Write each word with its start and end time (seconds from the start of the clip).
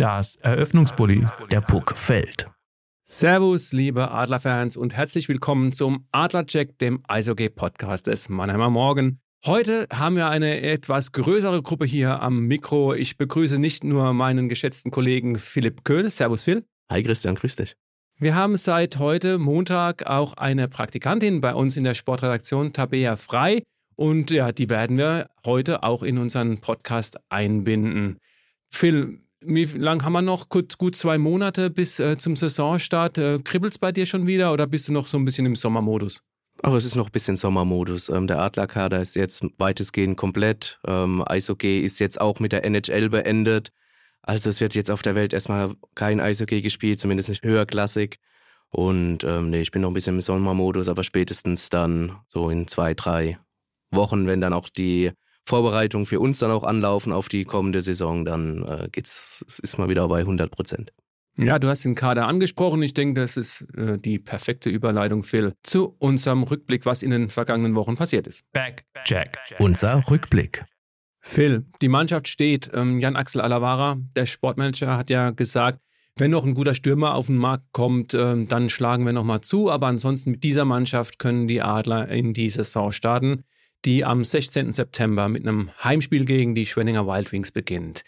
Das 0.00 0.36
Eröffnungsbully, 0.36 1.26
der 1.50 1.60
Puck 1.60 1.94
fällt. 1.94 2.46
Servus, 3.04 3.72
liebe 3.72 4.10
Adlerfans 4.10 4.78
und 4.78 4.96
herzlich 4.96 5.28
willkommen 5.28 5.72
zum 5.72 6.06
Adlercheck, 6.10 6.78
dem 6.78 7.02
Eishockey-Podcast 7.06 8.06
des 8.06 8.30
Mannheimer 8.30 8.70
Morgen. 8.70 9.20
Heute 9.44 9.86
haben 9.92 10.16
wir 10.16 10.30
eine 10.30 10.62
etwas 10.62 11.12
größere 11.12 11.60
Gruppe 11.60 11.84
hier 11.84 12.22
am 12.22 12.46
Mikro. 12.46 12.94
Ich 12.94 13.18
begrüße 13.18 13.58
nicht 13.58 13.84
nur 13.84 14.14
meinen 14.14 14.48
geschätzten 14.48 14.90
Kollegen 14.90 15.36
Philipp 15.36 15.84
Köhl. 15.84 16.08
Servus, 16.08 16.44
Phil. 16.44 16.64
Hi, 16.90 17.02
Christian, 17.02 17.34
grüß 17.34 17.56
dich. 17.56 17.76
Wir 18.16 18.34
haben 18.34 18.56
seit 18.56 18.98
heute 18.98 19.36
Montag 19.36 20.06
auch 20.06 20.32
eine 20.32 20.68
Praktikantin 20.68 21.42
bei 21.42 21.54
uns 21.54 21.76
in 21.76 21.84
der 21.84 21.92
Sportredaktion, 21.92 22.72
Tabea 22.72 23.16
Frei. 23.16 23.64
Und 23.96 24.30
ja, 24.30 24.50
die 24.50 24.70
werden 24.70 24.96
wir 24.96 25.28
heute 25.44 25.82
auch 25.82 26.02
in 26.02 26.16
unseren 26.16 26.62
Podcast 26.62 27.18
einbinden. 27.28 28.16
Phil, 28.70 29.20
wie 29.42 29.64
lange 29.64 30.04
haben 30.04 30.12
wir 30.12 30.22
noch? 30.22 30.48
Gut, 30.48 30.78
gut 30.78 30.96
zwei 30.96 31.18
Monate 31.18 31.70
bis 31.70 31.98
äh, 31.98 32.16
zum 32.16 32.36
Saisonstart. 32.36 33.18
Äh, 33.18 33.38
Kribbelt 33.42 33.72
es 33.72 33.78
bei 33.78 33.92
dir 33.92 34.06
schon 34.06 34.26
wieder 34.26 34.52
oder 34.52 34.66
bist 34.66 34.88
du 34.88 34.92
noch 34.92 35.06
so 35.06 35.18
ein 35.18 35.24
bisschen 35.24 35.46
im 35.46 35.56
Sommermodus? 35.56 36.22
Ach, 36.62 36.74
es 36.74 36.84
ist 36.84 36.94
noch 36.94 37.06
ein 37.06 37.12
bisschen 37.12 37.36
Sommermodus. 37.36 38.10
Ähm, 38.10 38.26
der 38.26 38.40
Adlerkader 38.40 39.00
ist 39.00 39.16
jetzt 39.16 39.42
weitestgehend 39.56 40.18
komplett. 40.18 40.78
Ähm, 40.86 41.24
Eishockey 41.26 41.80
ist 41.80 42.00
jetzt 42.00 42.20
auch 42.20 42.38
mit 42.38 42.52
der 42.52 42.64
NHL 42.64 43.08
beendet. 43.08 43.72
Also 44.22 44.50
es 44.50 44.60
wird 44.60 44.74
jetzt 44.74 44.90
auf 44.90 45.00
der 45.00 45.14
Welt 45.14 45.32
erstmal 45.32 45.74
kein 45.94 46.20
Eishockey 46.20 46.60
gespielt, 46.60 46.98
zumindest 46.98 47.30
nicht 47.30 47.44
höherklassig. 47.44 48.18
Und 48.68 49.24
ähm, 49.24 49.50
nee, 49.50 49.62
ich 49.62 49.70
bin 49.70 49.82
noch 49.82 49.90
ein 49.90 49.94
bisschen 49.94 50.16
im 50.16 50.20
Sommermodus, 50.20 50.88
aber 50.88 51.02
spätestens 51.02 51.70
dann 51.70 52.16
so 52.28 52.50
in 52.50 52.68
zwei, 52.68 52.94
drei 52.94 53.38
Wochen, 53.90 54.26
wenn 54.26 54.40
dann 54.40 54.52
auch 54.52 54.68
die 54.68 55.12
Vorbereitungen 55.46 56.06
für 56.06 56.20
uns 56.20 56.38
dann 56.38 56.50
auch 56.50 56.64
anlaufen 56.64 57.12
auf 57.12 57.28
die 57.28 57.44
kommende 57.44 57.82
Saison, 57.82 58.24
dann 58.24 58.64
äh, 58.64 58.88
geht's, 58.90 59.44
ist 59.62 59.78
mal 59.78 59.88
wieder 59.88 60.06
bei 60.08 60.20
100 60.20 60.50
Prozent. 60.50 60.92
Ja, 61.36 61.58
du 61.58 61.68
hast 61.68 61.84
den 61.84 61.94
Kader 61.94 62.26
angesprochen. 62.26 62.82
Ich 62.82 62.92
denke, 62.92 63.20
das 63.20 63.36
ist 63.36 63.62
äh, 63.76 63.98
die 63.98 64.18
perfekte 64.18 64.68
Überleitung, 64.68 65.22
Phil, 65.22 65.54
zu 65.62 65.96
unserem 65.98 66.42
Rückblick, 66.42 66.84
was 66.86 67.02
in 67.02 67.10
den 67.10 67.30
vergangenen 67.30 67.74
Wochen 67.74 67.94
passiert 67.94 68.26
ist. 68.26 68.42
Back, 68.52 68.84
Jack. 69.06 69.38
Unser 69.58 70.04
Rückblick. 70.10 70.64
Phil, 71.20 71.66
die 71.80 71.88
Mannschaft 71.88 72.28
steht. 72.28 72.70
Ähm, 72.74 72.98
Jan-Axel 72.98 73.40
Alavara, 73.40 73.98
der 74.16 74.26
Sportmanager, 74.26 74.96
hat 74.96 75.10
ja 75.10 75.30
gesagt, 75.30 75.80
wenn 76.16 76.30
noch 76.30 76.44
ein 76.44 76.54
guter 76.54 76.74
Stürmer 76.74 77.14
auf 77.14 77.26
den 77.26 77.36
Markt 77.36 77.72
kommt, 77.72 78.12
äh, 78.12 78.44
dann 78.44 78.68
schlagen 78.68 79.06
wir 79.06 79.12
nochmal 79.12 79.40
zu. 79.40 79.70
Aber 79.70 79.86
ansonsten 79.86 80.32
mit 80.32 80.44
dieser 80.44 80.64
Mannschaft 80.64 81.18
können 81.18 81.46
die 81.46 81.62
Adler 81.62 82.08
in 82.08 82.32
die 82.32 82.50
Saison 82.50 82.92
starten 82.92 83.44
die 83.84 84.04
am 84.04 84.24
16. 84.24 84.72
September 84.72 85.28
mit 85.28 85.46
einem 85.46 85.70
Heimspiel 85.82 86.24
gegen 86.24 86.54
die 86.54 86.66
Schwenninger 86.66 87.06
Wild 87.06 87.32
Wings 87.32 87.52
beginnt. 87.52 88.02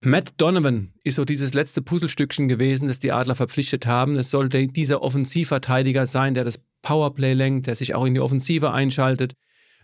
Matt 0.00 0.34
Donovan 0.36 0.92
ist 1.02 1.16
so 1.16 1.24
dieses 1.24 1.54
letzte 1.54 1.82
Puzzlestückchen 1.82 2.46
gewesen, 2.46 2.86
das 2.86 3.00
die 3.00 3.10
Adler 3.10 3.34
verpflichtet 3.34 3.86
haben. 3.86 4.16
Es 4.16 4.30
sollte 4.30 4.68
dieser 4.68 5.02
Offensivverteidiger 5.02 6.06
sein, 6.06 6.34
der 6.34 6.44
das 6.44 6.60
Powerplay 6.82 7.32
lenkt, 7.32 7.66
der 7.66 7.74
sich 7.74 7.94
auch 7.94 8.04
in 8.04 8.14
die 8.14 8.20
Offensive 8.20 8.70
einschaltet. 8.70 9.32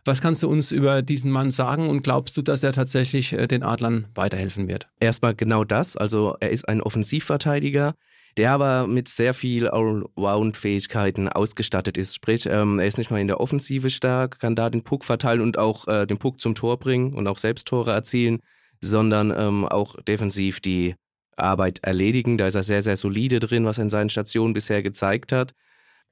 Was 0.06 0.20
kannst 0.20 0.42
du 0.42 0.48
uns 0.50 0.70
über 0.70 1.00
diesen 1.00 1.30
Mann 1.30 1.50
sagen 1.50 1.88
und 1.88 2.02
glaubst 2.02 2.36
du, 2.36 2.42
dass 2.42 2.62
er 2.62 2.72
tatsächlich 2.72 3.32
äh, 3.32 3.46
den 3.46 3.62
Adlern 3.62 4.06
weiterhelfen 4.14 4.68
wird? 4.68 4.88
Erstmal 5.00 5.34
genau 5.34 5.64
das. 5.64 5.96
Also 5.96 6.36
er 6.40 6.50
ist 6.50 6.68
ein 6.68 6.82
Offensivverteidiger, 6.82 7.94
der 8.36 8.50
aber 8.50 8.86
mit 8.86 9.08
sehr 9.08 9.32
viel 9.32 9.66
Allround-Fähigkeiten 9.68 11.30
ausgestattet 11.30 11.96
ist. 11.96 12.14
Sprich, 12.14 12.44
ähm, 12.44 12.78
er 12.78 12.86
ist 12.86 12.98
nicht 12.98 13.10
mal 13.10 13.20
in 13.20 13.28
der 13.28 13.40
Offensive 13.40 13.88
stark, 13.88 14.40
kann 14.40 14.54
da 14.54 14.68
den 14.68 14.84
Puck 14.84 15.04
verteilen 15.04 15.40
und 15.40 15.56
auch 15.56 15.88
äh, 15.88 16.06
den 16.06 16.18
Puck 16.18 16.38
zum 16.38 16.54
Tor 16.54 16.78
bringen 16.78 17.14
und 17.14 17.26
auch 17.26 17.38
selbst 17.38 17.66
Tore 17.66 17.92
erzielen, 17.92 18.40
sondern 18.82 19.32
ähm, 19.34 19.64
auch 19.64 19.96
defensiv 20.02 20.60
die 20.60 20.96
Arbeit 21.36 21.78
erledigen. 21.82 22.36
Da 22.36 22.46
ist 22.46 22.56
er 22.56 22.62
sehr, 22.62 22.82
sehr 22.82 22.96
solide 22.96 23.40
drin, 23.40 23.64
was 23.64 23.78
er 23.78 23.84
in 23.84 23.90
seinen 23.90 24.10
Stationen 24.10 24.52
bisher 24.52 24.82
gezeigt 24.82 25.32
hat. 25.32 25.54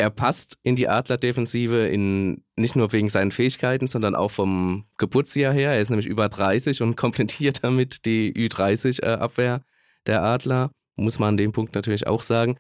Er 0.03 0.11
passt 0.11 0.59
in 0.65 0.75
die 0.75 0.89
Adler-Defensive 0.89 1.87
in, 1.87 2.43
nicht 2.57 2.75
nur 2.75 2.93
wegen 2.93 3.09
seinen 3.09 3.31
Fähigkeiten, 3.31 3.87
sondern 3.87 4.17
auch 4.17 4.33
vom 4.33 4.85
Geburtsjahr 4.99 5.53
her. 5.53 5.71
Er 5.71 5.81
ist 5.81 5.91
nämlich 5.91 6.09
über 6.09 6.29
30 6.29 6.83
und 6.83 6.97
komplettiert 6.97 7.63
damit 7.63 8.05
die 8.05 8.33
Ü30-Abwehr 8.35 9.63
der 10.09 10.23
Adler 10.25 10.73
muss 10.97 11.21
man 11.21 11.29
an 11.31 11.37
dem 11.37 11.53
Punkt 11.53 11.77
natürlich 11.77 12.09
auch 12.09 12.21
sagen. 12.21 12.57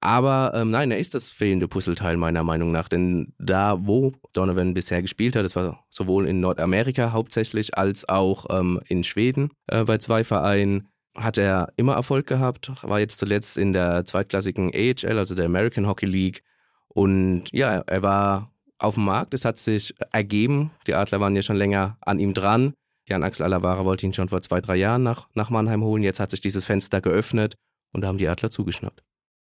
Aber 0.00 0.52
ähm, 0.54 0.70
nein, 0.70 0.90
er 0.90 0.98
ist 0.98 1.14
das 1.14 1.30
fehlende 1.30 1.66
Puzzleteil 1.66 2.18
meiner 2.18 2.42
Meinung 2.42 2.72
nach. 2.72 2.88
Denn 2.88 3.32
da, 3.38 3.78
wo 3.80 4.12
Donovan 4.34 4.74
bisher 4.74 5.00
gespielt 5.00 5.34
hat, 5.34 5.46
das 5.46 5.56
war 5.56 5.82
sowohl 5.88 6.26
in 6.26 6.40
Nordamerika 6.40 7.12
hauptsächlich 7.12 7.78
als 7.78 8.06
auch 8.06 8.44
ähm, 8.50 8.80
in 8.86 9.02
Schweden 9.02 9.48
äh, 9.68 9.84
bei 9.84 9.96
zwei 9.96 10.24
Vereinen, 10.24 10.88
hat 11.16 11.38
er 11.38 11.68
immer 11.76 11.94
Erfolg 11.94 12.26
gehabt. 12.26 12.70
War 12.82 13.00
jetzt 13.00 13.16
zuletzt 13.16 13.56
in 13.56 13.72
der 13.72 14.04
zweitklassigen 14.04 14.72
AHL, 14.74 15.18
also 15.18 15.34
der 15.34 15.46
American 15.46 15.86
Hockey 15.86 16.06
League. 16.06 16.42
Und 16.94 17.44
ja, 17.52 17.78
er 17.78 18.02
war 18.02 18.52
auf 18.78 18.94
dem 18.94 19.04
Markt. 19.04 19.34
Es 19.34 19.44
hat 19.44 19.58
sich 19.58 19.94
ergeben. 20.12 20.70
Die 20.86 20.94
Adler 20.94 21.20
waren 21.20 21.36
ja 21.36 21.42
schon 21.42 21.56
länger 21.56 21.96
an 22.00 22.18
ihm 22.18 22.34
dran. 22.34 22.74
Jan 23.08 23.22
Axel 23.22 23.44
Alavara 23.44 23.84
wollte 23.84 24.06
ihn 24.06 24.14
schon 24.14 24.28
vor 24.28 24.40
zwei, 24.40 24.60
drei 24.60 24.76
Jahren 24.76 25.02
nach, 25.02 25.28
nach 25.34 25.50
Mannheim 25.50 25.82
holen. 25.82 26.02
Jetzt 26.02 26.20
hat 26.20 26.30
sich 26.30 26.40
dieses 26.40 26.64
Fenster 26.64 27.00
geöffnet 27.00 27.56
und 27.92 28.02
da 28.02 28.08
haben 28.08 28.18
die 28.18 28.28
Adler 28.28 28.50
zugeschnappt. 28.50 29.02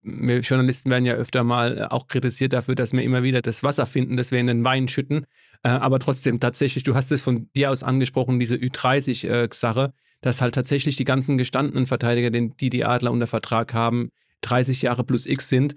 Wir 0.03 0.41
Journalisten 0.41 0.91
werden 0.91 1.07
ja 1.07 1.15
öfter 1.15 1.43
mal 1.43 1.89
auch 1.89 2.07
kritisiert 2.07 2.53
dafür, 2.53 2.77
dass 2.77 2.93
wir 2.93 3.03
immer 3.03 3.23
wieder 3.23 3.43
das 3.43 3.65
Wasser 3.65 3.85
finden, 3.85 4.17
das 4.17 4.31
wir 4.31 4.39
in 4.39 4.47
den 4.47 4.63
Wein 4.65 4.87
schütten. 4.87 5.27
Äh, 5.65 5.71
aber 5.71 5.99
trotzdem 5.99 6.39
tatsächlich, 6.39 6.85
du 6.85 6.95
hast 6.95 7.11
es 7.11 7.21
von 7.21 7.51
dir 7.57 7.71
aus 7.71 7.83
angesprochen, 7.83 8.39
diese 8.39 8.55
Ü30-Sache, 8.55 9.93
dass 10.21 10.41
halt 10.41 10.55
tatsächlich 10.55 10.97
die 10.97 11.05
ganzen 11.05 11.37
gestandenen 11.37 11.87
Verteidiger, 11.87 12.31
die 12.31 12.71
die 12.71 12.85
Adler 12.85 13.11
unter 13.11 13.27
Vertrag 13.27 13.75
haben, 13.75 14.11
30 14.43 14.83
Jahre 14.83 15.05
plus 15.05 15.27
X 15.27 15.49
sind. 15.49 15.75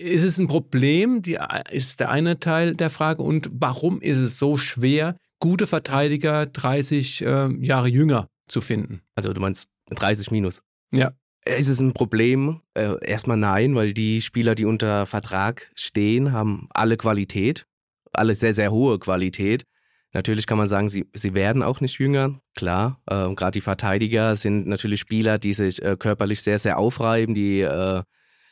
Ist 0.00 0.24
es 0.24 0.38
ein 0.38 0.48
Problem? 0.48 1.20
Die, 1.20 1.38
ist 1.70 2.00
der 2.00 2.08
eine 2.10 2.40
Teil 2.40 2.74
der 2.74 2.88
Frage. 2.88 3.22
Und 3.22 3.50
warum 3.52 4.00
ist 4.00 4.16
es 4.16 4.38
so 4.38 4.56
schwer, 4.56 5.16
gute 5.40 5.66
Verteidiger 5.66 6.46
30 6.46 7.22
äh, 7.22 7.48
Jahre 7.60 7.88
jünger 7.88 8.28
zu 8.48 8.62
finden? 8.62 9.02
Also 9.14 9.32
du 9.34 9.40
meinst 9.42 9.68
30 9.90 10.30
minus? 10.30 10.62
Ja. 10.90 11.12
Ist 11.44 11.68
es 11.68 11.80
ein 11.80 11.92
Problem? 11.92 12.60
Äh, 12.74 12.94
erstmal 13.02 13.36
nein, 13.36 13.74
weil 13.74 13.92
die 13.92 14.22
Spieler, 14.22 14.54
die 14.54 14.64
unter 14.64 15.04
Vertrag 15.04 15.70
stehen, 15.74 16.32
haben 16.32 16.68
alle 16.70 16.96
Qualität, 16.96 17.66
alle 18.12 18.34
sehr, 18.36 18.54
sehr 18.54 18.70
hohe 18.70 18.98
Qualität. 18.98 19.64
Natürlich 20.12 20.46
kann 20.46 20.58
man 20.58 20.66
sagen, 20.66 20.88
sie, 20.88 21.06
sie 21.12 21.34
werden 21.34 21.62
auch 21.62 21.80
nicht 21.80 21.98
jünger, 21.98 22.40
klar. 22.56 23.02
Äh, 23.06 23.34
Gerade 23.34 23.52
die 23.52 23.60
Verteidiger 23.60 24.34
sind 24.34 24.66
natürlich 24.66 25.00
Spieler, 25.00 25.38
die 25.38 25.52
sich 25.52 25.82
äh, 25.82 25.96
körperlich 25.98 26.40
sehr, 26.40 26.58
sehr 26.58 26.78
aufreiben, 26.78 27.34
die 27.34 27.60
äh, 27.60 28.02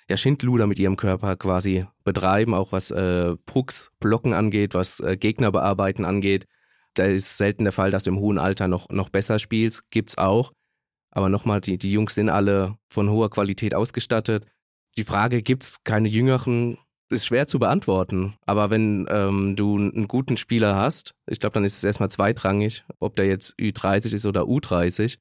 ja, 0.08 0.16
Schindluder 0.16 0.66
mit 0.66 0.78
ihrem 0.78 0.96
Körper 0.96 1.36
quasi 1.36 1.86
betreiben, 2.04 2.54
auch 2.54 2.72
was 2.72 2.90
äh, 2.90 3.36
Pucks, 3.44 3.90
Blocken 4.00 4.32
angeht, 4.32 4.74
was 4.74 5.00
äh, 5.00 5.16
Gegner 5.16 5.52
bearbeiten 5.52 6.04
angeht. 6.04 6.46
Da 6.94 7.04
ist 7.04 7.36
selten 7.36 7.64
der 7.64 7.72
Fall, 7.72 7.90
dass 7.90 8.04
du 8.04 8.10
im 8.10 8.18
hohen 8.18 8.38
Alter 8.38 8.68
noch, 8.68 8.88
noch 8.88 9.10
besser 9.10 9.38
spielst, 9.38 9.90
gibt's 9.90 10.16
auch. 10.16 10.52
Aber 11.10 11.28
nochmal, 11.28 11.60
die, 11.60 11.78
die 11.78 11.92
Jungs 11.92 12.14
sind 12.14 12.30
alle 12.30 12.76
von 12.88 13.10
hoher 13.10 13.30
Qualität 13.30 13.74
ausgestattet. 13.74 14.46
Die 14.96 15.04
Frage, 15.04 15.42
gibt 15.42 15.62
es 15.62 15.84
keine 15.84 16.08
Jüngeren, 16.08 16.78
ist 17.10 17.26
schwer 17.26 17.46
zu 17.46 17.58
beantworten. 17.58 18.34
Aber 18.46 18.70
wenn 18.70 19.06
ähm, 19.10 19.56
du 19.56 19.76
einen 19.76 20.08
guten 20.08 20.36
Spieler 20.36 20.76
hast, 20.76 21.14
ich 21.26 21.40
glaube, 21.40 21.54
dann 21.54 21.64
ist 21.64 21.76
es 21.76 21.84
erstmal 21.84 22.10
zweitrangig, 22.10 22.84
ob 22.98 23.16
der 23.16 23.26
jetzt 23.26 23.54
Ü30 23.58 24.14
ist 24.14 24.26
oder 24.26 24.42
U30, 24.42 25.18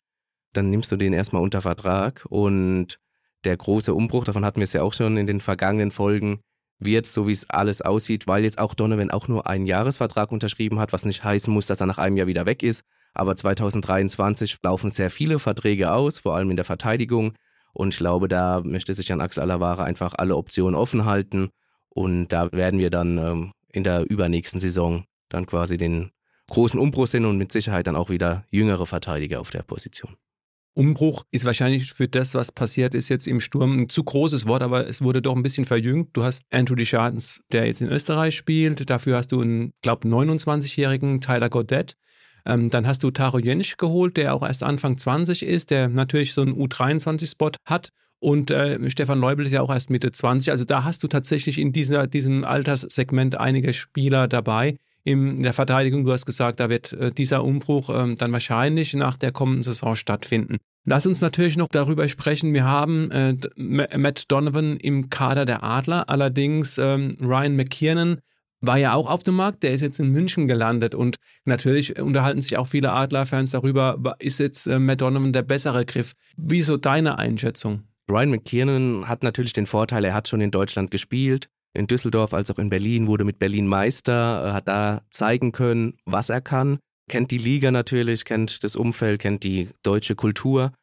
dann 0.54 0.70
nimmst 0.70 0.92
du 0.92 0.98
den 0.98 1.14
erstmal 1.14 1.42
unter 1.42 1.62
Vertrag. 1.62 2.26
Und 2.30 3.00
der 3.48 3.58
große 3.58 3.94
Umbruch, 3.94 4.26
davon 4.26 4.46
hatten 4.46 4.58
wir 4.58 4.66
es 4.66 4.74
ja 4.74 4.84
auch 4.84 4.94
schon 4.94 5.18
in 5.18 5.26
den 5.26 5.40
vergangenen 5.40 5.90
Folgen, 5.90 6.42
wird, 6.80 7.08
so 7.08 7.28
wie 7.28 7.32
es 7.32 7.50
alles 7.50 7.82
aussieht, 7.82 8.28
weil 8.28 8.44
jetzt 8.44 8.60
auch 8.60 8.74
Donovan 8.74 9.10
auch 9.10 9.28
nur 9.28 9.48
einen 9.48 9.66
Jahresvertrag 9.66 10.32
unterschrieben 10.32 10.80
hat, 10.80 10.94
was 10.94 11.06
nicht 11.06 11.24
heißen 11.24 11.52
muss, 11.52 11.66
dass 11.66 11.82
er 11.82 11.88
nach 11.88 11.98
einem 11.98 12.18
Jahr 12.18 12.28
wieder 12.28 12.46
weg 12.46 12.62
ist. 12.62 12.84
Aber 13.14 13.36
2023 13.36 14.58
laufen 14.62 14.92
sehr 14.92 15.10
viele 15.10 15.40
Verträge 15.40 15.92
aus, 15.92 16.20
vor 16.20 16.36
allem 16.36 16.52
in 16.52 16.56
der 16.56 16.66
Verteidigung. 16.66 17.34
Und 17.74 17.94
ich 17.94 17.98
glaube, 17.98 18.28
da 18.28 18.62
möchte 18.64 18.94
sich 18.94 19.08
Jan 19.08 19.22
Axel 19.22 19.42
Alavara 19.42 19.86
einfach 19.86 20.14
alle 20.18 20.36
Optionen 20.36 20.76
offen 20.76 21.06
halten. 21.06 21.50
Und 21.90 22.28
da 22.28 22.52
werden 22.52 22.80
wir 22.80 22.92
dann 22.92 23.18
ähm, 23.18 23.52
in 23.72 23.84
der 23.84 24.08
übernächsten 24.08 24.60
Saison 24.60 25.06
dann 25.30 25.48
quasi 25.48 25.78
den 25.78 26.12
großen 26.48 26.80
Umbruch 26.80 27.08
sehen 27.08 27.26
und 27.26 27.38
mit 27.38 27.52
Sicherheit 27.52 27.88
dann 27.88 27.96
auch 27.96 28.10
wieder 28.10 28.46
jüngere 28.52 28.86
Verteidiger 28.86 29.40
auf 29.40 29.50
der 29.50 29.64
Position. 29.64 30.16
Umbruch 30.78 31.24
ist 31.32 31.44
wahrscheinlich 31.44 31.92
für 31.92 32.08
das, 32.08 32.36
was 32.36 32.52
passiert 32.52 32.94
ist 32.94 33.10
jetzt 33.10 33.28
im 33.28 33.40
Sturm, 33.40 33.80
ein 33.80 33.90
zu 33.90 34.04
großes 34.04 34.48
Wort, 34.48 34.62
aber 34.62 34.88
es 34.88 35.02
wurde 35.02 35.24
doch 35.24 35.36
ein 35.36 35.42
bisschen 35.42 35.66
verjüngt. 35.66 36.10
Du 36.14 36.24
hast 36.24 36.44
Andrew 36.52 36.76
Deschardens, 36.76 37.42
der 37.52 37.66
jetzt 37.66 37.82
in 37.82 37.90
Österreich 37.90 38.36
spielt. 38.36 38.88
Dafür 38.88 39.18
hast 39.18 39.32
du 39.32 39.42
einen, 39.42 39.74
glaube 39.82 40.08
29-jährigen 40.08 41.20
Tyler 41.20 41.50
Goddett. 41.50 41.96
Ähm, 42.46 42.70
dann 42.70 42.86
hast 42.86 43.02
du 43.02 43.10
Taro 43.10 43.40
Jensch 43.40 43.78
geholt, 43.78 44.18
der 44.18 44.36
auch 44.36 44.44
erst 44.44 44.62
Anfang 44.62 45.00
20 45.00 45.42
ist, 45.42 45.72
der 45.72 45.90
natürlich 45.90 46.36
so 46.36 46.44
einen 46.44 46.54
U23-Spot 46.54 47.52
hat. 47.66 47.90
Und 48.20 48.52
äh, 48.52 48.88
Stefan 48.92 49.20
Leubel 49.20 49.48
ist 49.48 49.54
ja 49.54 49.62
auch 49.62 49.72
erst 49.72 49.90
Mitte 49.90 50.12
20. 50.12 50.52
Also 50.52 50.64
da 50.64 50.84
hast 50.84 51.02
du 51.02 51.08
tatsächlich 51.08 51.58
in 51.58 51.72
dieser, 51.72 52.06
diesem 52.06 52.44
Alterssegment 52.44 53.36
einige 53.40 53.74
Spieler 53.74 54.28
dabei, 54.28 54.78
in 55.08 55.42
der 55.42 55.54
Verteidigung. 55.54 56.04
Du 56.04 56.12
hast 56.12 56.26
gesagt, 56.26 56.60
da 56.60 56.70
wird 56.70 56.92
äh, 56.92 57.12
dieser 57.12 57.46
Umbruch 57.46 57.90
ähm, 57.90 58.18
dann 58.18 58.34
wahrscheinlich 58.34 58.94
nach 58.94 59.16
der 59.16 59.32
kommenden 59.32 59.64
Saison 59.64 59.96
stattfinden. 59.96 60.58
Lass 60.86 61.06
uns 61.06 61.22
natürlich 61.22 61.56
noch 61.56 61.70
darüber 61.70 62.10
sprechen. 62.10 62.54
Wir 62.54 62.66
haben 62.66 63.10
äh, 63.12 63.38
Matt 63.56 64.26
Donovan 64.28 64.76
im 64.76 65.10
Kader 65.10 65.46
der 65.46 65.64
Adler. 65.64 66.10
Allerdings 66.10 66.78
ähm, 66.78 67.18
Ryan 67.22 67.56
McKiernan 67.56 68.20
war 68.60 68.78
ja 68.78 68.96
auch 68.96 69.10
auf 69.10 69.24
dem 69.24 69.36
Markt. 69.36 69.64
Der 69.64 69.72
ist 69.72 69.80
jetzt 69.80 70.00
in 70.00 70.12
München 70.12 70.46
gelandet. 70.46 70.94
Und 70.94 71.16
natürlich 71.46 71.98
unterhalten 72.02 72.42
sich 72.42 72.58
auch 72.58 72.68
viele 72.68 72.92
Adler-Fans 72.92 73.52
darüber, 73.52 73.98
ist 74.20 74.40
jetzt 74.40 74.68
äh, 74.68 74.78
Matt 74.78 75.00
Donovan 75.00 75.32
der 75.32 75.44
bessere 75.44 75.86
Griff? 75.86 76.12
Wieso 76.36 76.76
deine 76.76 77.18
Einschätzung? 77.18 77.84
Ryan 78.10 78.32
McKiernan 78.32 79.08
hat 79.08 79.24
natürlich 79.24 79.54
den 79.54 79.66
Vorteil, 79.66 80.04
er 80.04 80.14
hat 80.14 80.28
schon 80.28 80.42
in 80.42 80.52
Deutschland 80.52 80.92
gespielt 80.92 81.48
in 81.78 81.88
Düsseldorf 81.88 82.34
als 82.34 82.52
auch 82.52 82.58
in 82.58 82.70
Berlin, 82.70 83.08
wurde 83.08 83.24
mit 83.24 83.40
Berlin 83.40 83.68
Meister, 83.68 84.48
äh, 84.48 84.54
hat 84.54 84.68
da 84.68 85.02
zeigen 85.10 85.52
können, 85.52 85.94
was 86.06 86.30
er 86.30 86.42
kann, 86.42 86.80
kennt 87.10 87.32
die 87.32 87.38
Liga 87.38 87.72
natürlich, 87.72 88.26
kennt 88.26 88.64
das 88.64 88.76
Umfeld, 88.76 89.22
kennt 89.22 89.44
die 89.44 89.70
deutsche 89.84 90.16
Kultur. 90.16 90.74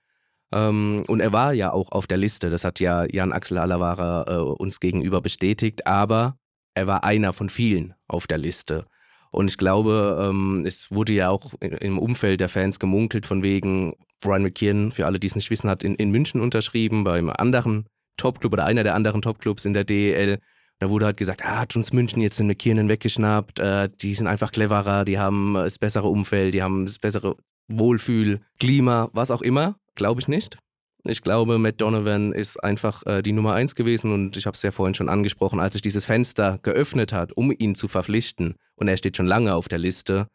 Ähm, 0.52 1.04
und 1.08 1.20
er 1.20 1.32
war 1.32 1.52
ja 1.52 1.72
auch 1.72 1.92
auf 1.92 2.06
der 2.06 2.16
Liste, 2.16 2.50
das 2.50 2.64
hat 2.64 2.80
ja 2.80 3.04
Jan 3.10 3.32
Axel 3.32 3.58
Alavara 3.58 4.24
äh, 4.28 4.38
uns 4.38 4.80
gegenüber 4.80 5.20
bestätigt, 5.20 5.86
aber 5.86 6.38
er 6.74 6.86
war 6.86 7.04
einer 7.04 7.32
von 7.32 7.48
vielen 7.48 7.94
auf 8.08 8.26
der 8.26 8.38
Liste. 8.38 8.86
Und 9.30 9.50
ich 9.50 9.58
glaube, 9.58 10.30
ähm, 10.30 10.64
es 10.64 10.92
wurde 10.92 11.12
ja 11.12 11.28
auch 11.28 11.54
im 11.60 11.98
Umfeld 11.98 12.40
der 12.40 12.48
Fans 12.48 12.78
gemunkelt, 12.78 13.26
von 13.26 13.42
wegen 13.42 13.94
Brian 14.20 14.42
McKeon, 14.42 14.92
für 14.92 15.06
alle, 15.06 15.18
die 15.18 15.26
es 15.26 15.34
nicht 15.34 15.50
wissen, 15.50 15.68
hat 15.68 15.82
in, 15.82 15.96
in 15.96 16.10
München 16.10 16.40
unterschrieben, 16.40 17.02
beim 17.02 17.30
anderen 17.30 17.86
Topclub 18.16 18.52
oder 18.52 18.64
einer 18.64 18.84
der 18.84 18.94
anderen 18.94 19.22
Topclubs 19.22 19.64
in 19.64 19.74
der 19.74 19.84
DEL. 19.84 20.38
Da 20.80 20.90
wurde 20.90 21.06
halt 21.06 21.16
gesagt, 21.16 21.44
ah, 21.44 21.60
hat 21.60 21.76
uns 21.76 21.92
München 21.92 22.20
jetzt 22.20 22.38
den 22.38 22.46
McKiernan 22.46 22.88
weggeschnappt, 22.88 23.58
äh, 23.58 23.88
die 24.00 24.14
sind 24.14 24.26
einfach 24.26 24.52
cleverer, 24.52 25.04
die 25.04 25.18
haben 25.18 25.54
das 25.54 25.78
bessere 25.78 26.08
Umfeld, 26.08 26.52
die 26.54 26.62
haben 26.62 26.84
das 26.84 26.98
bessere 26.98 27.36
Wohlfühl, 27.68 28.40
Klima, 28.58 29.08
was 29.12 29.30
auch 29.30 29.42
immer. 29.42 29.76
Glaube 29.94 30.20
ich 30.20 30.28
nicht. 30.28 30.58
Ich 31.06 31.20
glaube, 31.20 31.58
Matt 31.58 31.80
Donovan 31.80 32.32
ist 32.32 32.62
einfach 32.64 33.04
äh, 33.06 33.22
die 33.22 33.32
Nummer 33.32 33.52
eins 33.52 33.74
gewesen 33.74 34.12
und 34.12 34.38
ich 34.38 34.46
habe 34.46 34.54
es 34.54 34.62
ja 34.62 34.70
vorhin 34.70 34.94
schon 34.94 35.10
angesprochen, 35.10 35.60
als 35.60 35.74
sich 35.74 35.82
dieses 35.82 36.06
Fenster 36.06 36.58
geöffnet 36.62 37.12
hat, 37.12 37.32
um 37.36 37.52
ihn 37.56 37.74
zu 37.74 37.88
verpflichten 37.88 38.54
und 38.74 38.88
er 38.88 38.96
steht 38.96 39.18
schon 39.18 39.26
lange 39.26 39.54
auf 39.54 39.68
der 39.68 39.78
Liste, 39.78 40.28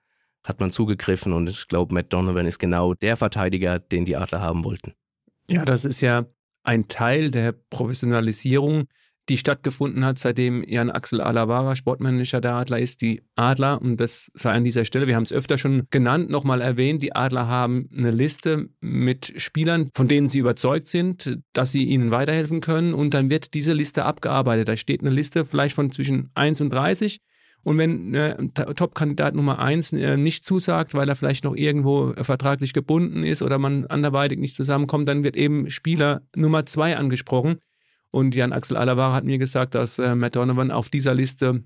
hat 0.46 0.60
man 0.60 0.70
zugegriffen 0.70 1.34
und 1.34 1.50
ich 1.50 1.68
glaube, 1.68 1.94
Matt 1.94 2.14
Donovan 2.14 2.46
ist 2.46 2.60
genau 2.60 2.94
der 2.94 3.18
Verteidiger, 3.18 3.80
den 3.80 4.06
die 4.06 4.16
Adler 4.16 4.42
haben 4.42 4.64
wollten. 4.64 4.94
Ja, 5.48 5.66
das 5.66 5.86
ist 5.86 6.02
ja 6.02 6.26
ein 6.64 6.88
Teil 6.88 7.32
der 7.32 7.52
Professionalisierung 7.52 8.86
die 9.30 9.38
stattgefunden 9.38 10.04
hat, 10.04 10.20
seitdem 10.20 10.64
Jan 10.68 10.90
Axel 10.90 11.22
Alavara 11.22 11.76
Sportmanager 11.76 12.42
der 12.42 12.56
Adler 12.56 12.80
ist. 12.80 13.02
Die 13.02 13.22
Adler, 13.36 13.82
und 13.82 13.98
das 13.98 14.32
sei 14.34 14.52
an 14.52 14.64
dieser 14.64 14.86
Stelle, 14.86 15.08
wir 15.08 15.16
haben 15.16 15.24
es 15.24 15.34
öfter 15.34 15.58
schon 15.58 15.88
genannt, 15.92 16.30
nochmal 16.30 16.62
erwähnt, 16.62 17.02
die 17.02 17.16
Adler 17.16 17.48
haben 17.48 17.90
eine 17.96 18.12
Liste 18.12 18.70
mit 18.82 19.34
Spielern, 19.38 19.90
von 19.94 20.08
denen 20.08 20.28
sie 20.28 20.40
überzeugt 20.40 20.88
sind, 20.88 21.40
dass 21.54 21.72
sie 21.72 21.84
ihnen 21.84 22.12
weiterhelfen 22.12 22.62
können. 22.62 22.94
Und 22.94 23.14
dann 23.14 23.30
wird 23.30 23.54
diese 23.54 23.74
Liste 23.74 24.06
abgearbeitet. 24.06 24.68
Da 24.68 24.76
steht 24.76 25.02
eine 25.02 25.12
Liste 25.12 25.46
vielleicht 25.46 25.76
von 25.76 25.92
zwischen 25.92 26.32
1 26.34 26.62
und 26.62 26.72
30. 26.72 27.22
Und 27.64 27.78
wenn 27.78 28.14
äh, 28.14 28.36
Top-Kandidat 28.54 29.36
Nummer 29.36 29.60
1 29.60 29.94
äh, 29.94 30.18
nicht 30.18 30.46
zusagt, 30.46 30.94
weil 30.94 31.10
er 31.10 31.16
vielleicht 31.16 31.44
noch 31.44 31.56
irgendwo 31.56 32.14
vertraglich 32.22 32.74
gebunden 32.74 33.24
ist 33.24 33.42
oder 33.42 33.58
man 33.58 33.86
anderweitig 33.86 34.40
nicht 34.40 34.56
zusammenkommt, 34.56 35.08
dann 35.10 35.24
wird 35.24 35.36
eben 35.36 35.70
Spieler 35.70 36.22
Nummer 36.36 36.66
2 36.66 36.98
angesprochen. 36.98 37.60
Und 38.12 38.36
Jan 38.36 38.54
Axel 38.54 38.78
Alavara 38.78 39.14
hat 39.14 39.24
mir 39.24 39.38
gesagt, 39.38 39.76
dass 39.76 40.00
äh, 40.00 40.16
Matt 40.16 40.36
Donovan 40.36 40.72
auf 40.72 40.90
dieser 40.90 41.14
Liste 41.14 41.64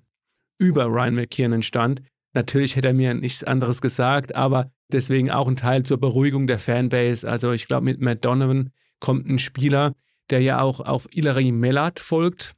über 0.58 0.86
Ryan 0.86 1.16
McKiernan 1.16 1.62
stand. 1.62 2.02
Natürlich 2.34 2.76
hätte 2.76 2.90
er 2.90 2.94
mir 2.94 3.14
nichts 3.14 3.44
anderes 3.44 3.82
gesagt, 3.82 4.36
aber 4.36 4.72
deswegen 4.92 5.32
auch 5.32 5.48
ein 5.48 5.56
Teil 5.56 5.84
zur 5.84 6.00
Beruhigung 6.00 6.48
der 6.48 6.60
Fanbase. 6.60 7.30
Also 7.30 7.52
ich 7.52 7.68
glaube, 7.68 7.86
mit 7.86 8.02
Matt 8.02 8.26
Donovan 8.26 8.72
kommt 9.00 9.28
ein 9.28 9.40
Spieler, 9.40 9.94
der 10.30 10.42
ja 10.42 10.62
auch 10.62 10.80
auf 10.80 11.08
Ilari 11.12 11.52
Mellat 11.52 12.00
folgt. 12.00 12.54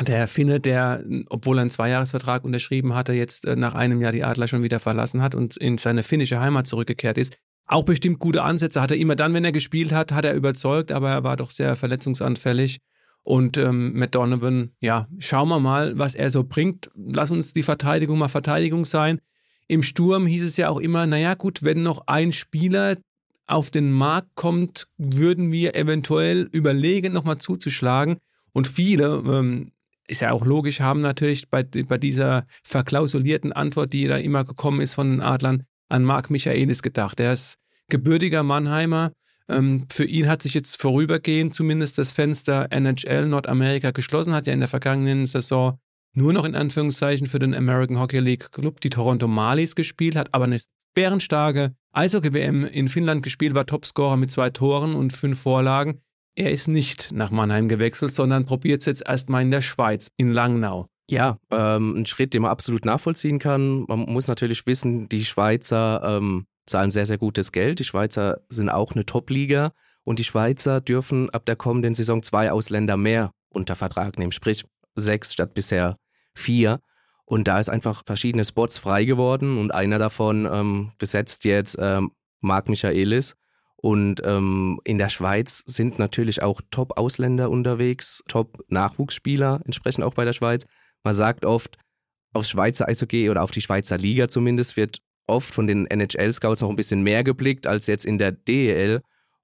Der 0.00 0.26
Finne, 0.26 0.60
der, 0.60 1.04
obwohl 1.30 1.58
er 1.58 1.62
einen 1.62 1.70
Zweijahresvertrag 1.70 2.44
unterschrieben 2.44 2.94
hatte, 2.94 3.12
jetzt 3.14 3.46
äh, 3.46 3.56
nach 3.56 3.74
einem 3.74 4.02
Jahr 4.02 4.12
die 4.12 4.24
Adler 4.24 4.48
schon 4.48 4.62
wieder 4.62 4.80
verlassen 4.80 5.22
hat 5.22 5.34
und 5.34 5.56
in 5.56 5.78
seine 5.78 6.02
finnische 6.02 6.40
Heimat 6.40 6.66
zurückgekehrt 6.66 7.16
ist. 7.16 7.38
Auch 7.66 7.84
bestimmt 7.84 8.18
gute 8.18 8.42
Ansätze 8.42 8.80
hat 8.80 8.90
er 8.90 8.96
immer 8.96 9.16
dann, 9.16 9.32
wenn 9.34 9.44
er 9.44 9.52
gespielt 9.52 9.92
hat, 9.92 10.12
hat 10.12 10.24
er 10.24 10.34
überzeugt, 10.34 10.92
aber 10.92 11.10
er 11.10 11.24
war 11.24 11.36
doch 11.36 11.50
sehr 11.50 11.76
verletzungsanfällig. 11.76 12.78
Und 13.26 13.58
ähm, 13.58 13.98
Matt 13.98 14.14
Donovan, 14.14 14.70
ja, 14.80 15.08
schauen 15.18 15.48
wir 15.48 15.58
mal, 15.58 15.98
was 15.98 16.14
er 16.14 16.30
so 16.30 16.44
bringt. 16.44 16.90
Lass 16.94 17.32
uns 17.32 17.52
die 17.52 17.64
Verteidigung 17.64 18.20
mal 18.20 18.28
Verteidigung 18.28 18.84
sein. 18.84 19.20
Im 19.66 19.82
Sturm 19.82 20.26
hieß 20.28 20.44
es 20.44 20.56
ja 20.56 20.68
auch 20.68 20.78
immer, 20.78 21.08
naja 21.08 21.34
gut, 21.34 21.64
wenn 21.64 21.82
noch 21.82 22.06
ein 22.06 22.30
Spieler 22.30 22.96
auf 23.48 23.72
den 23.72 23.90
Markt 23.90 24.28
kommt, 24.36 24.86
würden 24.96 25.50
wir 25.50 25.74
eventuell 25.74 26.48
überlegen, 26.52 27.12
nochmal 27.12 27.38
zuzuschlagen. 27.38 28.18
Und 28.52 28.68
viele, 28.68 29.24
ähm, 29.26 29.72
ist 30.06 30.20
ja 30.20 30.30
auch 30.30 30.46
logisch, 30.46 30.78
haben 30.78 31.00
natürlich 31.00 31.50
bei, 31.50 31.64
bei 31.64 31.98
dieser 31.98 32.46
verklausulierten 32.62 33.52
Antwort, 33.52 33.92
die 33.92 34.06
da 34.06 34.18
immer 34.18 34.44
gekommen 34.44 34.80
ist 34.80 34.94
von 34.94 35.10
den 35.10 35.20
Adlern, 35.20 35.64
an 35.88 36.04
Marc 36.04 36.30
Michaelis 36.30 36.80
gedacht. 36.80 37.18
Er 37.18 37.32
ist 37.32 37.58
gebürtiger 37.88 38.44
Mannheimer, 38.44 39.10
ähm, 39.48 39.86
für 39.90 40.04
ihn 40.04 40.28
hat 40.28 40.42
sich 40.42 40.54
jetzt 40.54 40.80
vorübergehend 40.80 41.54
zumindest 41.54 41.98
das 41.98 42.12
Fenster 42.12 42.68
NHL 42.70 43.26
Nordamerika 43.26 43.90
geschlossen, 43.90 44.34
hat 44.34 44.46
ja 44.46 44.52
in 44.52 44.60
der 44.60 44.68
vergangenen 44.68 45.26
Saison 45.26 45.78
nur 46.14 46.32
noch 46.32 46.44
in 46.44 46.54
Anführungszeichen 46.54 47.26
für 47.26 47.38
den 47.38 47.54
American 47.54 48.00
Hockey 48.00 48.20
League 48.20 48.50
Club 48.50 48.80
die 48.80 48.90
Toronto 48.90 49.28
Marlies 49.28 49.74
gespielt, 49.74 50.16
hat 50.16 50.32
aber 50.32 50.44
eine 50.44 50.60
bärenstarke 50.94 51.74
Eishockey-WM 51.92 52.64
in 52.64 52.88
Finnland 52.88 53.22
gespielt, 53.22 53.54
war 53.54 53.66
Topscorer 53.66 54.16
mit 54.16 54.30
zwei 54.30 54.50
Toren 54.50 54.94
und 54.94 55.12
fünf 55.12 55.40
Vorlagen. 55.40 56.00
Er 56.34 56.50
ist 56.50 56.68
nicht 56.68 57.12
nach 57.12 57.30
Mannheim 57.30 57.68
gewechselt, 57.68 58.12
sondern 58.12 58.46
probiert 58.46 58.80
es 58.80 58.86
jetzt 58.86 59.02
erstmal 59.06 59.42
in 59.42 59.50
der 59.50 59.62
Schweiz, 59.62 60.10
in 60.16 60.32
Langnau. 60.32 60.86
Ja, 61.08 61.38
ähm, 61.50 61.94
ein 61.96 62.06
Schritt, 62.06 62.34
den 62.34 62.42
man 62.42 62.50
absolut 62.50 62.84
nachvollziehen 62.84 63.38
kann. 63.38 63.84
Man 63.86 64.00
muss 64.00 64.26
natürlich 64.26 64.66
wissen, 64.66 65.08
die 65.08 65.24
Schweizer 65.24 66.02
ähm, 66.04 66.46
zahlen 66.66 66.90
sehr, 66.90 67.06
sehr 67.06 67.18
gutes 67.18 67.52
Geld. 67.52 67.78
Die 67.78 67.84
Schweizer 67.84 68.40
sind 68.48 68.68
auch 68.68 68.92
eine 68.92 69.06
Top-Liga 69.06 69.72
und 70.04 70.18
die 70.18 70.24
Schweizer 70.24 70.80
dürfen 70.80 71.30
ab 71.30 71.46
der 71.46 71.56
kommenden 71.56 71.94
Saison 71.94 72.22
zwei 72.22 72.52
Ausländer 72.52 72.96
mehr 72.96 73.32
unter 73.48 73.74
Vertrag 73.74 74.18
nehmen, 74.18 74.32
sprich 74.32 74.64
sechs 74.94 75.32
statt 75.32 75.54
bisher 75.54 75.96
vier. 76.34 76.80
Und 77.24 77.48
da 77.48 77.58
ist 77.58 77.68
einfach 77.68 78.02
verschiedene 78.06 78.44
Spots 78.44 78.78
frei 78.78 79.04
geworden 79.04 79.58
und 79.58 79.74
einer 79.74 79.98
davon 79.98 80.48
ähm, 80.50 80.92
besetzt 80.98 81.44
jetzt 81.44 81.76
ähm, 81.80 82.12
Marc 82.40 82.68
Michaelis. 82.68 83.34
Und 83.76 84.22
ähm, 84.24 84.80
in 84.84 84.98
der 84.98 85.08
Schweiz 85.08 85.62
sind 85.66 85.98
natürlich 85.98 86.42
auch 86.42 86.60
Top-Ausländer 86.70 87.50
unterwegs, 87.50 88.22
Top-Nachwuchsspieler, 88.28 89.60
entsprechend 89.64 90.04
auch 90.04 90.14
bei 90.14 90.24
der 90.24 90.32
Schweiz. 90.32 90.66
Man 91.02 91.14
sagt 91.14 91.44
oft, 91.44 91.76
aufs 92.32 92.50
Schweizer 92.50 92.88
Eishockey 92.88 93.30
oder 93.30 93.42
auf 93.42 93.50
die 93.50 93.60
Schweizer 93.60 93.98
Liga 93.98 94.28
zumindest 94.28 94.76
wird 94.76 94.98
oft 95.26 95.54
von 95.54 95.66
den 95.66 95.86
NHL-Scouts 95.86 96.60
noch 96.60 96.70
ein 96.70 96.76
bisschen 96.76 97.02
mehr 97.02 97.24
geblickt 97.24 97.66
als 97.66 97.86
jetzt 97.86 98.04
in 98.04 98.18
der 98.18 98.32
DEL. 98.32 99.02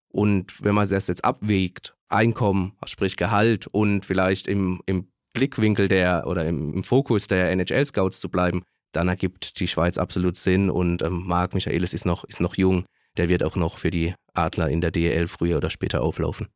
Und 0.09 0.63
wenn 0.65 0.75
man 0.75 0.89
das 0.89 1.09
jetzt 1.09 1.25
abwägt, 1.25 1.95
Einkommen, 2.09 2.77
sprich 2.85 3.17
Gehalt 3.17 3.67
und 3.69 4.05
vielleicht 4.05 4.47
im, 4.47 4.83
im 4.85 5.09
Blickwinkel 5.33 5.89
der 5.89 6.27
oder 6.27 6.45
im, 6.45 6.75
im 6.75 6.85
Fokus 6.85 7.27
der 7.27 7.51
NHL-Scouts 7.51 8.21
zu 8.21 8.29
bleiben, 8.29 8.65
dann 8.93 9.09
ergibt 9.09 9.59
die 9.59 9.67
Schweiz 9.67 9.97
absolut 9.97 10.37
Sinn. 10.37 10.71
Und 10.71 11.03
ähm, 11.03 11.23
Marc 11.27 11.55
Michaelis 11.55 11.95
ist 11.95 12.05
noch, 12.05 12.25
ist 12.25 12.41
noch 12.41 12.55
jung. 12.57 12.85
Der 13.17 13.29
wird 13.29 13.43
auch 13.43 13.57
noch 13.57 13.79
für 13.79 13.91
die 13.91 14.15
Adler 14.35 14.69
in 14.69 14.83
der 14.83 14.91
DEL 14.91 15.27
früher 15.27 15.57
oder 15.57 15.71
später 15.71 16.03
auflaufen. 16.03 16.49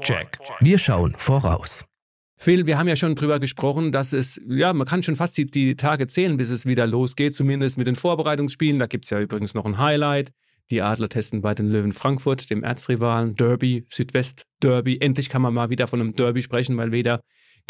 Check. 0.00 0.38
Wir 0.60 0.78
schauen 0.78 1.14
voraus. 1.16 1.84
Phil, 2.42 2.64
wir 2.64 2.78
haben 2.78 2.88
ja 2.88 2.96
schon 2.96 3.16
drüber 3.16 3.38
gesprochen, 3.38 3.92
dass 3.92 4.14
es, 4.14 4.40
ja, 4.48 4.72
man 4.72 4.86
kann 4.86 5.02
schon 5.02 5.14
fast 5.14 5.36
die, 5.36 5.44
die 5.44 5.76
Tage 5.76 6.06
zählen, 6.06 6.38
bis 6.38 6.48
es 6.48 6.64
wieder 6.64 6.86
losgeht, 6.86 7.34
zumindest 7.34 7.76
mit 7.76 7.86
den 7.86 7.96
Vorbereitungsspielen. 7.96 8.78
Da 8.78 8.86
gibt 8.86 9.04
es 9.04 9.10
ja 9.10 9.20
übrigens 9.20 9.52
noch 9.52 9.66
ein 9.66 9.76
Highlight. 9.76 10.30
Die 10.70 10.80
Adler 10.80 11.10
testen 11.10 11.42
bei 11.42 11.54
den 11.54 11.68
Löwen 11.68 11.92
Frankfurt, 11.92 12.48
dem 12.48 12.64
Erzrivalen, 12.64 13.34
Derby, 13.34 13.84
Südwest-Derby. 13.90 15.00
Endlich 15.02 15.28
kann 15.28 15.42
man 15.42 15.52
mal 15.52 15.68
wieder 15.68 15.86
von 15.86 16.00
einem 16.00 16.14
Derby 16.14 16.42
sprechen, 16.42 16.78
weil 16.78 16.92
weder 16.92 17.20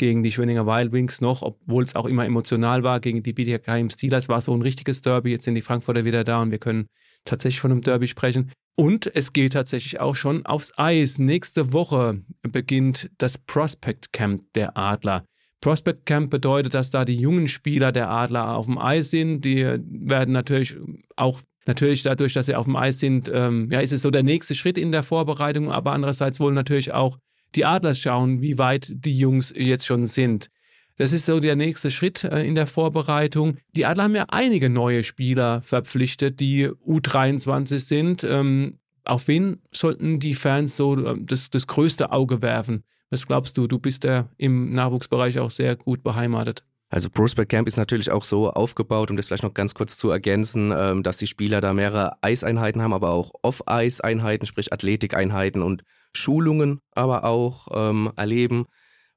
gegen 0.00 0.22
die 0.22 0.32
Schwenninger 0.32 0.66
Wild 0.66 0.92
Wings 0.92 1.20
noch, 1.20 1.42
obwohl 1.42 1.84
es 1.84 1.94
auch 1.94 2.06
immer 2.06 2.24
emotional 2.24 2.82
war, 2.82 3.00
gegen 3.00 3.22
die 3.22 3.34
Bietigheim 3.34 3.90
Steelers 3.90 4.30
war 4.30 4.40
so 4.40 4.54
ein 4.54 4.62
richtiges 4.62 5.02
Derby. 5.02 5.30
Jetzt 5.30 5.44
sind 5.44 5.54
die 5.54 5.60
Frankfurter 5.60 6.06
wieder 6.06 6.24
da 6.24 6.40
und 6.40 6.50
wir 6.50 6.58
können 6.58 6.86
tatsächlich 7.26 7.60
von 7.60 7.70
einem 7.70 7.82
Derby 7.82 8.08
sprechen. 8.08 8.50
Und 8.76 9.14
es 9.14 9.34
geht 9.34 9.52
tatsächlich 9.52 10.00
auch 10.00 10.16
schon 10.16 10.46
aufs 10.46 10.72
Eis. 10.78 11.18
Nächste 11.18 11.74
Woche 11.74 12.22
beginnt 12.40 13.10
das 13.18 13.36
Prospect 13.36 14.14
Camp 14.14 14.42
der 14.54 14.74
Adler. 14.74 15.22
Prospect 15.60 16.06
Camp 16.06 16.30
bedeutet, 16.30 16.72
dass 16.72 16.90
da 16.90 17.04
die 17.04 17.16
jungen 17.16 17.46
Spieler 17.46 17.92
der 17.92 18.08
Adler 18.08 18.56
auf 18.56 18.64
dem 18.64 18.78
Eis 18.78 19.10
sind. 19.10 19.42
Die 19.42 19.62
werden 19.62 20.32
natürlich 20.32 20.78
auch 21.14 21.42
natürlich 21.66 22.02
dadurch, 22.02 22.32
dass 22.32 22.46
sie 22.46 22.54
auf 22.54 22.64
dem 22.64 22.76
Eis 22.76 23.00
sind, 23.00 23.30
ähm, 23.34 23.68
ja, 23.70 23.80
ist 23.80 23.92
es 23.92 24.00
so 24.00 24.10
der 24.10 24.22
nächste 24.22 24.54
Schritt 24.54 24.78
in 24.78 24.92
der 24.92 25.02
Vorbereitung, 25.02 25.70
aber 25.70 25.92
andererseits 25.92 26.40
wollen 26.40 26.54
natürlich 26.54 26.92
auch 26.92 27.18
die 27.54 27.64
Adler 27.64 27.94
schauen, 27.94 28.40
wie 28.40 28.58
weit 28.58 28.92
die 28.94 29.16
Jungs 29.16 29.52
jetzt 29.56 29.86
schon 29.86 30.06
sind. 30.06 30.50
Das 30.96 31.12
ist 31.12 31.24
so 31.24 31.40
der 31.40 31.56
nächste 31.56 31.90
Schritt 31.90 32.24
äh, 32.24 32.42
in 32.42 32.54
der 32.54 32.66
Vorbereitung. 32.66 33.56
Die 33.74 33.86
Adler 33.86 34.04
haben 34.04 34.14
ja 34.14 34.26
einige 34.28 34.68
neue 34.68 35.02
Spieler 35.02 35.62
verpflichtet, 35.62 36.40
die 36.40 36.68
U23 36.68 37.78
sind. 37.78 38.22
Ähm, 38.22 38.78
auf 39.04 39.26
wen 39.26 39.62
sollten 39.70 40.18
die 40.18 40.34
Fans 40.34 40.76
so 40.76 41.02
äh, 41.02 41.16
das, 41.18 41.48
das 41.48 41.66
größte 41.66 42.12
Auge 42.12 42.42
werfen? 42.42 42.84
Was 43.08 43.26
glaubst 43.26 43.56
du? 43.56 43.66
Du 43.66 43.78
bist 43.78 44.04
ja 44.04 44.28
im 44.36 44.74
Nachwuchsbereich 44.74 45.38
auch 45.38 45.50
sehr 45.50 45.74
gut 45.74 46.02
beheimatet. 46.02 46.64
Also 46.90 47.08
Prospect 47.08 47.50
Camp 47.50 47.68
ist 47.68 47.76
natürlich 47.76 48.10
auch 48.10 48.24
so 48.24 48.50
aufgebaut, 48.50 49.10
um 49.10 49.16
das 49.16 49.28
vielleicht 49.28 49.44
noch 49.44 49.54
ganz 49.54 49.74
kurz 49.74 49.96
zu 49.96 50.10
ergänzen, 50.10 50.72
ähm, 50.76 51.02
dass 51.02 51.18
die 51.18 51.28
Spieler 51.28 51.60
da 51.60 51.72
mehrere 51.72 52.22
Eiseinheiten 52.22 52.82
haben, 52.82 52.92
aber 52.92 53.10
auch 53.10 53.30
Off-Eis-Einheiten, 53.42 54.44
sprich 54.44 54.72
Athletikeinheiten 54.72 55.62
und 55.62 55.84
Schulungen 56.14 56.80
aber 56.94 57.24
auch 57.24 57.68
ähm, 57.72 58.12
erleben. 58.16 58.66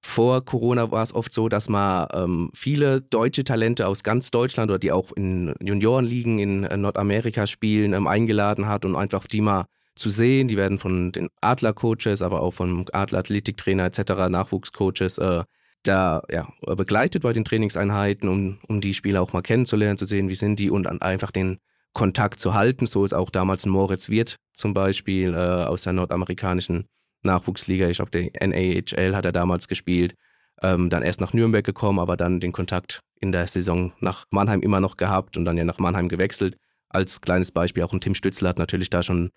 Vor 0.05 0.43
Corona 0.43 0.91
war 0.91 1.01
es 1.01 1.15
oft 1.15 1.31
so, 1.31 1.47
dass 1.47 1.69
man 1.69 2.07
ähm, 2.13 2.49
viele 2.53 3.01
deutsche 3.01 3.45
Talente 3.45 3.87
aus 3.87 4.03
ganz 4.03 4.31
Deutschland 4.31 4.69
oder 4.69 4.79
die 4.79 4.91
auch 4.91 5.13
in 5.13 5.55
Juniorenligen 5.61 6.39
in 6.39 6.63
äh, 6.65 6.75
Nordamerika 6.75 7.47
spielen, 7.47 7.93
ähm, 7.93 8.07
eingeladen 8.07 8.67
hat 8.67 8.83
und 8.83 8.97
einfach 8.97 9.27
die 9.27 9.39
mal 9.39 9.65
zu 9.95 10.09
sehen. 10.09 10.49
Die 10.49 10.57
werden 10.57 10.77
von 10.77 11.13
den 11.13 11.29
Adler-Coaches, 11.39 12.21
aber 12.21 12.41
auch 12.41 12.51
vom 12.51 12.85
Adler-Athletiktrainer 12.91 13.85
etc., 13.85 14.29
Nachwuchscoaches 14.29 15.19
äh, 15.19 15.43
da 15.83 16.21
ja, 16.29 16.47
begleitet 16.75 17.23
bei 17.23 17.33
den 17.33 17.45
Trainingseinheiten, 17.45 18.27
um, 18.29 18.59
um 18.67 18.81
die 18.81 18.93
Spieler 18.93 19.21
auch 19.21 19.33
mal 19.33 19.41
kennenzulernen, 19.41 19.97
zu 19.97 20.05
sehen, 20.05 20.29
wie 20.29 20.35
sind 20.35 20.57
die 20.57 20.69
und 20.69 20.87
einfach 21.01 21.31
den 21.31 21.59
Kontakt 21.93 22.39
zu 22.39 22.53
halten. 22.53 22.87
So 22.87 23.03
ist 23.03 23.13
auch 23.13 23.29
damals 23.29 23.65
Moritz 23.65 24.09
Wirth 24.09 24.37
zum 24.53 24.73
Beispiel 24.73 25.33
äh, 25.33 25.37
aus 25.37 25.83
der 25.83 25.93
nordamerikanischen 25.93 26.85
Nachwuchsliga, 27.23 27.87
ich 27.87 27.97
glaube, 27.97 28.11
der 28.11 28.31
NAHL 28.47 29.15
hat 29.15 29.25
er 29.25 29.31
damals 29.31 29.67
gespielt, 29.67 30.15
ähm, 30.61 30.89
dann 30.89 31.03
erst 31.03 31.21
nach 31.21 31.33
Nürnberg 31.33 31.65
gekommen, 31.65 31.99
aber 31.99 32.17
dann 32.17 32.39
den 32.39 32.51
Kontakt 32.51 32.99
in 33.19 33.31
der 33.31 33.47
Saison 33.47 33.93
nach 33.99 34.25
Mannheim 34.29 34.61
immer 34.61 34.79
noch 34.79 34.97
gehabt 34.97 35.37
und 35.37 35.45
dann 35.45 35.57
ja 35.57 35.63
nach 35.63 35.79
Mannheim 35.79 36.09
gewechselt. 36.09 36.57
Als 36.89 37.21
kleines 37.21 37.51
Beispiel 37.51 37.83
auch 37.83 37.93
ein 37.93 38.01
Tim 38.01 38.13
Stützler 38.13 38.49
hat 38.49 38.59
natürlich 38.59 38.89
da 38.89 39.01
schon 39.01 39.31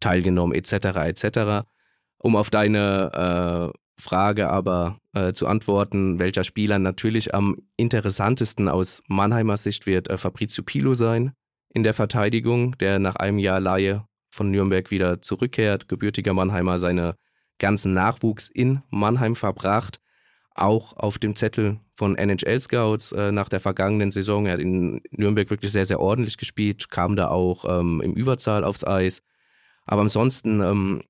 teilgenommen, 0.00 0.54
etc., 0.54 0.72
etc. 1.06 1.66
Um 2.18 2.36
auf 2.36 2.50
deine 2.50 3.72
äh, 3.72 3.78
Frage 4.00 4.48
aber 4.48 4.98
äh, 5.14 5.32
zu 5.32 5.46
antworten, 5.46 6.18
welcher 6.18 6.44
Spieler 6.44 6.78
natürlich 6.78 7.34
am 7.34 7.56
interessantesten 7.76 8.68
aus 8.68 9.02
Mannheimer 9.06 9.56
Sicht 9.56 9.86
wird 9.86 10.08
äh, 10.08 10.16
Fabrizio 10.16 10.64
Pilo 10.64 10.94
sein 10.94 11.32
in 11.78 11.84
der 11.84 11.94
Verteidigung, 11.94 12.76
der 12.78 12.98
nach 12.98 13.14
einem 13.14 13.38
Jahr 13.38 13.60
Laie 13.60 14.04
von 14.30 14.50
Nürnberg 14.50 14.90
wieder 14.90 15.22
zurückkehrt, 15.22 15.88
gebürtiger 15.88 16.34
Mannheimer, 16.34 16.80
seine 16.80 17.14
ganzen 17.58 17.94
Nachwuchs 17.94 18.48
in 18.48 18.82
Mannheim 18.90 19.36
verbracht, 19.36 20.00
auch 20.56 20.96
auf 20.96 21.18
dem 21.18 21.36
Zettel 21.36 21.78
von 21.94 22.16
NHL 22.16 22.58
Scouts 22.58 23.12
äh, 23.12 23.30
nach 23.30 23.48
der 23.48 23.60
vergangenen 23.60 24.10
Saison. 24.10 24.46
Er 24.46 24.54
hat 24.54 24.60
in 24.60 25.00
Nürnberg 25.12 25.50
wirklich 25.50 25.70
sehr, 25.70 25.86
sehr 25.86 26.00
ordentlich 26.00 26.36
gespielt, 26.36 26.90
kam 26.90 27.14
da 27.14 27.28
auch 27.28 27.64
ähm, 27.68 28.00
im 28.00 28.14
Überzahl 28.14 28.64
aufs 28.64 28.82
Eis. 28.82 29.22
Aber 29.86 30.02
ansonsten 30.02 30.60
ähm, 30.60 31.02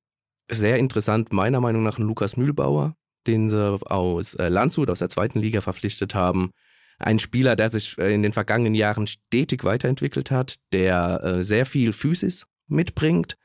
sehr 0.51 0.77
interessant, 0.77 1.33
meiner 1.33 1.63
Meinung 1.63 1.83
nach, 1.83 1.99
ein 1.99 2.07
Lukas 2.07 2.37
Mühlbauer, 2.37 2.95
den 3.27 3.49
sie 3.49 3.81
aus 3.87 4.35
äh, 4.35 4.49
Landshut, 4.49 4.91
aus 4.91 4.99
der 4.99 5.09
zweiten 5.09 5.41
Liga 5.41 5.63
verpflichtet 5.63 6.15
haben. 6.15 6.51
Ein 6.99 7.19
Spieler, 7.19 7.55
der 7.57 7.71
sich 7.71 7.97
äh, 7.99 8.13
in 8.13 8.23
den 8.23 8.33
vergangenen 8.33 8.75
Jahren 8.75 9.07
stetig 9.07 9.65
weiterentwickelt 9.65 10.31
hat, 10.31 10.57
der 10.73 11.23
äh, 11.23 11.43
sehr 11.43 11.65
viel 11.65 11.93
Physis 11.93 12.47
mitbringt, 12.67 13.37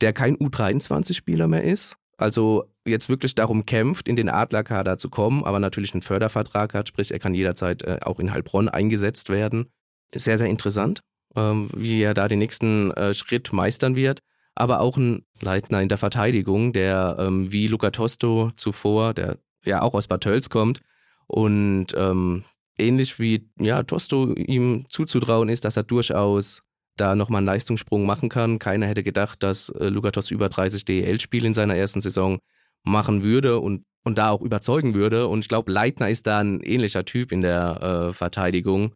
der 0.00 0.12
kein 0.12 0.36
U23-Spieler 0.36 1.46
mehr 1.46 1.62
ist, 1.62 1.96
also 2.16 2.64
jetzt 2.84 3.08
wirklich 3.08 3.34
darum 3.34 3.66
kämpft, 3.66 4.08
in 4.08 4.16
den 4.16 4.28
Adlerkader 4.28 4.96
zu 4.98 5.10
kommen, 5.10 5.44
aber 5.44 5.58
natürlich 5.58 5.92
einen 5.92 6.02
Fördervertrag 6.02 6.74
hat, 6.74 6.88
sprich, 6.88 7.12
er 7.12 7.18
kann 7.18 7.34
jederzeit 7.34 7.82
äh, 7.82 8.00
auch 8.02 8.18
in 8.18 8.32
Heilbronn 8.32 8.68
eingesetzt 8.68 9.28
werden. 9.28 9.66
Sehr, 10.14 10.38
sehr 10.38 10.48
interessant, 10.48 11.00
ähm, 11.36 11.68
wie 11.74 12.02
er 12.02 12.14
da 12.14 12.28
den 12.28 12.38
nächsten 12.38 12.92
Schritt 13.12 13.52
meistern 13.52 13.96
wird. 13.96 14.20
Aber 14.54 14.80
auch 14.80 14.98
ein 14.98 15.24
Leitner 15.40 15.80
in 15.80 15.88
der 15.88 15.96
Verteidigung, 15.96 16.74
der 16.74 17.16
ähm, 17.18 17.50
wie 17.52 17.68
Luca 17.68 17.90
Tosto 17.90 18.50
zuvor, 18.56 19.14
der 19.14 19.38
ja 19.64 19.80
auch 19.80 19.94
aus 19.94 20.08
Bad 20.08 20.22
Tölz 20.22 20.50
kommt 20.50 20.82
und 21.26 21.86
ähm, 21.96 22.44
ähnlich 22.82 23.18
wie 23.18 23.48
ja, 23.58 23.82
Tosto 23.82 24.34
ihm 24.34 24.86
zuzutrauen 24.88 25.48
ist, 25.48 25.64
dass 25.64 25.76
er 25.76 25.84
durchaus 25.84 26.62
da 26.96 27.14
nochmal 27.14 27.38
einen 27.38 27.46
Leistungssprung 27.46 28.04
machen 28.04 28.28
kann. 28.28 28.58
Keiner 28.58 28.86
hätte 28.86 29.02
gedacht, 29.02 29.42
dass 29.42 29.70
äh, 29.70 29.88
Lugatos 29.88 30.30
über 30.30 30.48
30 30.48 30.84
DEL-Spiele 30.84 31.46
in 31.46 31.54
seiner 31.54 31.76
ersten 31.76 32.00
Saison 32.00 32.38
machen 32.84 33.22
würde 33.22 33.60
und, 33.60 33.84
und 34.04 34.18
da 34.18 34.30
auch 34.30 34.42
überzeugen 34.42 34.94
würde. 34.94 35.28
Und 35.28 35.40
ich 35.40 35.48
glaube, 35.48 35.72
Leitner 35.72 36.10
ist 36.10 36.26
da 36.26 36.40
ein 36.40 36.60
ähnlicher 36.60 37.04
Typ 37.04 37.32
in 37.32 37.40
der 37.40 38.08
äh, 38.08 38.12
Verteidigung. 38.12 38.94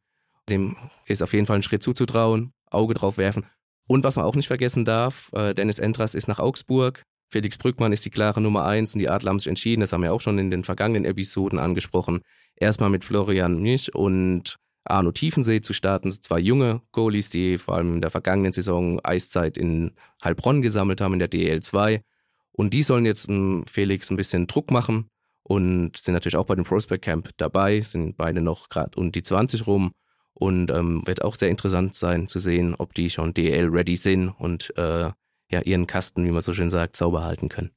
Dem 0.49 0.77
ist 1.07 1.23
auf 1.23 1.33
jeden 1.33 1.47
Fall 1.47 1.57
ein 1.57 1.63
Schritt 1.63 1.83
zuzutrauen, 1.83 2.53
Auge 2.71 2.95
drauf 2.95 3.19
werfen. 3.19 3.47
Und 3.89 4.05
was 4.05 4.17
man 4.17 4.25
auch 4.25 4.35
nicht 4.35 4.49
vergessen 4.49 4.85
darf, 4.85 5.31
äh, 5.33 5.55
Dennis 5.55 5.79
Endras 5.79 6.15
ist 6.15 6.29
nach 6.29 6.39
Augsburg. 6.39 7.03
Felix 7.29 7.59
Brückmann 7.59 7.93
ist 7.93 8.05
die 8.05 8.11
klare 8.11 8.41
Nummer 8.41 8.65
eins 8.65 8.95
und 8.95 9.01
die 9.01 9.09
Adler 9.09 9.31
haben 9.31 9.39
sich 9.39 9.49
entschieden, 9.49 9.81
das 9.81 9.93
haben 9.93 10.03
wir 10.03 10.13
auch 10.13 10.21
schon 10.21 10.39
in 10.39 10.51
den 10.51 10.65
vergangenen 10.65 11.05
Episoden 11.05 11.59
angesprochen, 11.59 12.21
erstmal 12.57 12.91
mit 12.91 13.05
Florian 13.05 13.61
Mich 13.61 13.95
und 13.95 14.57
Arno 14.85 15.13
Tiefensee 15.13 15.61
zu 15.61 15.73
starten. 15.73 16.13
Zwei 16.13 16.39
junge 16.39 16.83
Goalies, 16.93 17.31
die 17.31 17.59
vor 17.59 17.75
allem 17.77 17.95
in 17.95 18.01
der 18.01 18.11
vergangenen 18.11 18.53
Saison 18.53 19.01
Eiszeit 19.05 19.59
in 19.59 19.93
Heilbronn 20.25 20.63
gesammelt 20.63 21.01
haben, 21.01 21.15
in 21.15 21.19
der 21.19 21.29
DEL 21.29 21.61
2. 21.61 22.03
Und 22.53 22.73
die 22.73 22.83
sollen 22.83 23.05
jetzt 23.05 23.29
um, 23.29 23.65
Felix 23.67 24.11
ein 24.11 24.17
bisschen 24.17 24.47
Druck 24.47 24.71
machen 24.71 25.09
und 25.43 25.97
sind 25.97 26.15
natürlich 26.15 26.37
auch 26.37 26.47
bei 26.47 26.55
dem 26.55 26.65
Prospect 26.65 27.05
Camp 27.05 27.31
dabei, 27.37 27.81
sind 27.81 28.17
beide 28.17 28.41
noch 28.41 28.69
gerade 28.69 28.99
um 28.99 29.13
die 29.13 29.23
20 29.23 29.67
rum. 29.67 29.93
Und 30.39 30.71
ähm, 30.71 31.03
wird 31.07 31.25
auch 31.25 31.35
sehr 31.35 31.49
interessant 31.49 31.95
sein 31.95 32.29
zu 32.29 32.39
sehen, 32.39 32.75
ob 32.77 32.93
die 32.93 33.09
schon 33.09 33.33
DEL-ready 33.33 33.97
sind 33.97 34.29
und 34.29 34.71
äh, 34.77 35.11
ja, 35.51 35.61
ihren 35.63 35.87
Kasten, 35.87 36.25
wie 36.25 36.31
man 36.31 36.43
so 36.43 36.53
schön 36.53 36.71
sagt, 36.71 36.97
sauber 36.97 37.25
halten 37.25 37.49
können. 37.49 37.71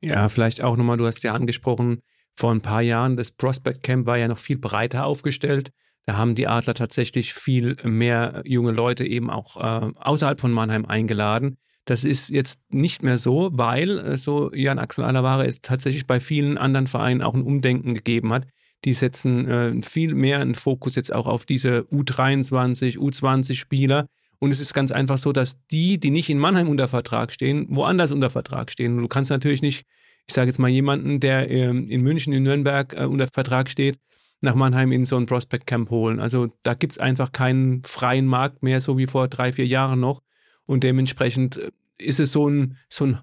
Ja, 0.00 0.28
vielleicht 0.28 0.60
auch 0.62 0.76
nochmal, 0.76 0.96
du 0.96 1.06
hast 1.06 1.22
ja 1.22 1.32
angesprochen, 1.32 2.02
vor 2.34 2.52
ein 2.52 2.60
paar 2.60 2.82
Jahren, 2.82 3.16
das 3.16 3.30
Prospect 3.30 3.82
Camp 3.82 4.06
war 4.06 4.18
ja 4.18 4.28
noch 4.28 4.38
viel 4.38 4.58
breiter 4.58 5.04
aufgestellt. 5.06 5.70
Da 6.06 6.16
haben 6.16 6.34
die 6.34 6.48
Adler 6.48 6.74
tatsächlich 6.74 7.34
viel 7.34 7.76
mehr 7.84 8.42
junge 8.44 8.72
Leute 8.72 9.06
eben 9.06 9.30
auch 9.30 9.56
äh, 9.56 9.92
außerhalb 9.94 10.40
von 10.40 10.50
Mannheim 10.50 10.84
eingeladen. 10.84 11.58
Das 11.84 12.04
ist 12.04 12.28
jetzt 12.30 12.58
nicht 12.70 13.02
mehr 13.02 13.18
so, 13.18 13.50
weil, 13.52 13.98
äh, 13.98 14.16
so 14.16 14.52
Jan 14.52 14.78
Axel 14.78 15.04
Alavare, 15.04 15.46
es 15.46 15.60
tatsächlich 15.60 16.06
bei 16.06 16.20
vielen 16.20 16.58
anderen 16.58 16.86
Vereinen 16.86 17.22
auch 17.22 17.34
ein 17.34 17.42
Umdenken 17.42 17.94
gegeben 17.94 18.32
hat. 18.32 18.46
Die 18.84 18.94
setzen 18.94 19.48
äh, 19.48 19.82
viel 19.82 20.14
mehr 20.14 20.40
einen 20.40 20.54
Fokus 20.56 20.96
jetzt 20.96 21.12
auch 21.12 21.26
auf 21.26 21.44
diese 21.44 21.80
U23, 21.92 22.98
U20-Spieler. 22.98 24.06
Und 24.42 24.50
es 24.50 24.58
ist 24.58 24.74
ganz 24.74 24.90
einfach 24.90 25.18
so, 25.18 25.30
dass 25.30 25.64
die, 25.68 26.00
die 26.00 26.10
nicht 26.10 26.28
in 26.28 26.36
Mannheim 26.36 26.68
unter 26.68 26.88
Vertrag 26.88 27.30
stehen, 27.30 27.64
woanders 27.70 28.10
unter 28.10 28.28
Vertrag 28.28 28.72
stehen. 28.72 28.98
Du 28.98 29.06
kannst 29.06 29.30
natürlich 29.30 29.62
nicht, 29.62 29.86
ich 30.26 30.34
sage 30.34 30.48
jetzt 30.48 30.58
mal 30.58 30.66
jemanden, 30.66 31.20
der 31.20 31.48
ähm, 31.48 31.88
in 31.88 32.00
München, 32.00 32.32
in 32.32 32.42
Nürnberg 32.42 32.92
äh, 32.92 33.04
unter 33.04 33.28
Vertrag 33.28 33.70
steht, 33.70 34.00
nach 34.40 34.56
Mannheim 34.56 34.90
in 34.90 35.04
so 35.04 35.16
ein 35.16 35.26
Prospect 35.26 35.68
Camp 35.68 35.90
holen. 35.90 36.18
Also 36.18 36.48
da 36.64 36.74
gibt 36.74 36.94
es 36.94 36.98
einfach 36.98 37.30
keinen 37.30 37.84
freien 37.84 38.26
Markt 38.26 38.64
mehr, 38.64 38.80
so 38.80 38.98
wie 38.98 39.06
vor 39.06 39.28
drei, 39.28 39.52
vier 39.52 39.68
Jahren 39.68 40.00
noch. 40.00 40.22
Und 40.66 40.82
dementsprechend 40.82 41.58
äh, 41.58 41.70
ist 41.98 42.18
es 42.18 42.32
so 42.32 42.48
ein, 42.48 42.76
so 42.88 43.06
ein 43.06 43.20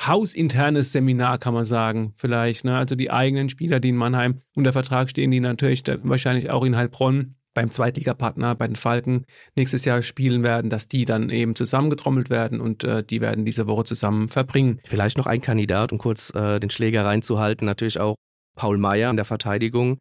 hausinternes 0.00 0.92
Seminar, 0.92 1.36
kann 1.36 1.52
man 1.52 1.64
sagen, 1.64 2.14
vielleicht. 2.16 2.64
Ne? 2.64 2.78
Also 2.78 2.94
die 2.94 3.10
eigenen 3.10 3.50
Spieler, 3.50 3.78
die 3.78 3.90
in 3.90 3.96
Mannheim 3.96 4.38
unter 4.54 4.72
Vertrag 4.72 5.10
stehen, 5.10 5.32
die 5.32 5.40
natürlich 5.40 5.82
wahrscheinlich 6.02 6.48
auch 6.48 6.64
in 6.64 6.78
Heilbronn 6.78 7.34
beim 7.54 7.70
Zweitligapartner, 7.70 8.54
bei 8.54 8.66
den 8.66 8.76
Falken 8.76 9.26
nächstes 9.56 9.84
Jahr 9.84 10.02
spielen 10.02 10.42
werden, 10.42 10.70
dass 10.70 10.88
die 10.88 11.04
dann 11.04 11.30
eben 11.30 11.54
zusammengetrommelt 11.54 12.30
werden 12.30 12.60
und 12.60 12.84
äh, 12.84 13.04
die 13.04 13.20
werden 13.20 13.44
diese 13.44 13.66
Woche 13.66 13.84
zusammen 13.84 14.28
verbringen. 14.28 14.80
Vielleicht 14.84 15.18
noch 15.18 15.26
ein 15.26 15.40
Kandidat, 15.40 15.92
um 15.92 15.98
kurz 15.98 16.34
äh, 16.34 16.60
den 16.60 16.70
Schläger 16.70 17.04
reinzuhalten, 17.04 17.66
natürlich 17.66 18.00
auch 18.00 18.16
Paul 18.56 18.78
Meyer 18.78 19.10
in 19.10 19.16
der 19.16 19.24
Verteidigung 19.24 19.98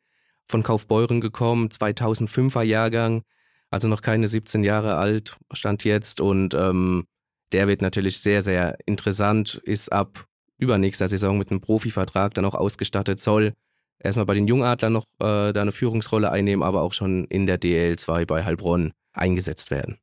von 0.49 0.63
Kaufbeuren 0.63 1.21
gekommen, 1.21 1.69
2005er 1.69 2.63
Jahrgang, 2.63 3.23
also 3.69 3.87
noch 3.87 4.01
keine 4.01 4.27
17 4.27 4.63
Jahre 4.63 4.95
alt, 4.95 5.37
stand 5.53 5.83
jetzt 5.83 6.19
und 6.21 6.53
ähm, 6.53 7.05
der 7.51 7.67
wird 7.67 7.81
natürlich 7.81 8.19
sehr, 8.19 8.41
sehr 8.41 8.77
interessant, 8.85 9.61
ist 9.63 9.91
ab 9.91 10.25
übernächster 10.57 11.09
Saison 11.09 11.37
mit 11.37 11.51
einem 11.51 11.61
Profivertrag 11.61 12.33
dann 12.33 12.45
auch 12.45 12.55
ausgestattet, 12.55 13.19
soll 13.19 13.53
erstmal 14.03 14.25
bei 14.25 14.33
den 14.33 14.47
Jungadlern 14.47 14.93
noch 14.93 15.05
äh, 15.19 15.51
da 15.53 15.61
eine 15.61 15.71
Führungsrolle 15.71 16.31
einnehmen, 16.31 16.63
aber 16.63 16.81
auch 16.81 16.93
schon 16.93 17.25
in 17.25 17.47
der 17.47 17.59
DL2 17.59 18.25
bei 18.25 18.43
Heilbronn 18.43 18.93
eingesetzt 19.13 19.71
werden. 19.71 19.97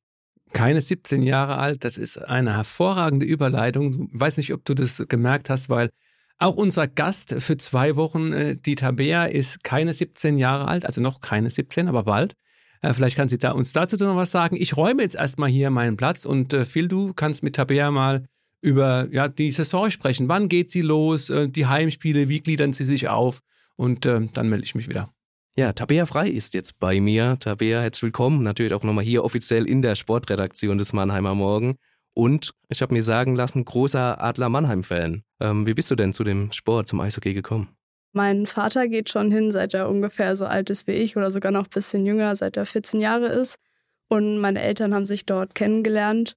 Keine 0.52 0.80
17 0.80 1.22
Jahre 1.22 1.58
alt, 1.58 1.84
das 1.84 1.98
ist 1.98 2.16
eine 2.16 2.56
hervorragende 2.56 3.26
Überleitung. 3.26 4.08
Ich 4.12 4.20
weiß 4.20 4.38
nicht, 4.38 4.54
ob 4.54 4.64
du 4.64 4.74
das 4.74 5.04
gemerkt 5.08 5.50
hast, 5.50 5.68
weil 5.68 5.90
auch 6.38 6.54
unser 6.54 6.86
Gast 6.86 7.34
für 7.38 7.56
zwei 7.56 7.96
Wochen, 7.96 8.32
äh, 8.32 8.56
die 8.56 8.76
Tabea, 8.76 9.24
ist 9.24 9.64
keine 9.64 9.92
17 9.92 10.38
Jahre 10.38 10.68
alt, 10.68 10.86
also 10.86 11.00
noch 11.00 11.20
keine 11.20 11.50
17, 11.50 11.88
aber 11.88 12.04
bald. 12.04 12.34
Äh, 12.80 12.94
vielleicht 12.94 13.16
kann 13.16 13.28
sie 13.28 13.38
da 13.38 13.52
uns 13.52 13.72
dazu 13.72 13.96
noch 13.96 14.16
was 14.16 14.30
sagen. 14.30 14.56
Ich 14.56 14.76
räume 14.76 15.02
jetzt 15.02 15.16
erstmal 15.16 15.50
hier 15.50 15.70
meinen 15.70 15.96
Platz 15.96 16.24
und 16.24 16.52
äh, 16.52 16.64
Phil, 16.64 16.88
du 16.88 17.12
kannst 17.12 17.42
mit 17.42 17.56
Tabea 17.56 17.90
mal 17.90 18.24
über 18.60 19.08
ja, 19.10 19.28
die 19.28 19.50
Saison 19.50 19.90
sprechen. 19.90 20.28
Wann 20.28 20.48
geht 20.48 20.70
sie 20.70 20.82
los? 20.82 21.28
Äh, 21.30 21.48
die 21.48 21.66
Heimspiele, 21.66 22.28
wie 22.28 22.40
gliedern 22.40 22.72
sie 22.72 22.84
sich 22.84 23.08
auf? 23.08 23.40
Und 23.78 24.06
äh, 24.06 24.26
dann 24.32 24.48
melde 24.48 24.64
ich 24.64 24.74
mich 24.74 24.88
wieder. 24.88 25.08
Ja, 25.56 25.72
Tabea 25.72 26.04
Frei 26.04 26.28
ist 26.28 26.54
jetzt 26.54 26.78
bei 26.78 27.00
mir. 27.00 27.36
Tabea, 27.38 27.80
herzlich 27.80 28.02
willkommen. 28.02 28.42
Natürlich 28.42 28.74
auch 28.74 28.82
nochmal 28.82 29.04
hier 29.04 29.24
offiziell 29.24 29.66
in 29.66 29.82
der 29.82 29.94
Sportredaktion 29.94 30.78
des 30.78 30.92
Mannheimer 30.92 31.34
Morgen. 31.34 31.76
Und 32.12 32.52
ich 32.68 32.82
habe 32.82 32.92
mir 32.92 33.02
sagen 33.02 33.36
lassen, 33.36 33.64
großer 33.64 34.20
Adler 34.22 34.48
Mannheim-Fan. 34.48 35.22
Ähm, 35.40 35.66
wie 35.66 35.74
bist 35.74 35.90
du 35.90 35.94
denn 35.94 36.12
zu 36.12 36.24
dem 36.24 36.50
Sport, 36.50 36.88
zum 36.88 37.00
Eishockey 37.00 37.34
gekommen? 37.34 37.68
Mein 38.12 38.46
Vater 38.46 38.88
geht 38.88 39.10
schon 39.10 39.30
hin, 39.30 39.52
seit 39.52 39.74
er 39.74 39.88
ungefähr 39.88 40.34
so 40.34 40.44
alt 40.44 40.70
ist 40.70 40.88
wie 40.88 40.92
ich 40.92 41.16
oder 41.16 41.30
sogar 41.30 41.52
noch 41.52 41.64
ein 41.64 41.70
bisschen 41.72 42.04
jünger, 42.04 42.34
seit 42.34 42.56
er 42.56 42.66
14 42.66 43.00
Jahre 43.00 43.26
ist. 43.26 43.56
Und 44.08 44.38
meine 44.38 44.60
Eltern 44.60 44.92
haben 44.92 45.06
sich 45.06 45.24
dort 45.24 45.54
kennengelernt. 45.54 46.34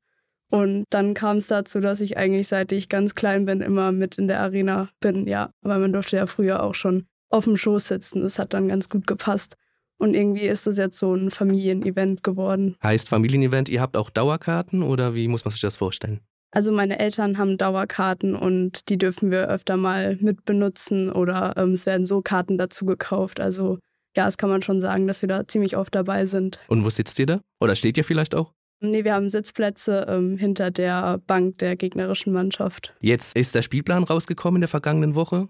Und 0.52 0.86
dann 0.90 1.16
kam 1.16 1.38
es 1.38 1.48
dazu, 1.48 1.80
dass 1.80 2.02
ich 2.02 2.18
eigentlich, 2.18 2.50
seit 2.50 2.72
ich 2.72 2.88
ganz 2.88 3.16
klein 3.16 3.46
bin, 3.46 3.62
immer 3.62 3.92
mit 3.92 4.18
in 4.18 4.28
der 4.28 4.42
Arena 4.42 4.90
bin. 5.00 5.28
Ja, 5.28 5.52
weil 5.62 5.80
man 5.80 5.94
durfte 5.94 6.18
ja 6.18 6.28
früher 6.28 6.62
auch 6.62 6.76
schon 6.76 7.08
auf 7.32 7.46
dem 7.46 7.58
Schoß 7.58 7.88
sitzen. 7.88 8.22
Das 8.22 8.40
hat 8.40 8.54
dann 8.54 8.68
ganz 8.68 8.90
gut 8.90 9.08
gepasst. 9.08 9.56
Und 9.98 10.16
irgendwie 10.16 10.48
ist 10.48 10.66
das 10.66 10.78
jetzt 10.78 10.98
so 10.98 11.14
ein 11.14 11.30
Familienevent 11.30 12.24
geworden. 12.24 12.76
Heißt 12.84 13.08
Familienevent, 13.08 13.70
ihr 13.70 13.82
habt 13.82 13.96
auch 13.96 14.10
Dauerkarten 14.10 14.82
oder 14.82 15.14
wie 15.14 15.28
muss 15.28 15.46
man 15.46 15.52
sich 15.52 15.62
das 15.62 15.76
vorstellen? 15.76 16.22
Also 16.52 16.72
meine 16.72 17.00
Eltern 17.00 17.38
haben 17.38 17.58
Dauerkarten 17.58 18.36
und 18.36 18.90
die 18.90 18.98
dürfen 18.98 19.32
wir 19.32 19.48
öfter 19.48 19.78
mal 19.78 20.18
mitbenutzen 20.20 21.12
oder 21.12 21.54
ähm, 21.56 21.74
es 21.74 21.86
werden 21.86 22.06
so 22.06 22.22
Karten 22.22 22.58
dazu 22.58 22.86
gekauft. 22.86 23.40
Also 23.40 23.80
ja, 24.18 24.26
das 24.26 24.38
kann 24.38 24.50
man 24.50 24.62
schon 24.62 24.82
sagen, 24.82 25.08
dass 25.08 25.22
wir 25.22 25.30
da 25.30 25.48
ziemlich 25.48 25.78
oft 25.78 25.96
dabei 25.96 26.26
sind. 26.26 26.60
Und 26.68 26.84
wo 26.84 26.90
sitzt 26.90 27.18
ihr 27.20 27.26
da? 27.26 27.42
Oder 27.62 27.76
steht 27.76 27.98
ihr 27.98 28.04
vielleicht 28.04 28.36
auch? 28.36 28.52
Nee, 28.82 29.04
wir 29.04 29.14
haben 29.14 29.30
Sitzplätze 29.30 30.08
ähm, 30.10 30.38
hinter 30.38 30.72
der 30.72 31.20
Bank 31.20 31.60
der 31.60 31.76
gegnerischen 31.76 32.34
Mannschaft. 32.34 32.96
Jetzt 33.00 33.36
ist 33.38 33.54
der 33.54 33.62
Spielplan 33.62 34.04
rausgekommen 34.04 34.58
in 34.58 34.62
der 34.62 34.68
vergangenen 34.68 35.14
Woche. 35.14 35.48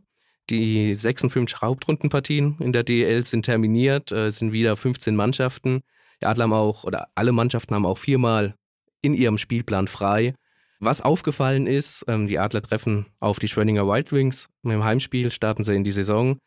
Die 0.51 0.93
56 0.93 1.61
Hauptrundenpartien 1.61 2.57
in 2.59 2.73
der 2.73 2.83
DL 2.83 3.23
sind 3.23 3.43
terminiert, 3.43 4.11
äh, 4.11 4.29
sind 4.29 4.51
wieder 4.51 4.75
15 4.75 5.15
Mannschaften. 5.15 5.81
Die 6.21 6.25
Adler 6.25 6.43
haben 6.43 6.53
auch, 6.53 6.83
oder 6.83 7.07
alle 7.15 7.31
Mannschaften 7.31 7.73
haben 7.73 7.85
auch 7.85 7.97
viermal 7.97 8.55
in 9.01 9.13
ihrem 9.13 9.37
Spielplan 9.37 9.87
frei. 9.87 10.35
Was 10.81 11.01
aufgefallen 11.01 11.67
ist, 11.67 12.03
ähm, 12.09 12.27
die 12.27 12.37
Adler 12.37 12.61
treffen 12.61 13.05
auf 13.21 13.39
die 13.39 13.47
Schwenninger 13.47 13.87
Wild 13.87 14.11
Wings. 14.11 14.49
Dem 14.63 14.83
Heimspiel 14.83 15.31
starten 15.31 15.63
sie 15.63 15.73
in 15.73 15.85
die 15.85 15.91
Saison 15.91 16.37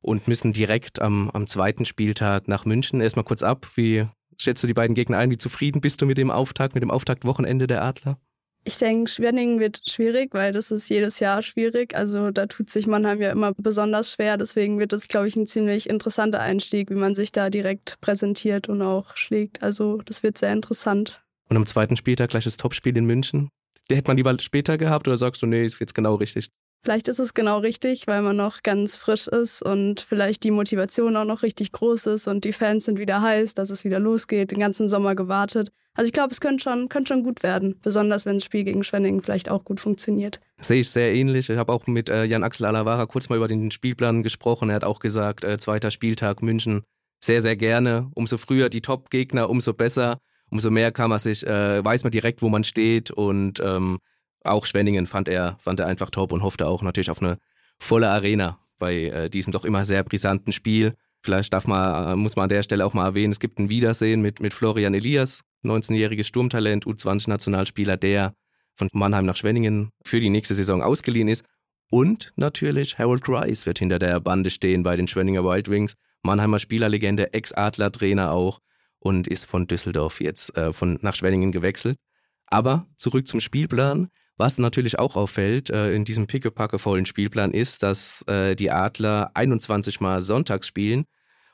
und 0.00 0.28
müssen 0.28 0.54
direkt 0.54 1.02
am, 1.02 1.28
am 1.30 1.46
zweiten 1.46 1.84
Spieltag 1.84 2.48
nach 2.48 2.64
München. 2.64 3.02
Erstmal 3.02 3.26
kurz 3.26 3.42
ab, 3.42 3.68
wie 3.74 4.06
schätzt 4.38 4.62
du 4.62 4.66
die 4.66 4.72
beiden 4.72 4.94
Gegner 4.94 5.18
ein? 5.18 5.30
Wie 5.30 5.36
zufrieden 5.36 5.82
bist 5.82 6.00
du 6.00 6.06
mit 6.06 6.16
dem 6.16 6.30
Auftakt, 6.30 6.74
mit 6.74 6.82
dem 6.82 6.90
Auftaktwochenende 6.90 7.66
der 7.66 7.84
Adler? 7.84 8.18
Ich 8.64 8.78
denke, 8.78 9.10
Schwenningen 9.10 9.58
wird 9.58 9.82
schwierig, 9.88 10.34
weil 10.34 10.52
das 10.52 10.70
ist 10.70 10.88
jedes 10.88 11.18
Jahr 11.18 11.42
schwierig. 11.42 11.96
Also 11.96 12.30
da 12.30 12.46
tut 12.46 12.70
sich 12.70 12.86
Mannheim 12.86 13.20
ja 13.20 13.30
immer 13.32 13.52
besonders 13.54 14.12
schwer. 14.12 14.36
Deswegen 14.36 14.78
wird 14.78 14.92
es, 14.92 15.08
glaube 15.08 15.26
ich, 15.26 15.34
ein 15.34 15.48
ziemlich 15.48 15.90
interessanter 15.90 16.40
Einstieg, 16.40 16.90
wie 16.90 16.94
man 16.94 17.16
sich 17.16 17.32
da 17.32 17.50
direkt 17.50 18.00
präsentiert 18.00 18.68
und 18.68 18.80
auch 18.82 19.16
schlägt. 19.16 19.62
Also 19.62 19.98
das 20.04 20.22
wird 20.22 20.38
sehr 20.38 20.52
interessant. 20.52 21.24
Und 21.48 21.56
am 21.56 21.66
zweiten 21.66 21.96
Spieltag 21.96 22.30
gleich 22.30 22.44
das 22.44 22.56
Topspiel 22.56 22.96
in 22.96 23.04
München. 23.04 23.48
Hätte 23.90 24.08
man 24.08 24.16
lieber 24.16 24.38
später 24.38 24.78
gehabt 24.78 25.08
oder 25.08 25.16
sagst 25.16 25.42
du, 25.42 25.46
nee, 25.46 25.64
ist 25.64 25.80
jetzt 25.80 25.94
genau 25.94 26.14
richtig? 26.14 26.50
Vielleicht 26.82 27.06
ist 27.06 27.20
es 27.20 27.32
genau 27.32 27.58
richtig, 27.58 28.08
weil 28.08 28.22
man 28.22 28.36
noch 28.36 28.64
ganz 28.64 28.96
frisch 28.96 29.28
ist 29.28 29.62
und 29.62 30.00
vielleicht 30.00 30.42
die 30.42 30.50
Motivation 30.50 31.16
auch 31.16 31.24
noch 31.24 31.44
richtig 31.44 31.70
groß 31.70 32.06
ist 32.06 32.26
und 32.26 32.44
die 32.44 32.52
Fans 32.52 32.86
sind 32.86 32.98
wieder 32.98 33.22
heiß, 33.22 33.54
dass 33.54 33.70
es 33.70 33.84
wieder 33.84 34.00
losgeht, 34.00 34.50
den 34.50 34.58
ganzen 34.58 34.88
Sommer 34.88 35.14
gewartet. 35.14 35.70
Also 35.94 36.06
ich 36.06 36.12
glaube, 36.12 36.32
es 36.32 36.40
könnte 36.40 36.64
schon, 36.64 36.88
könnte 36.88 37.14
schon 37.14 37.22
gut 37.22 37.44
werden, 37.44 37.78
besonders 37.82 38.26
wenn 38.26 38.36
das 38.36 38.44
Spiel 38.44 38.64
gegen 38.64 38.82
Schwenningen 38.82 39.22
vielleicht 39.22 39.48
auch 39.48 39.64
gut 39.64 39.78
funktioniert. 39.78 40.40
Sehe 40.60 40.80
ich 40.80 40.90
sehr 40.90 41.14
ähnlich. 41.14 41.50
Ich 41.50 41.56
habe 41.56 41.72
auch 41.72 41.86
mit 41.86 42.08
äh, 42.08 42.24
Jan-Axel 42.24 42.66
Alavara 42.66 43.06
kurz 43.06 43.28
mal 43.28 43.36
über 43.36 43.48
den 43.48 43.70
Spielplan 43.70 44.24
gesprochen. 44.24 44.70
Er 44.70 44.76
hat 44.76 44.84
auch 44.84 44.98
gesagt, 44.98 45.44
äh, 45.44 45.58
zweiter 45.58 45.92
Spieltag 45.92 46.42
München 46.42 46.82
sehr, 47.22 47.42
sehr 47.42 47.56
gerne. 47.56 48.10
Umso 48.16 48.38
früher 48.38 48.68
die 48.68 48.80
Top-Gegner, 48.80 49.48
umso 49.48 49.72
besser. 49.72 50.18
Umso 50.50 50.70
mehr 50.70 50.90
kann 50.90 51.10
man 51.10 51.18
sich, 51.18 51.46
äh, 51.46 51.84
weiß 51.84 52.02
man 52.02 52.10
direkt, 52.10 52.42
wo 52.42 52.48
man 52.48 52.64
steht 52.64 53.10
und 53.10 53.60
ähm, 53.64 54.00
auch 54.44 54.66
Schwenningen 54.66 55.06
fand 55.06 55.28
er, 55.28 55.56
fand 55.58 55.80
er 55.80 55.86
einfach 55.86 56.10
top 56.10 56.32
und 56.32 56.42
hoffte 56.42 56.66
auch 56.66 56.82
natürlich 56.82 57.10
auf 57.10 57.22
eine 57.22 57.38
volle 57.78 58.08
Arena 58.08 58.58
bei 58.78 59.04
äh, 59.04 59.30
diesem 59.30 59.52
doch 59.52 59.64
immer 59.64 59.84
sehr 59.84 60.02
brisanten 60.02 60.52
Spiel. 60.52 60.94
Vielleicht 61.24 61.52
darf 61.52 61.66
man, 61.66 62.12
äh, 62.12 62.16
muss 62.16 62.36
man 62.36 62.44
an 62.44 62.48
der 62.48 62.62
Stelle 62.62 62.84
auch 62.84 62.94
mal 62.94 63.06
erwähnen, 63.06 63.32
es 63.32 63.40
gibt 63.40 63.58
ein 63.58 63.68
Wiedersehen 63.68 64.22
mit, 64.22 64.40
mit 64.40 64.52
Florian 64.52 64.94
Elias, 64.94 65.42
19-jähriges 65.64 66.26
Sturmtalent, 66.26 66.84
U20-Nationalspieler, 66.84 67.96
der 67.96 68.34
von 68.74 68.88
Mannheim 68.92 69.26
nach 69.26 69.36
Schwenningen 69.36 69.90
für 70.04 70.18
die 70.18 70.30
nächste 70.30 70.54
Saison 70.54 70.82
ausgeliehen 70.82 71.28
ist. 71.28 71.44
Und 71.90 72.32
natürlich 72.36 72.98
Harold 72.98 73.22
Grice 73.22 73.66
wird 73.66 73.78
hinter 73.78 73.98
der 73.98 74.18
Bande 74.18 74.50
stehen 74.50 74.82
bei 74.82 74.96
den 74.96 75.06
Schwenninger 75.06 75.44
Wild 75.44 75.68
Wings. 75.68 75.94
Mannheimer 76.22 76.58
Spielerlegende, 76.58 77.32
Ex-Adler-Trainer 77.34 78.32
auch 78.32 78.60
und 78.98 79.26
ist 79.26 79.44
von 79.44 79.66
Düsseldorf 79.66 80.20
jetzt 80.20 80.56
äh, 80.56 80.72
von, 80.72 80.98
nach 81.02 81.14
Schwenningen 81.14 81.52
gewechselt. 81.52 81.98
Aber 82.46 82.86
zurück 82.96 83.26
zum 83.28 83.40
Spielplan. 83.40 84.08
Was 84.42 84.58
natürlich 84.58 84.98
auch 84.98 85.14
auffällt 85.14 85.70
äh, 85.70 85.92
in 85.94 86.04
diesem 86.04 86.26
pickepackevollen 86.26 87.06
Spielplan 87.06 87.52
ist, 87.52 87.84
dass 87.84 88.22
äh, 88.26 88.56
die 88.56 88.72
Adler 88.72 89.30
21 89.34 90.00
Mal 90.00 90.20
sonntags 90.20 90.66
spielen 90.66 91.04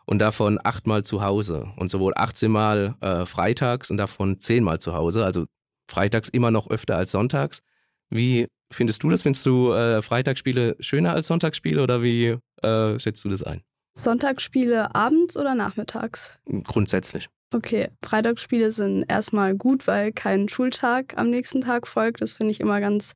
und 0.07 0.21
davon 0.21 0.59
8 0.65 0.87
Mal 0.87 1.05
zu 1.05 1.21
Hause 1.21 1.71
und 1.77 1.91
sowohl 1.91 2.15
18 2.17 2.51
Mal 2.51 2.97
äh, 3.03 3.27
freitags 3.27 3.91
und 3.91 3.99
davon 3.99 4.41
10 4.41 4.65
Mal 4.65 4.81
zu 4.81 4.95
Hause. 4.95 5.23
Also 5.27 5.45
freitags 5.87 6.31
immer 6.31 6.51
noch 6.51 6.71
öfter 6.71 6.97
als 6.97 7.11
sonntags. 7.11 7.61
Wie 8.09 8.47
findest 8.73 9.03
du 9.03 9.11
das? 9.11 9.21
Findest 9.21 9.45
du 9.45 9.71
äh, 9.71 10.01
Freitagsspiele 10.01 10.77
schöner 10.81 11.13
als 11.13 11.27
Sonntagsspiele 11.27 11.83
oder 11.83 12.03
wie 12.03 12.39
äh, 12.63 12.99
schätzt 12.99 13.23
du 13.23 13.29
das 13.29 13.43
ein? 13.43 13.61
Sonntagsspiele 13.99 14.95
abends 14.95 15.37
oder 15.37 15.55
nachmittags? 15.55 16.33
Grundsätzlich. 16.65 17.29
Okay, 17.53 17.89
Freitagsspiele 18.03 18.71
sind 18.71 19.05
erstmal 19.11 19.55
gut, 19.55 19.87
weil 19.87 20.13
kein 20.13 20.49
Schultag 20.49 21.15
am 21.17 21.31
nächsten 21.31 21.63
Tag 21.63 21.87
folgt. 21.89 22.21
Das 22.21 22.35
finde 22.35 22.53
ich 22.53 22.61
immer 22.61 22.81
ganz 22.81 23.15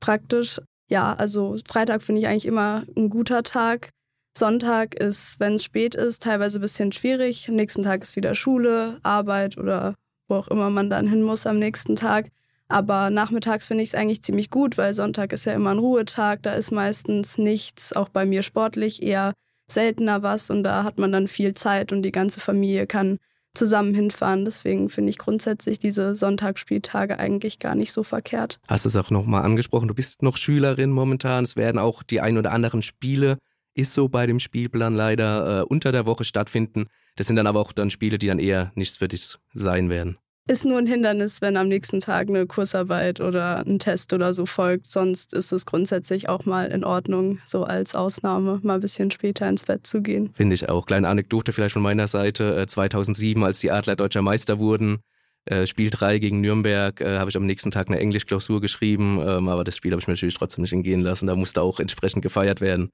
praktisch. 0.00 0.60
Ja, 0.88 1.14
also 1.14 1.56
Freitag 1.68 2.02
finde 2.02 2.20
ich 2.20 2.28
eigentlich 2.28 2.46
immer 2.46 2.84
ein 2.96 3.10
guter 3.10 3.42
Tag. 3.42 3.90
Sonntag 4.36 4.94
ist, 4.94 5.40
wenn 5.40 5.54
es 5.54 5.64
spät 5.64 5.94
ist, 5.94 6.22
teilweise 6.22 6.58
ein 6.58 6.62
bisschen 6.62 6.92
schwierig. 6.92 7.48
Am 7.48 7.56
nächsten 7.56 7.82
Tag 7.82 8.02
ist 8.02 8.16
wieder 8.16 8.34
Schule, 8.34 8.98
Arbeit 9.02 9.58
oder 9.58 9.94
wo 10.28 10.36
auch 10.36 10.48
immer 10.48 10.70
man 10.70 10.88
dann 10.88 11.08
hin 11.08 11.22
muss 11.22 11.46
am 11.46 11.58
nächsten 11.58 11.96
Tag. 11.96 12.28
Aber 12.68 13.10
nachmittags 13.10 13.66
finde 13.66 13.82
ich 13.82 13.90
es 13.90 13.94
eigentlich 13.94 14.22
ziemlich 14.22 14.48
gut, 14.48 14.78
weil 14.78 14.94
Sonntag 14.94 15.32
ist 15.32 15.44
ja 15.44 15.52
immer 15.52 15.70
ein 15.70 15.78
Ruhetag. 15.78 16.42
Da 16.42 16.54
ist 16.54 16.70
meistens 16.70 17.36
nichts, 17.36 17.92
auch 17.92 18.08
bei 18.08 18.24
mir 18.24 18.42
sportlich, 18.42 19.02
eher 19.02 19.34
seltener 19.74 20.22
was. 20.22 20.50
Und 20.50 20.62
da 20.64 20.84
hat 20.84 20.98
man 20.98 21.12
dann 21.12 21.28
viel 21.28 21.54
Zeit 21.54 21.92
und 21.92 22.02
die 22.02 22.12
ganze 22.12 22.40
Familie 22.40 22.86
kann 22.86 23.18
zusammen 23.54 23.94
hinfahren. 23.94 24.44
Deswegen 24.44 24.88
finde 24.88 25.10
ich 25.10 25.18
grundsätzlich 25.18 25.78
diese 25.78 26.14
Sonntagsspieltage 26.14 27.18
eigentlich 27.18 27.58
gar 27.58 27.74
nicht 27.74 27.92
so 27.92 28.02
verkehrt. 28.02 28.60
Hast 28.68 28.84
du 28.84 28.88
es 28.88 28.96
auch 28.96 29.10
nochmal 29.10 29.42
angesprochen, 29.42 29.88
du 29.88 29.94
bist 29.94 30.22
noch 30.22 30.36
Schülerin 30.36 30.90
momentan. 30.90 31.44
Es 31.44 31.56
werden 31.56 31.78
auch 31.78 32.02
die 32.02 32.20
ein 32.20 32.38
oder 32.38 32.52
anderen 32.52 32.82
Spiele, 32.82 33.38
ist 33.74 33.94
so 33.94 34.08
bei 34.08 34.26
dem 34.26 34.40
Spielplan 34.40 34.94
leider, 34.94 35.60
äh, 35.60 35.64
unter 35.64 35.92
der 35.92 36.06
Woche 36.06 36.24
stattfinden. 36.24 36.86
Das 37.16 37.26
sind 37.26 37.36
dann 37.36 37.46
aber 37.46 37.60
auch 37.60 37.72
dann 37.72 37.90
Spiele, 37.90 38.18
die 38.18 38.26
dann 38.26 38.38
eher 38.38 38.72
nichts 38.74 38.96
für 38.96 39.08
dich 39.08 39.36
sein 39.54 39.90
werden 39.90 40.18
ist 40.48 40.64
nur 40.64 40.78
ein 40.78 40.86
Hindernis, 40.86 41.40
wenn 41.40 41.56
am 41.56 41.68
nächsten 41.68 42.00
Tag 42.00 42.28
eine 42.28 42.46
Kursarbeit 42.46 43.20
oder 43.20 43.64
ein 43.64 43.78
Test 43.78 44.12
oder 44.12 44.34
so 44.34 44.44
folgt. 44.44 44.90
Sonst 44.90 45.32
ist 45.32 45.52
es 45.52 45.66
grundsätzlich 45.66 46.28
auch 46.28 46.44
mal 46.44 46.66
in 46.66 46.84
Ordnung, 46.84 47.38
so 47.46 47.64
als 47.64 47.94
Ausnahme 47.94 48.58
mal 48.62 48.74
ein 48.74 48.80
bisschen 48.80 49.10
später 49.10 49.48
ins 49.48 49.64
Bett 49.64 49.86
zu 49.86 50.02
gehen. 50.02 50.32
Finde 50.34 50.54
ich 50.54 50.68
auch. 50.68 50.86
Kleine 50.86 51.08
Anekdote 51.08 51.52
vielleicht 51.52 51.74
von 51.74 51.82
meiner 51.82 52.08
Seite. 52.08 52.64
2007, 52.66 53.40
äh, 53.40 53.46
als 53.46 53.60
die 53.60 53.70
Adler 53.70 53.94
deutscher 53.94 54.22
Meister 54.22 54.58
wurden, 54.58 54.98
äh, 55.44 55.66
Spiel 55.66 55.90
3 55.90 56.18
gegen 56.18 56.40
Nürnberg, 56.40 57.00
äh, 57.00 57.18
habe 57.18 57.30
ich 57.30 57.36
am 57.36 57.46
nächsten 57.46 57.70
Tag 57.70 57.88
eine 57.88 58.00
Englischklausur 58.00 58.60
geschrieben. 58.60 59.20
Ähm, 59.20 59.48
aber 59.48 59.62
das 59.62 59.76
Spiel 59.76 59.92
habe 59.92 60.00
ich 60.00 60.08
mir 60.08 60.14
natürlich 60.14 60.34
trotzdem 60.34 60.62
nicht 60.62 60.72
entgehen 60.72 61.02
lassen. 61.02 61.28
Da 61.28 61.36
musste 61.36 61.62
auch 61.62 61.78
entsprechend 61.78 62.22
gefeiert 62.22 62.60
werden. 62.60 62.90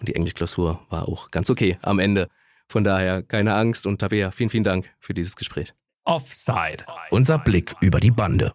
Und 0.00 0.08
die 0.08 0.14
Englischklausur 0.14 0.80
war 0.90 1.08
auch 1.08 1.30
ganz 1.30 1.48
okay 1.48 1.78
am 1.80 1.98
Ende. 1.98 2.28
Von 2.68 2.84
daher 2.84 3.22
keine 3.22 3.54
Angst 3.54 3.86
und 3.86 3.98
Tabea, 3.98 4.30
vielen, 4.30 4.50
vielen 4.50 4.64
Dank 4.64 4.90
für 5.00 5.12
dieses 5.14 5.36
Gespräch. 5.36 5.74
Offside. 6.04 6.84
Unser 7.10 7.38
Blick 7.38 7.74
über 7.80 8.00
die 8.00 8.10
Bande. 8.10 8.52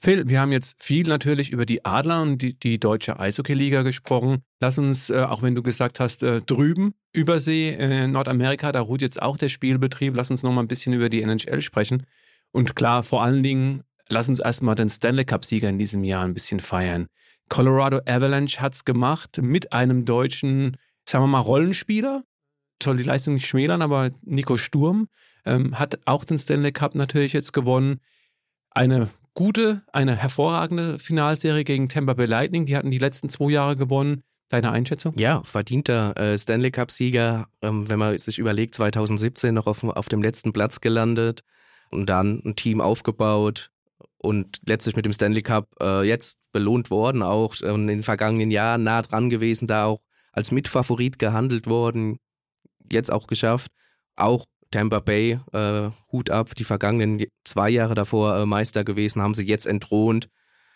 Phil, 0.00 0.28
wir 0.28 0.40
haben 0.40 0.52
jetzt 0.52 0.82
viel 0.82 1.08
natürlich 1.08 1.50
über 1.50 1.66
die 1.66 1.84
Adler 1.84 2.22
und 2.22 2.38
die, 2.38 2.56
die 2.56 2.78
deutsche 2.78 3.18
Eishockey-Liga 3.18 3.82
gesprochen. 3.82 4.44
Lass 4.60 4.78
uns, 4.78 5.10
äh, 5.10 5.22
auch 5.22 5.42
wenn 5.42 5.56
du 5.56 5.62
gesagt 5.62 5.98
hast, 5.98 6.22
äh, 6.22 6.40
drüben, 6.40 6.94
Übersee, 7.12 7.70
äh, 7.70 8.06
Nordamerika, 8.06 8.70
da 8.70 8.80
ruht 8.80 9.02
jetzt 9.02 9.20
auch 9.20 9.36
der 9.36 9.48
Spielbetrieb. 9.48 10.14
Lass 10.14 10.30
uns 10.30 10.44
noch 10.44 10.52
mal 10.52 10.62
ein 10.62 10.68
bisschen 10.68 10.92
über 10.92 11.08
die 11.08 11.22
NHL 11.22 11.60
sprechen. 11.60 12.06
Und 12.52 12.76
klar, 12.76 13.02
vor 13.02 13.24
allen 13.24 13.42
Dingen, 13.42 13.82
lass 14.08 14.28
uns 14.28 14.38
erstmal 14.38 14.76
den 14.76 14.88
Stanley 14.88 15.24
Cup-Sieger 15.24 15.68
in 15.68 15.78
diesem 15.78 16.04
Jahr 16.04 16.24
ein 16.24 16.34
bisschen 16.34 16.60
feiern. 16.60 17.08
Colorado 17.48 18.00
Avalanche 18.06 18.60
hat 18.60 18.74
es 18.74 18.84
gemacht 18.84 19.40
mit 19.42 19.72
einem 19.72 20.04
deutschen, 20.04 20.76
sagen 21.08 21.24
wir 21.24 21.28
mal, 21.28 21.40
Rollenspieler. 21.40 22.22
Soll 22.80 22.98
die 22.98 23.02
Leistung 23.02 23.34
nicht 23.34 23.46
schmälern, 23.46 23.82
aber 23.82 24.10
Nico 24.22 24.56
Sturm 24.56 25.08
ähm, 25.48 25.78
hat 25.78 25.98
auch 26.04 26.24
den 26.24 26.38
Stanley 26.38 26.72
Cup 26.72 26.94
natürlich 26.94 27.32
jetzt 27.32 27.52
gewonnen. 27.52 28.00
Eine 28.70 29.08
gute, 29.34 29.82
eine 29.92 30.14
hervorragende 30.14 30.98
Finalserie 30.98 31.64
gegen 31.64 31.88
Tampa 31.88 32.14
Bay 32.14 32.26
Lightning. 32.26 32.66
Die 32.66 32.76
hatten 32.76 32.90
die 32.90 32.98
letzten 32.98 33.28
zwei 33.28 33.50
Jahre 33.50 33.76
gewonnen. 33.76 34.22
Deine 34.50 34.70
Einschätzung? 34.70 35.12
Ja, 35.16 35.42
verdienter 35.44 36.16
äh, 36.16 36.38
Stanley 36.38 36.70
Cup-Sieger, 36.70 37.48
ähm, 37.60 37.88
wenn 37.90 37.98
man 37.98 38.16
sich 38.16 38.38
überlegt, 38.38 38.74
2017 38.74 39.54
noch 39.54 39.66
auf, 39.66 39.84
auf 39.84 40.08
dem 40.08 40.22
letzten 40.22 40.54
Platz 40.54 40.80
gelandet 40.80 41.42
und 41.90 42.08
dann 42.08 42.42
ein 42.44 42.56
Team 42.56 42.80
aufgebaut 42.80 43.70
und 44.16 44.58
letztlich 44.66 44.96
mit 44.96 45.04
dem 45.04 45.12
Stanley 45.12 45.42
Cup 45.42 45.68
äh, 45.82 46.02
jetzt 46.02 46.38
belohnt 46.52 46.90
worden, 46.90 47.22
auch 47.22 47.60
äh, 47.60 47.74
in 47.74 47.88
den 47.88 48.02
vergangenen 48.02 48.50
Jahren 48.50 48.84
nah 48.84 49.02
dran 49.02 49.28
gewesen, 49.28 49.68
da 49.68 49.84
auch 49.84 50.00
als 50.32 50.50
Mitfavorit 50.50 51.18
gehandelt 51.18 51.66
worden, 51.66 52.18
jetzt 52.90 53.12
auch 53.12 53.26
geschafft. 53.26 53.70
Auch 54.16 54.46
Tampa 54.70 55.00
Bay, 55.00 55.38
äh, 55.52 55.90
Hut 56.12 56.30
ab, 56.30 56.54
die 56.54 56.64
vergangenen 56.64 57.24
zwei 57.44 57.70
Jahre 57.70 57.94
davor 57.94 58.36
äh, 58.36 58.46
Meister 58.46 58.84
gewesen, 58.84 59.22
haben 59.22 59.34
sie 59.34 59.46
jetzt 59.46 59.66
entthront. 59.66 60.28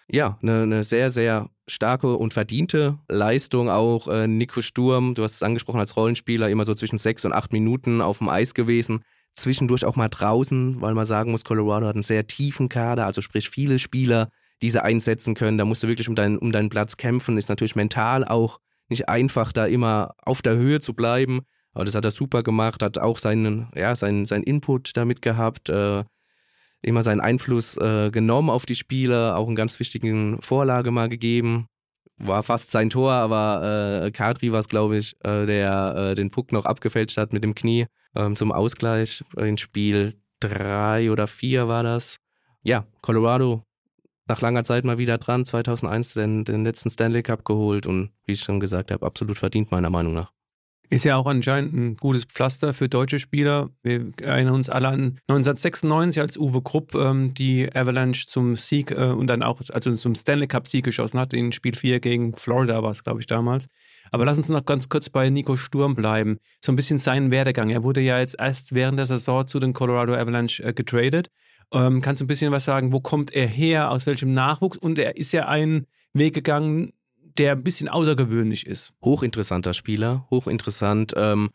Ja, 0.08 0.38
eine, 0.42 0.62
eine 0.62 0.84
sehr, 0.84 1.10
sehr 1.10 1.48
starke 1.68 2.16
und 2.16 2.32
verdiente 2.32 2.98
Leistung 3.08 3.70
auch. 3.70 4.08
Äh, 4.08 4.26
Nico 4.26 4.60
Sturm, 4.60 5.14
du 5.14 5.22
hast 5.22 5.36
es 5.36 5.42
angesprochen 5.42 5.80
als 5.80 5.96
Rollenspieler, 5.96 6.50
immer 6.50 6.64
so 6.64 6.74
zwischen 6.74 6.98
sechs 6.98 7.24
und 7.24 7.32
acht 7.32 7.52
Minuten 7.52 8.00
auf 8.00 8.18
dem 8.18 8.28
Eis 8.28 8.54
gewesen. 8.54 9.04
Zwischendurch 9.34 9.84
auch 9.84 9.96
mal 9.96 10.08
draußen, 10.08 10.80
weil 10.80 10.94
man 10.94 11.06
sagen 11.06 11.30
muss, 11.30 11.44
Colorado 11.44 11.86
hat 11.86 11.94
einen 11.94 12.02
sehr 12.02 12.26
tiefen 12.26 12.68
Kader, 12.68 13.06
also 13.06 13.22
sprich 13.22 13.48
viele 13.48 13.78
Spieler, 13.78 14.28
die 14.60 14.70
sie 14.70 14.82
einsetzen 14.82 15.34
können. 15.34 15.58
Da 15.58 15.64
musst 15.64 15.82
du 15.82 15.88
wirklich 15.88 16.08
um 16.08 16.14
deinen, 16.14 16.38
um 16.38 16.52
deinen 16.52 16.68
Platz 16.68 16.96
kämpfen. 16.96 17.38
Ist 17.38 17.48
natürlich 17.48 17.76
mental 17.76 18.24
auch 18.24 18.58
nicht 18.88 19.08
einfach, 19.08 19.52
da 19.52 19.66
immer 19.66 20.14
auf 20.22 20.42
der 20.42 20.56
Höhe 20.56 20.80
zu 20.80 20.94
bleiben. 20.94 21.40
Aber 21.72 21.84
das 21.84 21.94
hat 21.94 22.04
er 22.04 22.10
super 22.10 22.42
gemacht, 22.42 22.82
hat 22.82 22.98
auch 22.98 23.18
seinen, 23.18 23.68
ja, 23.74 23.94
seinen, 23.96 24.26
seinen 24.26 24.44
Input 24.44 24.96
damit 24.96 25.22
gehabt, 25.22 25.68
äh, 25.68 26.04
immer 26.82 27.02
seinen 27.02 27.20
Einfluss 27.20 27.76
äh, 27.76 28.10
genommen 28.10 28.50
auf 28.50 28.66
die 28.66 28.74
Spieler, 28.74 29.36
auch 29.36 29.46
einen 29.46 29.56
ganz 29.56 29.78
wichtigen 29.80 30.40
Vorlage 30.42 30.90
mal 30.90 31.08
gegeben. 31.08 31.66
War 32.18 32.42
fast 32.42 32.70
sein 32.70 32.90
Tor, 32.90 33.12
aber 33.12 34.04
äh, 34.04 34.10
Kadri 34.10 34.52
war 34.52 34.60
es, 34.60 34.68
glaube 34.68 34.98
ich, 34.98 35.14
äh, 35.24 35.46
der 35.46 35.94
äh, 35.96 36.14
den 36.14 36.30
Puck 36.30 36.52
noch 36.52 36.66
abgefälscht 36.66 37.16
hat 37.16 37.32
mit 37.32 37.42
dem 37.42 37.54
Knie 37.54 37.86
ähm, 38.14 38.36
zum 38.36 38.52
Ausgleich. 38.52 39.24
In 39.36 39.56
Spiel 39.56 40.14
drei 40.40 41.10
oder 41.10 41.26
vier 41.26 41.68
war 41.68 41.82
das. 41.82 42.18
Ja, 42.62 42.86
Colorado 43.00 43.64
nach 44.28 44.40
langer 44.40 44.64
Zeit 44.64 44.84
mal 44.84 44.98
wieder 44.98 45.18
dran, 45.18 45.44
2001 45.44 46.14
den, 46.14 46.44
den 46.44 46.64
letzten 46.64 46.90
Stanley 46.90 47.22
Cup 47.22 47.44
geholt 47.44 47.86
und 47.86 48.10
wie 48.24 48.32
ich 48.32 48.40
schon 48.40 48.60
gesagt 48.60 48.90
habe, 48.90 49.04
absolut 49.04 49.38
verdient 49.38 49.70
meiner 49.70 49.90
Meinung 49.90 50.14
nach. 50.14 50.32
Ist 50.92 51.04
ja 51.04 51.16
auch 51.16 51.26
anscheinend 51.26 51.72
ein 51.72 51.96
gutes 51.96 52.26
Pflaster 52.26 52.74
für 52.74 52.86
deutsche 52.86 53.18
Spieler. 53.18 53.70
Wir 53.82 54.12
erinnern 54.20 54.52
uns 54.52 54.68
alle 54.68 54.88
an 54.88 55.18
1996, 55.26 56.20
als 56.20 56.36
Uwe 56.36 56.60
Krupp 56.60 56.94
ähm, 56.94 57.32
die 57.32 57.74
Avalanche 57.74 58.26
zum 58.26 58.56
Sieg 58.56 58.90
äh, 58.90 59.06
und 59.06 59.26
dann 59.28 59.42
auch 59.42 59.62
also 59.72 59.90
zum 59.94 60.14
Stanley 60.14 60.48
Cup 60.48 60.68
Sieg 60.68 60.84
geschossen 60.84 61.18
hat. 61.18 61.32
In 61.32 61.50
Spiel 61.52 61.74
4 61.74 61.98
gegen 62.00 62.36
Florida 62.36 62.82
war 62.82 62.90
es, 62.90 63.04
glaube 63.04 63.20
ich, 63.20 63.26
damals. 63.26 63.68
Aber 64.10 64.26
lass 64.26 64.36
uns 64.36 64.50
noch 64.50 64.66
ganz 64.66 64.90
kurz 64.90 65.08
bei 65.08 65.30
Nico 65.30 65.56
Sturm 65.56 65.94
bleiben. 65.94 66.36
So 66.62 66.72
ein 66.72 66.76
bisschen 66.76 66.98
seinen 66.98 67.30
Werdegang. 67.30 67.70
Er 67.70 67.84
wurde 67.84 68.02
ja 68.02 68.18
jetzt 68.18 68.36
erst 68.38 68.74
während 68.74 68.98
der 68.98 69.06
Saison 69.06 69.46
zu 69.46 69.60
den 69.60 69.72
Colorado 69.72 70.12
Avalanche 70.12 70.62
äh, 70.62 70.74
getradet. 70.74 71.30
Ähm, 71.72 72.02
kannst 72.02 72.20
du 72.20 72.26
ein 72.26 72.28
bisschen 72.28 72.52
was 72.52 72.64
sagen? 72.64 72.92
Wo 72.92 73.00
kommt 73.00 73.32
er 73.32 73.46
her? 73.46 73.90
Aus 73.90 74.04
welchem 74.04 74.34
Nachwuchs? 74.34 74.76
Und 74.76 74.98
er 74.98 75.16
ist 75.16 75.32
ja 75.32 75.48
einen 75.48 75.86
Weg 76.12 76.34
gegangen, 76.34 76.92
der 77.38 77.52
ein 77.52 77.62
bisschen 77.62 77.88
außergewöhnlich 77.88 78.66
ist. 78.66 78.92
Hochinteressanter 79.02 79.74
Spieler, 79.74 80.26
hochinteressant. 80.30 81.12
Ähm, 81.16 81.50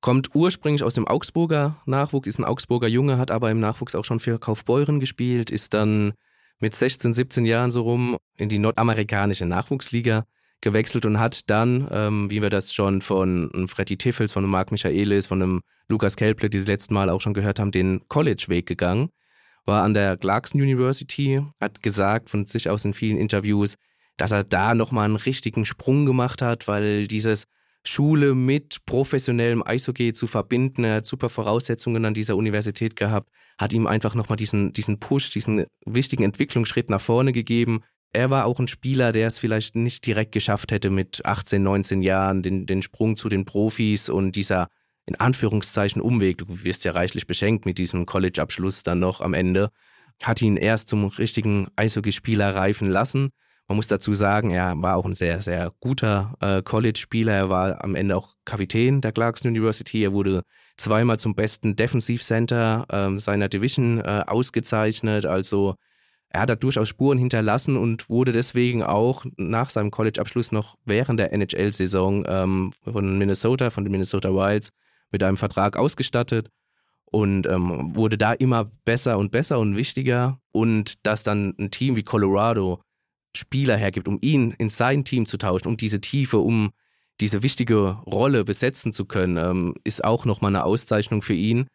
kommt 0.00 0.34
ursprünglich 0.34 0.82
aus 0.82 0.94
dem 0.94 1.06
Augsburger 1.06 1.80
Nachwuchs, 1.86 2.28
ist 2.28 2.38
ein 2.38 2.44
Augsburger 2.44 2.88
Junge, 2.88 3.18
hat 3.18 3.30
aber 3.30 3.50
im 3.50 3.60
Nachwuchs 3.60 3.94
auch 3.94 4.04
schon 4.04 4.20
für 4.20 4.38
Kaufbeuren 4.38 5.00
gespielt, 5.00 5.50
ist 5.50 5.74
dann 5.74 6.12
mit 6.58 6.74
16, 6.74 7.14
17 7.14 7.46
Jahren 7.46 7.72
so 7.72 7.82
rum 7.82 8.16
in 8.36 8.48
die 8.48 8.58
nordamerikanische 8.58 9.46
Nachwuchsliga 9.46 10.24
gewechselt 10.60 11.06
und 11.06 11.18
hat 11.18 11.48
dann, 11.48 11.88
ähm, 11.90 12.30
wie 12.30 12.42
wir 12.42 12.50
das 12.50 12.72
schon 12.72 13.00
von 13.00 13.50
Freddy 13.66 13.96
Tiffels, 13.96 14.32
von 14.32 14.44
Marc 14.44 14.70
Michaelis, 14.70 15.26
von 15.26 15.42
einem 15.42 15.60
Lukas 15.88 16.16
Kelple, 16.16 16.50
die 16.50 16.58
das 16.58 16.66
letzte 16.66 16.92
Mal 16.92 17.08
auch 17.08 17.20
schon 17.20 17.34
gehört 17.34 17.58
haben, 17.58 17.70
den 17.70 18.02
College-Weg 18.08 18.66
gegangen. 18.66 19.10
War 19.64 19.82
an 19.82 19.94
der 19.94 20.16
Clarkson 20.16 20.60
University, 20.60 21.42
hat 21.60 21.82
gesagt 21.82 22.30
von 22.30 22.46
sich 22.46 22.68
aus 22.68 22.84
in 22.84 22.94
vielen 22.94 23.18
Interviews, 23.18 23.76
dass 24.20 24.32
er 24.32 24.44
da 24.44 24.74
nochmal 24.74 25.06
einen 25.06 25.16
richtigen 25.16 25.64
Sprung 25.64 26.04
gemacht 26.04 26.42
hat, 26.42 26.68
weil 26.68 27.06
dieses 27.06 27.46
Schule 27.84 28.34
mit 28.34 28.84
professionellem 28.84 29.62
Eishockey 29.66 30.12
zu 30.12 30.26
verbinden, 30.26 30.84
er 30.84 30.96
hat 30.96 31.06
super 31.06 31.30
Voraussetzungen 31.30 32.04
an 32.04 32.12
dieser 32.12 32.36
Universität 32.36 32.96
gehabt, 32.96 33.30
hat 33.58 33.72
ihm 33.72 33.86
einfach 33.86 34.14
nochmal 34.14 34.36
diesen, 34.36 34.74
diesen 34.74 35.00
Push, 35.00 35.30
diesen 35.30 35.64
wichtigen 35.86 36.24
Entwicklungsschritt 36.24 36.90
nach 36.90 37.00
vorne 37.00 37.32
gegeben. 37.32 37.80
Er 38.12 38.28
war 38.28 38.44
auch 38.44 38.60
ein 38.60 38.68
Spieler, 38.68 39.12
der 39.12 39.28
es 39.28 39.38
vielleicht 39.38 39.76
nicht 39.76 40.04
direkt 40.04 40.32
geschafft 40.32 40.72
hätte 40.72 40.90
mit 40.90 41.24
18, 41.24 41.62
19 41.62 42.02
Jahren, 42.02 42.42
den, 42.42 42.66
den 42.66 42.82
Sprung 42.82 43.16
zu 43.16 43.30
den 43.30 43.46
Profis 43.46 44.10
und 44.10 44.36
dieser 44.36 44.68
in 45.06 45.16
Anführungszeichen 45.16 46.02
Umweg, 46.02 46.38
du 46.38 46.44
wirst 46.62 46.84
ja 46.84 46.92
reichlich 46.92 47.26
beschenkt 47.26 47.64
mit 47.64 47.78
diesem 47.78 48.04
College-Abschluss 48.04 48.82
dann 48.82 49.00
noch 49.00 49.22
am 49.22 49.32
Ende, 49.32 49.70
hat 50.22 50.42
ihn 50.42 50.56
erst 50.56 50.88
zum 50.88 51.06
richtigen 51.06 51.68
Eishockeyspieler 51.76 52.54
reifen 52.54 52.90
lassen. 52.90 53.30
Man 53.70 53.76
muss 53.76 53.86
dazu 53.86 54.14
sagen, 54.14 54.50
er 54.50 54.74
war 54.82 54.96
auch 54.96 55.04
ein 55.04 55.14
sehr, 55.14 55.42
sehr 55.42 55.72
guter 55.78 56.34
äh, 56.40 56.60
College-Spieler. 56.60 57.32
Er 57.32 57.50
war 57.50 57.84
am 57.84 57.94
Ende 57.94 58.16
auch 58.16 58.34
Kapitän 58.44 59.00
der 59.00 59.12
Clarkson 59.12 59.48
University. 59.48 60.02
Er 60.02 60.12
wurde 60.12 60.42
zweimal 60.76 61.20
zum 61.20 61.36
besten 61.36 61.76
Defensive 61.76 62.20
Center 62.20 62.84
äh, 62.88 63.16
seiner 63.20 63.48
Division 63.48 64.00
äh, 64.00 64.24
ausgezeichnet. 64.26 65.24
Also 65.24 65.76
er 66.30 66.40
hat 66.40 66.50
da 66.50 66.56
durchaus 66.56 66.88
Spuren 66.88 67.16
hinterlassen 67.16 67.76
und 67.76 68.10
wurde 68.10 68.32
deswegen 68.32 68.82
auch 68.82 69.24
nach 69.36 69.70
seinem 69.70 69.92
College-Abschluss 69.92 70.50
noch 70.50 70.76
während 70.84 71.20
der 71.20 71.32
NHL-Saison 71.32 72.24
ähm, 72.26 72.72
von 72.82 73.18
Minnesota, 73.18 73.70
von 73.70 73.84
den 73.84 73.92
Minnesota 73.92 74.34
Wilds, 74.34 74.70
mit 75.12 75.22
einem 75.22 75.36
Vertrag 75.36 75.76
ausgestattet 75.76 76.50
und 77.04 77.46
ähm, 77.46 77.94
wurde 77.94 78.18
da 78.18 78.32
immer 78.32 78.68
besser 78.84 79.16
und 79.16 79.30
besser 79.30 79.60
und 79.60 79.76
wichtiger. 79.76 80.40
Und 80.50 81.06
dass 81.06 81.22
dann 81.22 81.54
ein 81.60 81.70
Team 81.70 81.94
wie 81.94 82.02
Colorado 82.02 82.82
Spieler 83.36 83.76
hergibt, 83.76 84.08
um 84.08 84.18
ihn 84.20 84.52
in 84.58 84.70
sein 84.70 85.04
Team 85.04 85.26
zu 85.26 85.38
tauschen, 85.38 85.68
um 85.68 85.76
diese 85.76 86.00
Tiefe, 86.00 86.38
um 86.38 86.70
diese 87.20 87.42
wichtige 87.42 87.98
Rolle 88.06 88.44
besetzen 88.44 88.92
zu 88.92 89.04
können, 89.04 89.36
ähm, 89.36 89.74
ist 89.84 90.04
auch 90.04 90.24
nochmal 90.24 90.50
eine 90.50 90.64
Auszeichnung 90.64 91.22
für 91.22 91.34
ihn. 91.34 91.66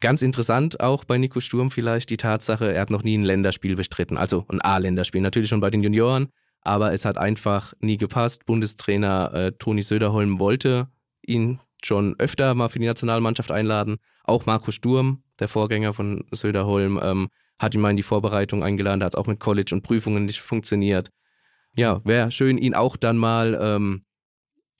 Ganz 0.00 0.22
interessant 0.22 0.80
auch 0.80 1.04
bei 1.04 1.18
Nico 1.18 1.40
Sturm 1.40 1.70
vielleicht 1.70 2.10
die 2.10 2.16
Tatsache, 2.16 2.72
er 2.72 2.80
hat 2.80 2.90
noch 2.90 3.04
nie 3.04 3.16
ein 3.16 3.22
Länderspiel 3.22 3.76
bestritten, 3.76 4.16
also 4.16 4.44
ein 4.48 4.60
A-Länderspiel, 4.60 5.20
natürlich 5.20 5.48
schon 5.48 5.60
bei 5.60 5.70
den 5.70 5.82
Junioren, 5.82 6.28
aber 6.62 6.92
es 6.92 7.04
hat 7.04 7.18
einfach 7.18 7.74
nie 7.80 7.98
gepasst. 7.98 8.46
Bundestrainer 8.46 9.32
äh, 9.34 9.52
Toni 9.52 9.82
Söderholm 9.82 10.38
wollte 10.38 10.88
ihn 11.24 11.60
schon 11.84 12.16
öfter 12.18 12.54
mal 12.54 12.68
für 12.68 12.78
die 12.78 12.86
Nationalmannschaft 12.86 13.50
einladen. 13.50 13.98
Auch 14.24 14.46
Marco 14.46 14.70
Sturm, 14.70 15.22
der 15.40 15.48
Vorgänger 15.48 15.92
von 15.92 16.24
Söderholm, 16.30 17.00
ähm, 17.02 17.28
hat 17.62 17.74
ihn 17.74 17.80
mal 17.80 17.90
in 17.90 17.96
die 17.96 18.02
Vorbereitung 18.02 18.62
eingeladen, 18.62 19.00
da 19.00 19.06
hat 19.06 19.14
es 19.14 19.18
auch 19.18 19.26
mit 19.26 19.40
College 19.40 19.74
und 19.74 19.82
Prüfungen 19.82 20.26
nicht 20.26 20.40
funktioniert. 20.40 21.10
Ja, 21.76 22.02
wäre 22.04 22.30
schön, 22.30 22.58
ihn 22.58 22.74
auch 22.74 22.96
dann 22.96 23.16
mal 23.16 23.58
ähm, 23.60 24.02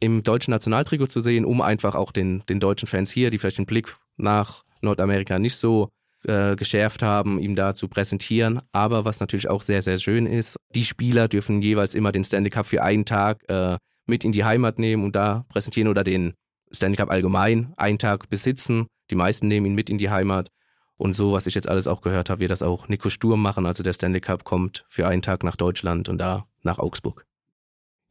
im 0.01 0.23
deutschen 0.23 0.51
Nationaltrikot 0.51 1.07
zu 1.07 1.21
sehen, 1.21 1.45
um 1.45 1.63
einfach 1.63 1.95
auch 1.95 2.13
den, 2.13 2.43
den 2.49 2.61
deutschen 2.61 2.89
Fans 2.89 3.11
hier, 3.11 3.31
die 3.31 3.39
vielleicht 3.39 3.59
den 3.59 3.67
Blick 3.67 3.95
nach 4.17 4.65
Nordamerika 4.83 5.39
nicht 5.39 5.57
so 5.57 5.91
äh, 6.25 6.57
geschärft 6.57 7.03
haben, 7.03 7.39
ihm 7.39 7.55
da 7.55 7.73
zu 7.73 7.89
präsentieren. 7.89 8.61
Aber 8.73 9.05
was 9.05 9.21
natürlich 9.21 9.49
auch 9.49 9.63
sehr, 9.63 9.81
sehr 9.81 9.97
schön 9.97 10.27
ist, 10.27 10.57
die 10.75 10.85
Spieler 10.85 11.29
dürfen 11.29 11.63
jeweils 11.63 11.95
immer 11.95 12.13
den 12.13 12.25
Stanley 12.25 12.51
Cup 12.51 12.67
für 12.67 12.83
einen 12.83 13.05
Tag 13.05 13.49
äh, 13.49 13.79
mit 14.07 14.25
in 14.25 14.33
die 14.33 14.45
Heimat 14.45 14.79
nehmen 14.79 15.05
und 15.05 15.15
da 15.15 15.45
präsentieren 15.49 15.89
oder 15.89 16.05
den 16.05 16.35
Stanley 16.73 16.97
Cup 16.97 17.11
allgemein 17.11 17.73
einen 17.77 17.99
Tag 17.99 18.29
besitzen. 18.29 18.89
Die 19.11 19.15
meisten 19.15 19.47
nehmen 19.49 19.67
ihn 19.67 19.75
mit 19.75 19.89
in 19.89 19.99
die 19.99 20.11
Heimat. 20.11 20.49
Und 20.97 21.15
so, 21.15 21.33
was 21.33 21.47
ich 21.47 21.55
jetzt 21.55 21.69
alles 21.69 21.87
auch 21.87 22.01
gehört 22.01 22.31
habe, 22.31 22.41
wird 22.41 22.51
das 22.51 22.63
auch 22.63 22.89
Nico 22.89 23.09
Sturm 23.09 23.43
machen. 23.43 23.67
Also 23.67 23.83
der 23.83 23.93
Stanley 23.93 24.21
Cup 24.21 24.45
kommt 24.45 24.85
für 24.89 25.07
einen 25.07 25.23
Tag 25.23 25.43
nach 25.43 25.57
Deutschland 25.57 26.09
und 26.09 26.19
da 26.19 26.47
nach 26.63 26.79
Augsburg. 26.79 27.27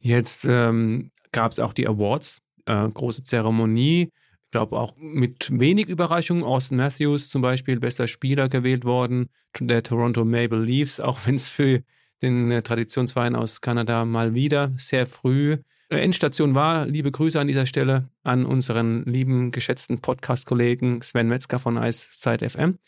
Jetzt 0.00 0.44
ähm, 0.44 1.10
gab 1.30 1.52
es 1.52 1.60
auch 1.60 1.72
die 1.72 1.86
Awards, 1.86 2.42
äh, 2.66 2.88
große 2.88 3.22
Zeremonie. 3.22 4.10
glaube 4.50 4.78
auch 4.78 4.94
mit 4.96 5.48
wenig 5.58 5.88
Überraschung. 5.88 6.44
Austin 6.44 6.76
Matthews 6.76 7.28
zum 7.28 7.40
Beispiel, 7.40 7.80
bester 7.80 8.06
Spieler 8.06 8.48
gewählt 8.48 8.84
worden, 8.84 9.28
der 9.58 9.82
Toronto 9.82 10.24
Maple 10.24 10.62
Leafs, 10.62 11.00
auch 11.00 11.20
wenn 11.26 11.36
es 11.36 11.48
für 11.48 11.82
den 12.20 12.50
äh, 12.50 12.62
Traditionsverein 12.62 13.34
aus 13.36 13.60
Kanada 13.60 14.04
mal 14.04 14.34
wieder 14.34 14.72
sehr 14.76 15.06
früh 15.06 15.58
Endstation 16.00 16.54
war. 16.54 16.86
Liebe 16.86 17.10
Grüße 17.10 17.38
an 17.38 17.46
dieser 17.46 17.66
Stelle 17.66 18.08
an 18.22 18.46
unseren 18.46 19.04
lieben, 19.04 19.50
geschätzten 19.50 20.00
Podcast-Kollegen 20.00 21.02
Sven 21.02 21.28
Metzger 21.28 21.58
von 21.58 21.78
Eiszeit 21.78 22.42
FM. 22.42 22.78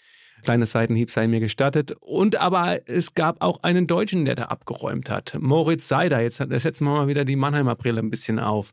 Kleines 0.43 0.73
Seitenhieb 0.73 1.11
sei 1.11 1.27
mir 1.27 1.41
gestattet. 1.41 1.95
Und 2.01 2.37
aber 2.37 2.81
es 2.87 3.15
gab 3.15 3.43
auch 3.43 3.63
einen 3.63 3.87
Deutschen, 3.87 4.25
der 4.25 4.35
da 4.35 4.45
abgeräumt 4.45 5.11
hat. 5.11 5.37
Moritz 5.41 5.89
Seider. 5.89 6.21
Jetzt 6.21 6.37
setzen 6.37 6.85
wir 6.85 6.93
mal 6.93 7.09
wieder 7.09 7.25
die 7.25 7.37
Mannheimer 7.37 7.77
Brille 7.77 8.01
ein 8.01 8.11
bisschen 8.11 8.39
auf. 8.39 8.71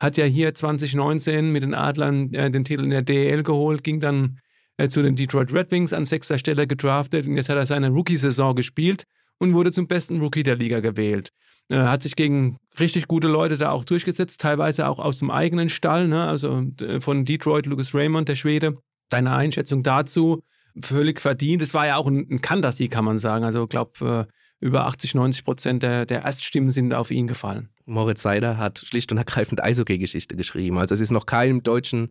Hat 0.00 0.16
ja 0.16 0.24
hier 0.24 0.52
2019 0.52 1.52
mit 1.52 1.62
den 1.62 1.74
Adlern 1.74 2.32
äh, 2.34 2.50
den 2.50 2.64
Titel 2.64 2.82
in 2.82 2.90
der 2.90 3.02
DEL 3.02 3.42
geholt, 3.44 3.84
ging 3.84 4.00
dann 4.00 4.40
äh, 4.76 4.88
zu 4.88 5.00
den 5.00 5.14
Detroit 5.14 5.52
Red 5.52 5.70
Wings 5.70 5.92
an 5.92 6.04
sechster 6.04 6.38
Stelle 6.38 6.66
gedraftet 6.66 7.28
und 7.28 7.36
jetzt 7.36 7.48
hat 7.48 7.56
er 7.56 7.66
seine 7.66 7.90
Rookie-Saison 7.90 8.56
gespielt 8.56 9.04
und 9.38 9.54
wurde 9.54 9.70
zum 9.70 9.86
besten 9.86 10.20
Rookie 10.20 10.42
der 10.42 10.56
Liga 10.56 10.80
gewählt. 10.80 11.30
Äh, 11.72 11.86
hat 11.86 12.02
sich 12.02 12.16
gegen 12.16 12.58
richtig 12.78 13.08
gute 13.08 13.28
Leute 13.28 13.56
da 13.56 13.70
auch 13.70 13.86
durchgesetzt, 13.86 14.40
teilweise 14.40 14.86
auch 14.88 14.98
aus 14.98 15.20
dem 15.20 15.30
eigenen 15.30 15.70
Stall, 15.70 16.06
ne? 16.06 16.26
also 16.26 16.66
äh, 16.82 17.00
von 17.00 17.24
Detroit, 17.24 17.64
Lucas 17.64 17.94
Raymond, 17.94 18.28
der 18.28 18.36
Schwede. 18.36 18.76
Seine 19.10 19.34
Einschätzung 19.34 19.82
dazu, 19.82 20.42
völlig 20.80 21.20
verdient. 21.20 21.62
Es 21.62 21.72
war 21.72 21.86
ja 21.86 21.96
auch 21.96 22.06
ein, 22.06 22.26
ein 22.30 22.40
Kantersieg, 22.42 22.90
kann 22.90 23.06
man 23.06 23.16
sagen. 23.16 23.44
Also 23.44 23.62
ich 23.62 23.68
glaube, 23.70 24.28
äh, 24.28 24.64
über 24.64 24.86
80, 24.86 25.14
90 25.14 25.44
Prozent 25.44 25.82
der, 25.82 26.04
der 26.04 26.22
Erststimmen 26.22 26.68
sind 26.68 26.92
auf 26.92 27.10
ihn 27.10 27.26
gefallen. 27.26 27.70
Moritz 27.86 28.22
Seider 28.22 28.58
hat 28.58 28.78
schlicht 28.78 29.10
und 29.10 29.18
ergreifend 29.18 29.62
Eishockey-Geschichte 29.62 30.36
geschrieben. 30.36 30.78
Also 30.78 30.94
es 30.94 31.00
ist 31.00 31.10
noch 31.10 31.24
keinem 31.24 31.62
deutschen 31.62 32.10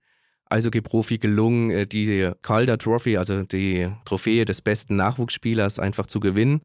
Eishockey-Profi 0.50 1.20
gelungen, 1.20 1.88
die 1.88 2.32
Calder 2.42 2.78
Trophy, 2.78 3.18
also 3.18 3.44
die 3.44 3.90
Trophäe 4.06 4.44
des 4.44 4.62
besten 4.62 4.96
Nachwuchsspielers, 4.96 5.80
einfach 5.80 6.08
zu 6.08 6.20
gewinnen. 6.20 6.62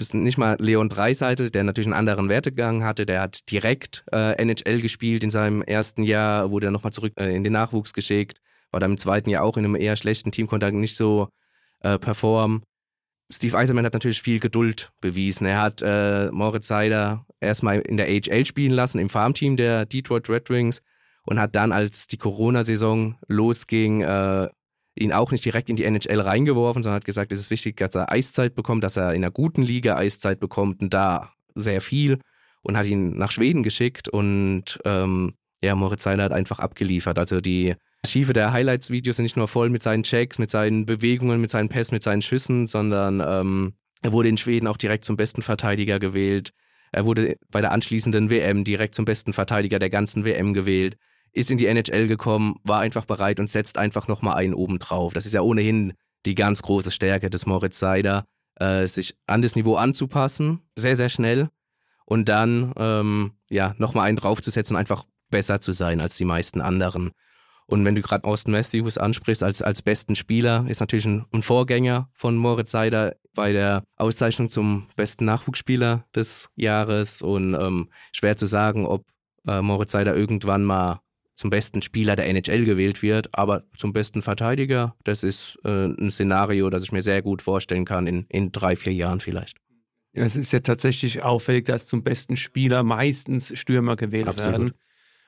Das 0.00 0.06
ist 0.06 0.14
nicht 0.14 0.38
mal 0.38 0.56
Leon 0.58 0.88
Dreiseitel, 0.88 1.50
der 1.50 1.62
natürlich 1.62 1.88
einen 1.88 1.92
anderen 1.92 2.30
Wertegang 2.30 2.84
hatte. 2.84 3.04
Der 3.04 3.20
hat 3.20 3.50
direkt 3.50 4.02
äh, 4.10 4.32
NHL 4.40 4.80
gespielt 4.80 5.22
in 5.22 5.30
seinem 5.30 5.60
ersten 5.60 6.04
Jahr, 6.04 6.50
wurde 6.50 6.68
dann 6.68 6.72
nochmal 6.72 6.94
zurück 6.94 7.12
äh, 7.16 7.36
in 7.36 7.44
den 7.44 7.52
Nachwuchs 7.52 7.92
geschickt. 7.92 8.40
War 8.70 8.80
dann 8.80 8.92
im 8.92 8.96
zweiten 8.96 9.28
Jahr 9.28 9.44
auch 9.44 9.58
in 9.58 9.64
einem 9.66 9.76
eher 9.76 9.96
schlechten 9.96 10.32
Team, 10.32 10.46
konnte 10.46 10.72
nicht 10.72 10.96
so 10.96 11.28
äh, 11.80 11.98
performen. 11.98 12.62
Steve 13.30 13.58
Eiserman 13.58 13.84
hat 13.84 13.92
natürlich 13.92 14.22
viel 14.22 14.40
Geduld 14.40 14.90
bewiesen. 15.02 15.46
Er 15.46 15.60
hat 15.60 15.82
äh, 15.82 16.30
Moritz 16.32 16.68
Seider 16.68 17.26
erstmal 17.38 17.80
in 17.80 17.98
der 17.98 18.06
AHL 18.06 18.46
spielen 18.46 18.72
lassen, 18.72 19.00
im 19.00 19.10
Farmteam 19.10 19.58
der 19.58 19.84
Detroit 19.84 20.30
Red 20.30 20.48
Wings 20.48 20.80
und 21.26 21.38
hat 21.38 21.54
dann, 21.54 21.72
als 21.72 22.06
die 22.06 22.16
Corona-Saison 22.16 23.18
losging, 23.28 24.00
äh, 24.00 24.48
ihn 25.00 25.12
auch 25.12 25.32
nicht 25.32 25.44
direkt 25.44 25.70
in 25.70 25.76
die 25.76 25.84
NHL 25.84 26.20
reingeworfen, 26.20 26.82
sondern 26.82 26.96
hat 26.96 27.04
gesagt, 27.04 27.32
es 27.32 27.40
ist 27.40 27.50
wichtig, 27.50 27.76
dass 27.78 27.94
er 27.94 28.12
Eiszeit 28.12 28.54
bekommt, 28.54 28.84
dass 28.84 28.96
er 28.96 29.14
in 29.14 29.24
einer 29.24 29.30
guten 29.30 29.62
Liga 29.62 29.96
Eiszeit 29.96 30.40
bekommt 30.40 30.82
und 30.82 30.92
da 30.92 31.32
sehr 31.54 31.80
viel 31.80 32.18
und 32.62 32.76
hat 32.76 32.86
ihn 32.86 33.16
nach 33.16 33.30
Schweden 33.30 33.62
geschickt 33.62 34.08
und 34.08 34.78
ähm, 34.84 35.34
ja, 35.62 35.74
Moritz 35.74 36.02
Seiler 36.02 36.24
hat 36.24 36.32
einfach 36.32 36.58
abgeliefert. 36.58 37.18
Also 37.18 37.40
die 37.40 37.74
Archive 38.04 38.32
der 38.32 38.52
Highlights-Videos 38.52 39.16
sind 39.16 39.24
nicht 39.24 39.36
nur 39.36 39.48
voll 39.48 39.68
mit 39.68 39.82
seinen 39.82 40.02
Checks, 40.02 40.38
mit 40.38 40.50
seinen 40.50 40.86
Bewegungen, 40.86 41.40
mit 41.40 41.50
seinen 41.50 41.68
Pässen, 41.68 41.94
mit 41.94 42.02
seinen 42.02 42.22
Schüssen, 42.22 42.66
sondern 42.66 43.22
ähm, 43.26 43.74
er 44.02 44.12
wurde 44.12 44.30
in 44.30 44.38
Schweden 44.38 44.66
auch 44.66 44.78
direkt 44.78 45.04
zum 45.04 45.16
besten 45.16 45.42
Verteidiger 45.42 45.98
gewählt. 45.98 46.52
Er 46.92 47.04
wurde 47.04 47.36
bei 47.50 47.60
der 47.60 47.72
anschließenden 47.72 48.30
WM 48.30 48.64
direkt 48.64 48.94
zum 48.94 49.04
besten 49.04 49.32
Verteidiger 49.32 49.78
der 49.78 49.90
ganzen 49.90 50.24
WM 50.24 50.54
gewählt 50.54 50.96
ist 51.32 51.50
in 51.50 51.58
die 51.58 51.66
NHL 51.66 52.06
gekommen, 52.06 52.56
war 52.64 52.80
einfach 52.80 53.04
bereit 53.04 53.40
und 53.40 53.50
setzt 53.50 53.78
einfach 53.78 54.08
nochmal 54.08 54.36
einen 54.36 54.54
oben 54.54 54.78
drauf. 54.78 55.12
Das 55.12 55.26
ist 55.26 55.32
ja 55.32 55.40
ohnehin 55.40 55.94
die 56.26 56.34
ganz 56.34 56.62
große 56.62 56.90
Stärke 56.90 57.30
des 57.30 57.46
Moritz 57.46 57.78
Seider, 57.78 58.26
äh, 58.56 58.86
sich 58.86 59.16
an 59.26 59.42
das 59.42 59.56
Niveau 59.56 59.76
anzupassen, 59.76 60.60
sehr, 60.76 60.96
sehr 60.96 61.08
schnell 61.08 61.48
und 62.04 62.28
dann 62.28 62.72
ähm, 62.76 63.32
ja 63.48 63.74
nochmal 63.78 64.08
einen 64.08 64.16
draufzusetzen, 64.16 64.76
einfach 64.76 65.04
besser 65.30 65.60
zu 65.60 65.72
sein 65.72 66.00
als 66.00 66.16
die 66.16 66.24
meisten 66.24 66.60
anderen. 66.60 67.12
Und 67.66 67.84
wenn 67.84 67.94
du 67.94 68.02
gerade 68.02 68.24
Austin 68.24 68.52
Matthews 68.52 68.98
ansprichst 68.98 69.44
als, 69.44 69.62
als 69.62 69.80
besten 69.80 70.16
Spieler, 70.16 70.66
ist 70.68 70.80
natürlich 70.80 71.04
ein, 71.04 71.24
ein 71.32 71.40
Vorgänger 71.42 72.10
von 72.14 72.36
Moritz 72.36 72.72
Seider 72.72 73.14
bei 73.32 73.52
der 73.52 73.84
Auszeichnung 73.96 74.50
zum 74.50 74.88
besten 74.96 75.24
Nachwuchsspieler 75.24 76.04
des 76.12 76.48
Jahres. 76.56 77.22
Und 77.22 77.54
ähm, 77.54 77.88
schwer 78.12 78.36
zu 78.36 78.46
sagen, 78.46 78.86
ob 78.86 79.06
äh, 79.46 79.62
Moritz 79.62 79.92
Seider 79.92 80.16
irgendwann 80.16 80.64
mal 80.64 81.00
zum 81.34 81.50
besten 81.50 81.82
Spieler 81.82 82.16
der 82.16 82.26
NHL 82.28 82.64
gewählt 82.64 83.02
wird, 83.02 83.28
aber 83.32 83.64
zum 83.76 83.92
besten 83.92 84.22
Verteidiger, 84.22 84.94
das 85.04 85.22
ist 85.22 85.58
äh, 85.64 85.86
ein 85.86 86.10
Szenario, 86.10 86.70
das 86.70 86.82
ich 86.82 86.92
mir 86.92 87.02
sehr 87.02 87.22
gut 87.22 87.42
vorstellen 87.42 87.84
kann 87.84 88.06
in, 88.06 88.26
in 88.28 88.52
drei, 88.52 88.76
vier 88.76 88.92
Jahren 88.92 89.20
vielleicht. 89.20 89.56
Es 90.12 90.36
ist 90.36 90.52
ja 90.52 90.60
tatsächlich 90.60 91.22
auffällig, 91.22 91.66
dass 91.66 91.86
zum 91.86 92.02
besten 92.02 92.36
Spieler 92.36 92.82
meistens 92.82 93.56
Stürmer 93.58 93.96
gewählt 93.96 94.28
Absolut. 94.28 94.58
werden. 94.58 94.72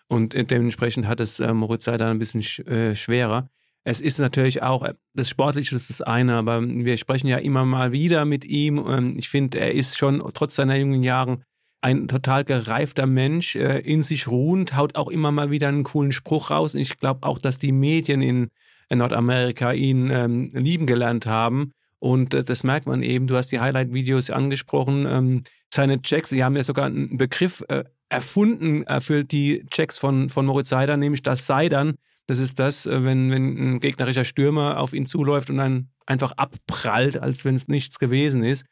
Und 0.08 0.34
dementsprechend 0.50 1.06
hat 1.06 1.20
es 1.20 1.40
äh, 1.40 1.54
Moritz 1.54 1.84
Seider 1.84 2.10
ein 2.10 2.18
bisschen 2.18 2.42
sch 2.42 2.58
äh, 2.60 2.94
schwerer. 2.94 3.48
Es 3.84 4.00
ist 4.00 4.18
natürlich 4.18 4.62
auch, 4.62 4.82
äh, 4.82 4.94
das 5.14 5.28
Sportliche 5.28 5.74
ist 5.74 5.88
das 5.88 6.02
eine, 6.02 6.34
aber 6.34 6.60
wir 6.62 6.96
sprechen 6.96 7.28
ja 7.28 7.38
immer 7.38 7.64
mal 7.64 7.92
wieder 7.92 8.24
mit 8.24 8.44
ihm. 8.44 8.84
Ähm, 8.86 9.16
ich 9.18 9.28
finde, 9.28 9.60
er 9.60 9.72
ist 9.72 9.96
schon 9.96 10.22
trotz 10.34 10.56
seiner 10.56 10.76
jungen 10.76 11.02
Jahren 11.02 11.44
ein 11.82 12.08
total 12.08 12.44
gereifter 12.44 13.06
Mensch, 13.06 13.56
äh, 13.56 13.80
in 13.80 14.02
sich 14.02 14.28
ruhend, 14.28 14.76
haut 14.76 14.96
auch 14.96 15.08
immer 15.08 15.32
mal 15.32 15.50
wieder 15.50 15.68
einen 15.68 15.82
coolen 15.82 16.12
Spruch 16.12 16.50
raus. 16.50 16.74
Und 16.74 16.80
ich 16.80 16.98
glaube 16.98 17.26
auch, 17.26 17.38
dass 17.38 17.58
die 17.58 17.72
Medien 17.72 18.22
in, 18.22 18.50
Nordamerika 18.94 19.72
ihn 19.72 20.10
ähm, 20.10 20.50
lieben 20.52 20.86
gelernt 20.86 21.26
haben. 21.26 21.72
Und 21.98 22.34
äh, 22.34 22.44
das 22.44 22.62
merkt 22.62 22.86
man 22.86 23.02
eben. 23.02 23.26
Du 23.26 23.36
hast 23.36 23.50
die 23.50 23.58
Highlight-Videos 23.58 24.30
angesprochen. 24.30 25.06
Ähm, 25.06 25.42
seine 25.72 26.02
Checks, 26.02 26.28
sie 26.28 26.44
haben 26.44 26.56
ja 26.56 26.62
sogar 26.62 26.86
einen 26.86 27.16
Begriff 27.16 27.64
äh, 27.68 27.84
erfunden 28.10 28.84
für 29.00 29.24
die 29.24 29.64
Checks 29.70 29.98
von, 29.98 30.28
von 30.28 30.44
Moritz 30.44 30.68
Seider, 30.68 30.98
nämlich 30.98 31.22
das 31.22 31.46
Seidern. 31.46 31.94
Das 32.26 32.38
ist 32.38 32.58
das, 32.58 32.86
äh, 32.86 33.02
wenn, 33.04 33.30
wenn 33.30 33.56
ein 33.56 33.80
gegnerischer 33.80 34.24
Stürmer 34.24 34.78
auf 34.78 34.92
ihn 34.92 35.06
zuläuft 35.06 35.48
und 35.50 35.56
dann 35.56 35.88
einfach 36.06 36.32
abprallt, 36.32 37.18
als 37.18 37.44
wenn 37.44 37.54
es 37.54 37.68
nichts 37.68 37.98
gewesen 37.98 38.44
ist. 38.44 38.66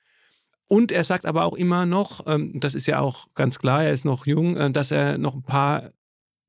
Und 0.73 0.93
er 0.93 1.03
sagt 1.03 1.27
aber 1.27 1.47
auch 1.47 1.55
immer 1.55 1.85
noch, 1.85 2.29
ähm, 2.29 2.53
das 2.55 2.77
ist 2.77 2.87
ja 2.87 3.01
auch 3.01 3.27
ganz 3.35 3.59
klar, 3.59 3.83
er 3.83 3.93
ist 3.93 4.05
noch 4.05 4.25
jung, 4.25 4.57
äh, 4.57 4.71
dass 4.71 4.93
er 4.93 5.19
noch 5.19 5.35
ein 5.35 5.43
paar 5.43 5.91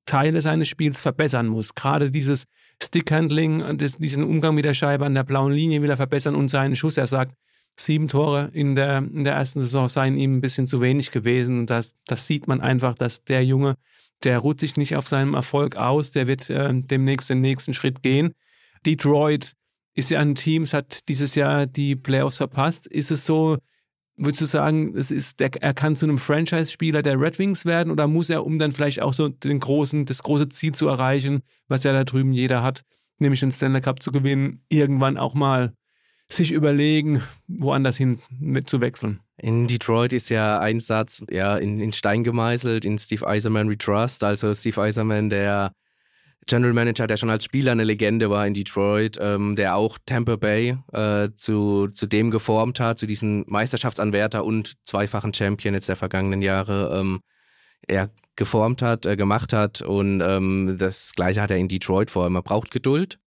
Teile 0.06 0.42
seines 0.42 0.68
Spiels 0.68 1.02
verbessern 1.02 1.48
muss. 1.48 1.74
Gerade 1.74 2.12
dieses 2.12 2.46
Stickhandling, 2.84 3.62
äh, 3.62 3.76
diesen 3.76 4.24
Umgang 4.24 4.54
mit 4.54 4.64
der 4.64 4.76
Scheibe 4.76 5.08
an 5.08 5.16
der 5.16 5.24
blauen 5.24 5.52
Linie 5.52 5.82
will 5.82 5.90
er 5.90 5.98
verbessern 5.98 6.36
und 6.36 6.50
seinen 6.50 6.76
Schuss. 6.76 6.98
Er 6.98 7.08
sagt, 7.08 7.34
sieben 7.80 8.08
Tore 8.08 8.52
in 8.54 8.76
der, 8.76 9.00
in 9.00 9.24
der 9.24 9.34
ersten 9.34 9.60
Saison 9.60 9.90
seien 9.90 10.16
ihm 10.16 10.38
ein 10.38 10.42
bisschen 10.42 10.68
zu 10.68 10.82
wenig 10.82 11.10
gewesen. 11.10 11.66
Das, 11.66 11.96
das 12.06 12.28
sieht 12.28 12.48
man 12.48 12.62
einfach, 12.62 12.94
dass 12.94 13.24
der 13.24 13.44
Junge, 13.44 13.74
der 14.24 14.38
ruht 14.38 14.60
sich 14.60 14.78
nicht 14.78 14.96
auf 14.96 15.08
seinem 15.08 15.34
Erfolg 15.34 15.78
aus, 15.78 16.12
der 16.12 16.28
wird 16.28 16.48
äh, 16.52 16.72
demnächst 16.76 17.28
den 17.32 17.42
nächsten 17.42 17.74
Schritt 17.74 18.04
gehen. 18.04 18.36
Detroit 18.86 19.54
ist 19.96 20.12
ja 20.12 20.20
ein 20.20 20.36
Team, 20.36 20.62
es 20.62 20.76
hat 20.76 21.10
dieses 21.10 21.34
Jahr 21.34 21.66
die 21.66 21.96
Playoffs 21.96 22.38
verpasst. 22.38 22.86
Ist 22.86 23.10
es 23.10 23.26
so, 23.26 23.58
Würdest 24.18 24.42
du 24.42 24.46
sagen, 24.46 24.96
es 24.96 25.10
ist, 25.10 25.40
der, 25.40 25.52
er 25.62 25.74
kann 25.74 25.96
zu 25.96 26.06
einem 26.06 26.18
Franchise-Spieler 26.18 27.02
der 27.02 27.20
Red 27.20 27.40
Wings 27.40 27.66
werden 27.66 27.92
oder 27.92 28.08
muss 28.08 28.30
er, 28.30 28.46
um 28.46 28.60
dann 28.60 28.72
vielleicht 28.72 29.02
auch 29.02 29.14
so 29.14 29.30
den 29.30 29.60
großen, 29.60 30.06
das 30.06 30.22
große 30.22 30.50
Ziel 30.50 30.74
zu 30.74 30.88
erreichen, 30.88 31.42
was 31.68 31.84
ja 31.84 31.94
da 31.94 32.04
drüben 32.04 32.34
jeder 32.34 32.62
hat, 32.62 32.82
nämlich 33.20 33.40
den 33.40 33.52
Stanley 33.52 33.82
Cup 33.82 34.02
zu 34.02 34.12
gewinnen, 34.12 34.64
irgendwann 34.70 35.18
auch 35.18 35.34
mal 35.34 35.74
sich 36.32 36.52
überlegen, 36.52 37.22
woanders 37.48 37.98
hin 37.98 38.20
mit 38.40 38.70
zu 38.70 38.82
wechseln? 38.82 39.20
In 39.38 39.68
Detroit 39.68 40.14
ist 40.14 40.30
ja 40.30 40.60
ein 40.60 40.80
Satz 40.80 41.24
ja, 41.30 41.58
in, 41.58 41.80
in 41.80 41.94
Stein 41.94 42.24
gemeißelt, 42.24 42.86
in 42.86 42.98
Steve 42.98 43.28
Eiserman 43.28 43.70
We 43.70 43.78
Trust. 43.78 44.24
Also 44.24 44.54
Steve 44.54 44.82
Eiserman, 44.82 45.30
der 45.30 45.74
General 46.48 46.74
Manager, 46.74 47.08
der 47.08 47.18
schon 47.18 47.30
als 47.30 47.44
Spieler 47.44 47.72
eine 47.72 47.84
Legende 47.84 48.30
war 48.30 48.46
in 48.48 48.54
Detroit, 48.54 49.18
ähm, 49.22 49.56
der 49.56 49.76
auch 49.76 49.98
Tampa 50.06 50.36
Bay 50.36 50.78
äh, 50.94 51.30
zu, 51.36 51.88
zu 51.90 52.08
dem 52.08 52.32
geformt 52.32 52.80
hat, 52.80 52.98
zu 52.98 53.06
diesem 53.06 53.46
Meisterschaftsanwärter 53.48 54.44
und 54.44 54.74
zweifachen 54.86 55.34
Champion 55.34 55.74
jetzt 55.74 55.90
der 55.90 55.96
vergangenen 55.96 56.42
Jahre, 56.42 57.00
ähm, 57.00 57.22
er 57.88 58.10
geformt 58.36 58.82
hat, 58.82 59.06
äh, 59.06 59.16
gemacht 59.16 59.54
hat. 59.54 59.82
Und 59.82 60.22
ähm, 60.22 60.76
das 60.80 61.14
Gleiche 61.16 61.42
hat 61.42 61.52
er 61.52 61.58
in 61.58 61.68
Detroit 61.68 62.10
vor. 62.10 62.30
Man 62.30 62.44
braucht 62.44 62.72
Geduld. 62.72 63.20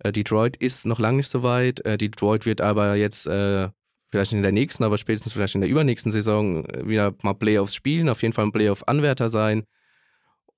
Äh, 0.00 0.12
Detroit 0.12 0.56
ist 0.56 0.86
noch 0.86 0.98
lange 0.98 1.18
nicht 1.18 1.28
so 1.28 1.42
weit. 1.42 1.84
Äh, 1.84 1.98
Detroit 1.98 2.46
wird 2.46 2.60
aber 2.60 2.94
jetzt 2.96 3.26
äh, 3.26 3.68
vielleicht 4.10 4.32
in 4.32 4.42
der 4.42 4.52
nächsten, 4.52 4.84
aber 4.84 4.98
spätestens 4.98 5.32
vielleicht 5.32 5.54
in 5.54 5.60
der 5.60 5.70
übernächsten 5.70 6.10
Saison 6.10 6.64
äh, 6.66 6.88
wieder 6.88 7.14
mal 7.22 7.34
Playoffs 7.34 7.74
spielen, 7.74 8.08
auf 8.08 8.22
jeden 8.22 8.32
Fall 8.32 8.46
ein 8.46 8.52
Playoff-Anwärter 8.52 9.28
sein. 9.28 9.64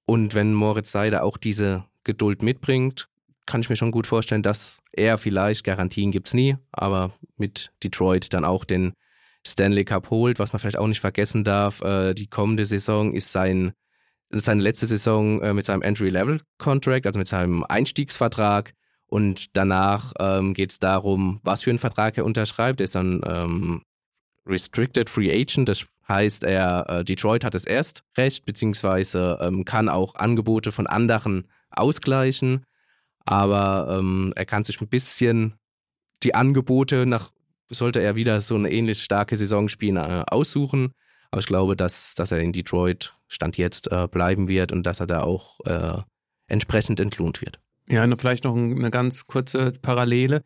Und 0.07 0.35
wenn 0.35 0.55
Moritz 0.55 0.91
Seider 0.91 1.23
auch 1.25 1.37
diese 1.37 1.85
Geduld 2.05 2.43
mitbringt, 2.43 3.09
kann 3.47 3.61
ich 3.61 3.69
mir 3.69 3.77
schon 3.77 3.91
gut 3.91 4.07
vorstellen, 4.07 4.43
dass 4.43 4.81
er 4.93 5.19
vielleicht, 5.19 5.65
Garantien 5.65 6.13
gibt 6.13 6.29
es 6.29 6.35
nie, 6.35 6.57
aber 6.71 7.13
mit 7.37 7.73
Detroit 7.83 8.33
dann 8.33 8.45
auch 8.45 8.65
den 8.65 8.95
Stanley 9.47 9.85
Cup 9.85 10.11
holt. 10.11 10.39
Was 10.39 10.53
man 10.53 10.61
vielleicht 10.61 10.79
auch 10.79 10.87
nicht 10.87 11.01
vergessen 11.01 11.45
darf, 11.45 11.81
äh, 11.83 12.15
die 12.15 12.29
kommende 12.29 12.65
Saison 12.65 13.13
ist 13.15 13.33
sein 13.33 13.73
seine 14.41 14.63
letzte 14.63 14.87
Saison 14.87 15.41
äh, 15.43 15.53
mit 15.53 15.67
seinem 15.67 15.83
Entry-Level-Contract, 15.83 17.07
also 17.07 17.19
mit 17.19 17.29
seinem 17.29 17.65
Einstiegsvertrag. 17.65 18.73
Und 19.07 19.57
danach 19.57 20.15
ähm, 20.19 20.55
geht 20.55 20.71
es 20.71 20.79
darum, 20.79 21.41
was 21.43 21.63
für 21.63 21.71
einen 21.71 21.79
Vertrag 21.79 22.17
er 22.17 22.25
unterschreibt. 22.25 22.81
Er 22.81 22.85
ist 22.85 22.95
dann 22.95 23.21
ähm, 23.27 23.83
Restricted 24.47 25.09
Free 25.09 25.31
Agent, 25.31 25.69
das 25.69 25.87
heißt, 26.09 26.45
er 26.45 26.87
äh, 26.89 27.05
Detroit 27.05 27.45
hat 27.45 27.55
es 27.55 27.65
erst 27.65 28.05
recht, 28.17 28.45
beziehungsweise 28.45 29.39
ähm, 29.41 29.65
kann 29.65 29.89
auch 29.89 30.15
Angebote 30.17 30.73
von 30.73 30.87
anderen 30.87 31.49
ausgleichen. 31.71 32.65
Aber 33.25 33.99
ähm, 33.99 34.33
er 34.37 34.45
kann 34.45 34.65
sich 34.65 34.81
ein 34.81 34.89
bisschen 34.89 35.55
die 36.23 36.35
Angebote 36.35 37.07
nach, 37.07 37.31
sollte 37.71 38.01
er 38.01 38.17
wieder 38.17 38.41
so 38.41 38.55
eine 38.55 38.71
ähnlich 38.71 39.03
starke 39.03 39.37
Saison 39.37 39.69
spielen, 39.69 39.97
äh, 39.97 40.25
aussuchen. 40.27 40.93
Aber 41.31 41.41
ich 41.41 41.47
glaube, 41.47 41.77
dass, 41.77 42.15
dass 42.15 42.33
er 42.33 42.41
in 42.41 42.53
Detroit 42.53 43.15
Stand 43.29 43.57
jetzt 43.57 43.91
äh, 43.91 44.07
bleiben 44.09 44.49
wird 44.49 44.73
und 44.73 44.83
dass 44.83 45.01
er 45.01 45.07
da 45.07 45.23
auch 45.23 45.61
äh, 45.65 46.03
entsprechend 46.47 47.01
entlohnt 47.01 47.41
wird. 47.41 47.59
Ja, 47.89 48.07
vielleicht 48.17 48.45
noch 48.45 48.55
eine 48.55 48.91
ganz 48.91 49.27
kurze 49.27 49.73
Parallele. 49.81 50.43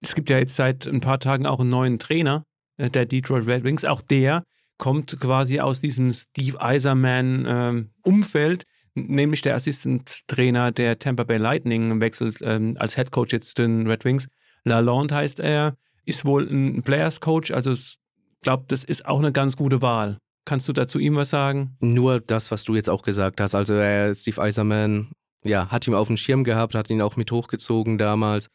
Es 0.00 0.14
gibt 0.14 0.28
ja 0.28 0.38
jetzt 0.38 0.56
seit 0.56 0.86
ein 0.86 1.00
paar 1.00 1.18
Tagen 1.18 1.46
auch 1.46 1.60
einen 1.60 1.70
neuen 1.70 1.98
Trainer 1.98 2.44
der 2.78 3.06
Detroit 3.06 3.46
Red 3.46 3.64
Wings. 3.64 3.84
Auch 3.84 4.02
der 4.02 4.44
kommt 4.78 5.18
quasi 5.20 5.60
aus 5.60 5.80
diesem 5.80 6.12
Steve 6.12 6.60
Eiserman-Umfeld, 6.60 8.64
ähm, 8.96 9.06
nämlich 9.08 9.42
der 9.42 9.54
Assistant-Trainer 9.54 10.72
der 10.72 10.98
Tampa 10.98 11.24
Bay 11.24 11.38
Lightning 11.38 12.00
wechselt 12.00 12.38
ähm, 12.42 12.76
als 12.78 12.96
Head 12.96 13.10
Coach 13.10 13.32
jetzt 13.32 13.58
den 13.58 13.86
Red 13.86 14.04
Wings. 14.04 14.28
Lalonde 14.64 15.14
heißt 15.14 15.40
er, 15.40 15.76
ist 16.04 16.24
wohl 16.24 16.48
ein 16.48 16.82
Players 16.82 17.20
Coach, 17.20 17.50
also 17.50 17.72
ich 17.72 17.98
glaube, 18.42 18.64
das 18.68 18.84
ist 18.84 19.06
auch 19.06 19.18
eine 19.18 19.32
ganz 19.32 19.56
gute 19.56 19.82
Wahl. 19.82 20.18
Kannst 20.44 20.68
du 20.68 20.72
dazu 20.72 20.98
ihm 20.98 21.16
was 21.16 21.30
sagen? 21.30 21.76
Nur 21.80 22.20
das, 22.20 22.52
was 22.52 22.62
du 22.62 22.76
jetzt 22.76 22.88
auch 22.88 23.02
gesagt 23.02 23.40
hast. 23.40 23.56
Also 23.56 23.74
äh, 23.74 24.14
Steve 24.14 24.40
Eiserman, 24.40 25.10
ja, 25.42 25.68
hat 25.70 25.88
ihn 25.88 25.94
auf 25.94 26.06
dem 26.06 26.16
Schirm 26.16 26.44
gehabt, 26.44 26.76
hat 26.76 26.88
ihn 26.88 27.02
auch 27.02 27.16
mit 27.16 27.32
hochgezogen 27.32 27.98
damals. 27.98 28.48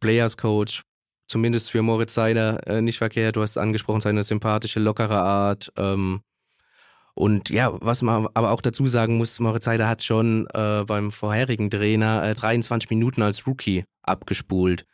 Players 0.00 0.36
Coach, 0.36 0.82
zumindest 1.28 1.70
für 1.70 1.82
Moritz 1.82 2.14
Seider 2.14 2.66
äh, 2.66 2.80
nicht 2.80 2.98
verkehrt. 2.98 3.36
Du 3.36 3.42
hast 3.42 3.56
angesprochen, 3.56 4.00
seine 4.00 4.24
sympathische, 4.24 4.80
lockere 4.80 5.18
Art. 5.18 5.72
Ähm, 5.76 6.22
und 7.14 7.50
ja, 7.50 7.72
was 7.80 8.02
man 8.02 8.28
aber 8.34 8.50
auch 8.50 8.60
dazu 8.60 8.86
sagen 8.86 9.18
muss, 9.18 9.38
Moritz 9.38 9.64
Seider 9.64 9.88
hat 9.88 10.02
schon 10.02 10.46
äh, 10.54 10.84
beim 10.86 11.10
vorherigen 11.10 11.70
Trainer 11.70 12.24
äh, 12.24 12.34
23 12.34 12.90
Minuten 12.90 13.22
als 13.22 13.46
Rookie 13.46 13.84
abgespult. 14.02 14.84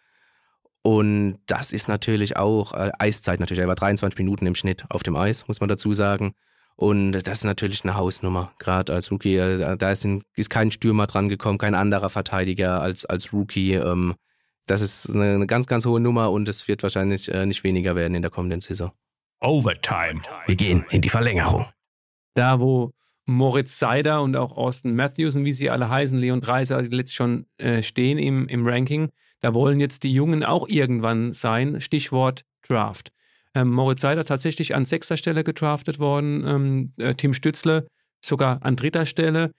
Und 0.82 1.38
das 1.46 1.72
ist 1.72 1.88
natürlich 1.88 2.36
auch 2.36 2.74
äh, 2.74 2.90
Eiszeit 2.98 3.40
natürlich. 3.40 3.62
Er 3.62 3.68
war 3.68 3.74
23 3.74 4.18
Minuten 4.18 4.46
im 4.46 4.54
Schnitt 4.54 4.84
auf 4.90 5.02
dem 5.02 5.16
Eis, 5.16 5.48
muss 5.48 5.60
man 5.60 5.68
dazu 5.68 5.94
sagen. 5.94 6.34
Und 6.76 7.12
das 7.12 7.38
ist 7.38 7.44
natürlich 7.44 7.84
eine 7.84 7.94
Hausnummer, 7.94 8.52
gerade 8.58 8.92
als 8.92 9.10
Rookie. 9.10 9.36
Äh, 9.36 9.76
da 9.76 9.92
ist, 9.92 10.04
ein, 10.04 10.24
ist, 10.34 10.50
kein 10.50 10.70
Stürmer 10.72 11.06
dran 11.06 11.28
gekommen, 11.28 11.58
kein 11.58 11.74
anderer 11.74 12.10
Verteidiger 12.10 12.82
als, 12.82 13.04
als 13.04 13.32
Rookie. 13.32 13.74
Ähm, 13.74 14.14
das 14.66 14.80
ist 14.80 15.10
eine, 15.10 15.46
ganz, 15.46 15.66
ganz 15.66 15.84
hohe 15.86 16.00
Nummer 16.00 16.30
und 16.30 16.48
es 16.48 16.66
wird 16.68 16.82
wahrscheinlich 16.82 17.30
äh, 17.30 17.46
nicht 17.46 17.64
weniger 17.64 17.96
werden 17.96 18.14
in 18.14 18.22
der 18.22 18.30
kommenden 18.30 18.60
Saison. 18.60 18.92
Overtime. 19.40 20.22
Wir 20.46 20.56
gehen 20.56 20.86
in 20.90 21.00
die 21.02 21.10
Verlängerung. 21.10 21.66
Da, 22.34 22.60
wo 22.60 22.92
Moritz 23.26 23.78
Seider 23.78 24.22
und 24.22 24.36
auch 24.36 24.56
Austin 24.56 24.94
Matthews 24.94 25.36
und 25.36 25.44
wie 25.44 25.52
sie 25.52 25.70
alle 25.70 25.88
heißen, 25.88 26.18
Leon 26.18 26.40
Dreiser, 26.40 26.82
letztlich 26.82 27.14
schon 27.14 27.46
äh, 27.58 27.82
stehen 27.82 28.18
im, 28.18 28.48
im 28.48 28.66
Ranking, 28.66 29.10
da 29.40 29.54
wollen 29.54 29.80
jetzt 29.80 30.02
die 30.02 30.12
Jungen 30.12 30.42
auch 30.44 30.68
irgendwann 30.68 31.32
sein. 31.32 31.80
Stichwort 31.80 32.44
Draft. 32.66 33.12
Ähm, 33.54 33.70
Moritz 33.70 34.00
Seider 34.00 34.24
tatsächlich 34.24 34.74
an 34.74 34.84
sechster 34.84 35.16
Stelle 35.16 35.44
gedraftet 35.44 35.98
worden, 35.98 36.44
ähm, 36.46 36.92
äh, 36.98 37.14
Tim 37.14 37.34
Stützle 37.34 37.86
sogar 38.24 38.64
an 38.64 38.76
dritter 38.76 39.06
Stelle. 39.06 39.52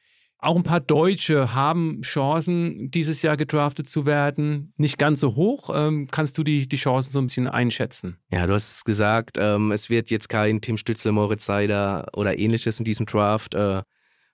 Auch 0.45 0.55
ein 0.55 0.63
paar 0.63 0.79
Deutsche 0.79 1.53
haben 1.53 2.01
Chancen, 2.01 2.91
dieses 2.91 3.21
Jahr 3.21 3.35
gedraftet 3.35 3.89
zu 3.89 4.05
werden. 4.05 4.73
Nicht 4.77 4.97
ganz 4.97 5.19
so 5.19 5.35
hoch. 5.35 5.69
Ähm, 5.73 6.07
kannst 6.11 6.37
du 6.37 6.43
die, 6.43 6.67
die 6.67 6.75
Chancen 6.75 7.11
so 7.11 7.19
ein 7.19 7.25
bisschen 7.25 7.47
einschätzen? 7.47 8.17
Ja, 8.31 8.45
du 8.47 8.53
hast 8.53 8.77
es 8.77 8.83
gesagt, 8.83 9.37
ähm, 9.39 9.71
es 9.71 9.89
wird 9.89 10.09
jetzt 10.11 10.29
kein 10.29 10.61
Tim 10.61 10.77
Stützle, 10.77 11.11
Moritz 11.11 11.45
Seider 11.45 12.07
oder 12.15 12.37
ähnliches 12.37 12.79
in 12.79 12.85
diesem 12.85 13.05
Draft 13.05 13.55
äh, 13.55 13.81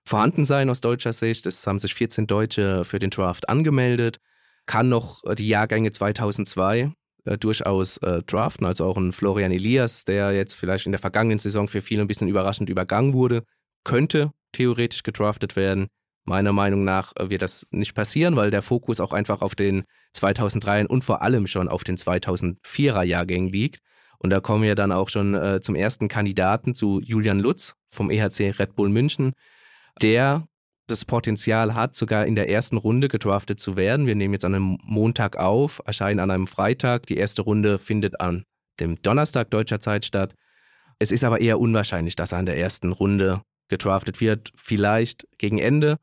vorhanden 0.05 0.45
sein 0.45 0.69
aus 0.69 0.81
deutscher 0.81 1.13
Sicht. 1.13 1.45
Es 1.45 1.65
haben 1.65 1.79
sich 1.79 1.93
14 1.93 2.27
Deutsche 2.27 2.83
für 2.83 2.99
den 2.99 3.09
Draft 3.09 3.49
angemeldet 3.49 4.19
kann 4.65 4.89
noch 4.89 5.23
die 5.35 5.47
Jahrgänge 5.47 5.91
2002 5.91 6.93
äh, 7.25 7.37
durchaus 7.37 7.97
äh, 7.97 8.23
draften, 8.23 8.65
also 8.65 8.85
auch 8.85 8.97
ein 8.97 9.11
Florian 9.11 9.51
Elias, 9.51 10.05
der 10.05 10.31
jetzt 10.31 10.53
vielleicht 10.53 10.85
in 10.85 10.91
der 10.91 10.99
vergangenen 10.99 11.39
Saison 11.39 11.67
für 11.67 11.81
viele 11.81 12.01
ein 12.01 12.07
bisschen 12.07 12.27
überraschend 12.27 12.69
übergangen 12.69 13.13
wurde, 13.13 13.43
könnte 13.83 14.31
theoretisch 14.51 15.03
gedraftet 15.03 15.55
werden. 15.55 15.87
Meiner 16.23 16.53
Meinung 16.53 16.83
nach 16.83 17.13
äh, 17.15 17.29
wird 17.29 17.41
das 17.41 17.67
nicht 17.71 17.95
passieren, 17.95 18.35
weil 18.35 18.51
der 18.51 18.61
Fokus 18.61 18.99
auch 18.99 19.13
einfach 19.13 19.41
auf 19.41 19.55
den 19.55 19.83
2003 20.13 20.87
und 20.87 21.03
vor 21.03 21.21
allem 21.21 21.47
schon 21.47 21.67
auf 21.67 21.83
den 21.83 21.97
2004er 21.97 23.03
Jahrgängen 23.03 23.49
liegt. 23.49 23.79
Und 24.19 24.29
da 24.29 24.39
kommen 24.39 24.63
wir 24.63 24.75
dann 24.75 24.91
auch 24.91 25.09
schon 25.09 25.33
äh, 25.33 25.61
zum 25.61 25.75
ersten 25.75 26.07
Kandidaten 26.07 26.75
zu 26.75 26.99
Julian 27.01 27.39
Lutz 27.39 27.73
vom 27.89 28.11
EHC 28.11 28.51
Red 28.59 28.75
Bull 28.75 28.89
München, 28.89 29.33
der 30.01 30.47
das 30.87 31.05
Potenzial 31.05 31.73
hat, 31.73 31.95
sogar 31.95 32.27
in 32.27 32.35
der 32.35 32.49
ersten 32.49 32.77
Runde 32.77 33.07
gedraftet 33.07 33.59
zu 33.59 33.75
werden. 33.75 34.05
Wir 34.05 34.15
nehmen 34.15 34.33
jetzt 34.33 34.45
an 34.45 34.53
einem 34.53 34.77
Montag 34.83 35.37
auf, 35.37 35.81
erscheinen 35.85 36.19
an 36.19 36.29
einem 36.29 36.47
Freitag. 36.47 37.07
Die 37.07 37.17
erste 37.17 37.41
Runde 37.41 37.79
findet 37.79 38.19
an 38.21 38.43
dem 38.79 39.01
Donnerstag 39.01 39.49
deutscher 39.49 39.79
Zeit 39.79 40.05
statt. 40.05 40.35
Es 40.99 41.11
ist 41.11 41.23
aber 41.23 41.41
eher 41.41 41.59
unwahrscheinlich, 41.59 42.15
dass 42.15 42.31
er 42.31 42.39
in 42.39 42.45
der 42.45 42.57
ersten 42.57 42.91
Runde 42.91 43.41
gedraftet 43.69 44.21
wird, 44.21 44.51
vielleicht 44.55 45.27
gegen 45.39 45.57
Ende. 45.57 45.97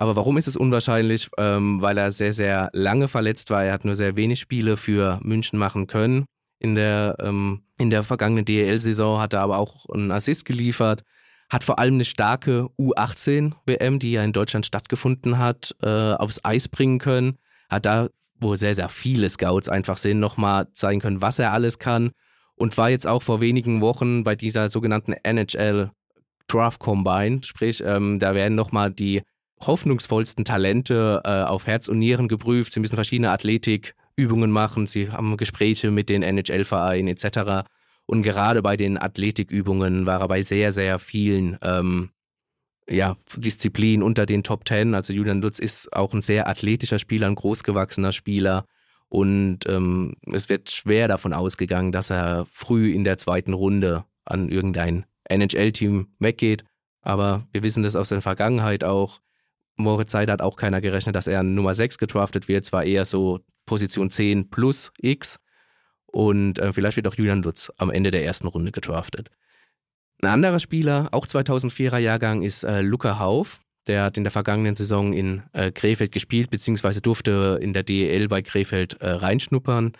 Aber 0.00 0.16
warum 0.16 0.36
ist 0.36 0.46
es 0.46 0.56
unwahrscheinlich? 0.56 1.28
Ähm, 1.38 1.82
weil 1.82 1.98
er 1.98 2.12
sehr, 2.12 2.32
sehr 2.32 2.70
lange 2.72 3.08
verletzt 3.08 3.50
war. 3.50 3.64
Er 3.64 3.72
hat 3.72 3.84
nur 3.84 3.94
sehr 3.94 4.16
wenig 4.16 4.40
Spiele 4.40 4.76
für 4.76 5.18
München 5.22 5.58
machen 5.58 5.86
können. 5.86 6.24
In 6.60 6.74
der, 6.74 7.16
ähm, 7.20 7.64
in 7.78 7.90
der 7.90 8.02
vergangenen 8.02 8.44
DEL-Saison 8.44 9.20
hat 9.20 9.32
er 9.32 9.40
aber 9.40 9.58
auch 9.58 9.86
einen 9.90 10.10
Assist 10.10 10.44
geliefert 10.44 11.02
hat 11.50 11.64
vor 11.64 11.78
allem 11.78 11.94
eine 11.94 12.04
starke 12.04 12.68
U18-WM, 12.78 13.98
die 13.98 14.12
ja 14.12 14.22
in 14.22 14.32
Deutschland 14.32 14.66
stattgefunden 14.66 15.38
hat, 15.38 15.74
äh, 15.82 16.12
aufs 16.12 16.44
Eis 16.44 16.68
bringen 16.68 16.98
können. 16.98 17.38
Hat 17.70 17.86
da, 17.86 18.08
wo 18.38 18.54
sehr, 18.54 18.74
sehr 18.74 18.88
viele 18.88 19.28
Scouts 19.28 19.68
einfach 19.68 19.96
sind, 19.96 20.20
nochmal 20.20 20.68
zeigen 20.74 21.00
können, 21.00 21.22
was 21.22 21.38
er 21.38 21.52
alles 21.52 21.78
kann. 21.78 22.10
Und 22.54 22.76
war 22.76 22.90
jetzt 22.90 23.06
auch 23.06 23.22
vor 23.22 23.40
wenigen 23.40 23.80
Wochen 23.80 24.24
bei 24.24 24.34
dieser 24.34 24.68
sogenannten 24.68 25.12
NHL 25.22 25.90
Draft 26.48 26.80
Combine. 26.80 27.40
Sprich, 27.44 27.82
ähm, 27.84 28.18
da 28.18 28.34
werden 28.34 28.54
nochmal 28.54 28.90
die 28.90 29.22
hoffnungsvollsten 29.66 30.44
Talente 30.44 31.22
äh, 31.24 31.42
auf 31.42 31.66
Herz 31.66 31.88
und 31.88 31.98
Nieren 31.98 32.28
geprüft. 32.28 32.72
Sie 32.72 32.80
müssen 32.80 32.94
verschiedene 32.94 33.30
Athletikübungen 33.30 34.50
machen. 34.50 34.86
Sie 34.86 35.10
haben 35.10 35.36
Gespräche 35.36 35.90
mit 35.90 36.08
den 36.08 36.22
NHL-Vereinen 36.22 37.08
etc. 37.08 37.68
Und 38.06 38.22
gerade 38.22 38.62
bei 38.62 38.76
den 38.76 38.98
Athletikübungen 38.98 40.06
war 40.06 40.20
er 40.20 40.28
bei 40.28 40.42
sehr, 40.42 40.72
sehr 40.72 40.98
vielen 40.98 41.58
ähm, 41.62 42.10
ja, 42.88 43.16
Disziplinen 43.36 44.02
unter 44.02 44.26
den 44.26 44.42
Top 44.42 44.64
Ten. 44.64 44.94
Also 44.94 45.12
Julian 45.12 45.42
Lutz 45.42 45.58
ist 45.58 45.92
auch 45.92 46.12
ein 46.14 46.22
sehr 46.22 46.48
athletischer 46.48 46.98
Spieler, 46.98 47.26
ein 47.26 47.34
großgewachsener 47.34 48.12
Spieler. 48.12 48.64
Und 49.08 49.60
ähm, 49.68 50.16
es 50.32 50.48
wird 50.48 50.70
schwer 50.70 51.08
davon 51.08 51.32
ausgegangen, 51.32 51.92
dass 51.92 52.10
er 52.10 52.44
früh 52.46 52.92
in 52.92 53.04
der 53.04 53.18
zweiten 53.18 53.54
Runde 53.54 54.04
an 54.24 54.48
irgendein 54.48 55.06
NHL-Team 55.28 56.08
weggeht. 56.18 56.64
Aber 57.02 57.46
wir 57.52 57.62
wissen 57.62 57.82
das 57.82 57.96
aus 57.96 58.10
der 58.10 58.22
Vergangenheit 58.22 58.84
auch. 58.84 59.20
Moritz 59.78 60.10
Seid 60.10 60.30
hat 60.30 60.42
auch 60.42 60.56
keiner 60.56 60.80
gerechnet, 60.80 61.14
dass 61.14 61.26
er 61.26 61.42
Nummer 61.42 61.74
6 61.74 61.98
gedraftet 61.98 62.48
wird. 62.48 62.64
Es 62.64 62.72
war 62.72 62.84
eher 62.84 63.04
so 63.04 63.40
Position 63.64 64.10
10 64.10 64.50
plus 64.50 64.92
X. 65.00 65.38
Und 66.06 66.58
äh, 66.58 66.72
vielleicht 66.72 66.96
wird 66.96 67.06
auch 67.06 67.14
Julian 67.14 67.42
Lutz 67.42 67.70
am 67.76 67.90
Ende 67.90 68.10
der 68.10 68.24
ersten 68.24 68.48
Runde 68.48 68.72
gedraftet. 68.72 69.30
Ein 70.22 70.30
anderer 70.30 70.58
Spieler, 70.58 71.08
auch 71.12 71.26
2004er 71.26 71.98
Jahrgang, 71.98 72.42
ist 72.42 72.64
äh, 72.64 72.80
Luca 72.80 73.18
Hauf. 73.18 73.60
Der 73.86 74.02
hat 74.02 74.16
in 74.16 74.24
der 74.24 74.32
vergangenen 74.32 74.74
Saison 74.74 75.12
in 75.12 75.42
äh, 75.52 75.70
Krefeld 75.70 76.12
gespielt, 76.12 76.50
beziehungsweise 76.50 77.00
durfte 77.00 77.58
in 77.62 77.72
der 77.72 77.84
DEL 77.84 78.28
bei 78.28 78.42
Krefeld 78.42 79.00
äh, 79.00 79.10
reinschnuppern. 79.10 79.92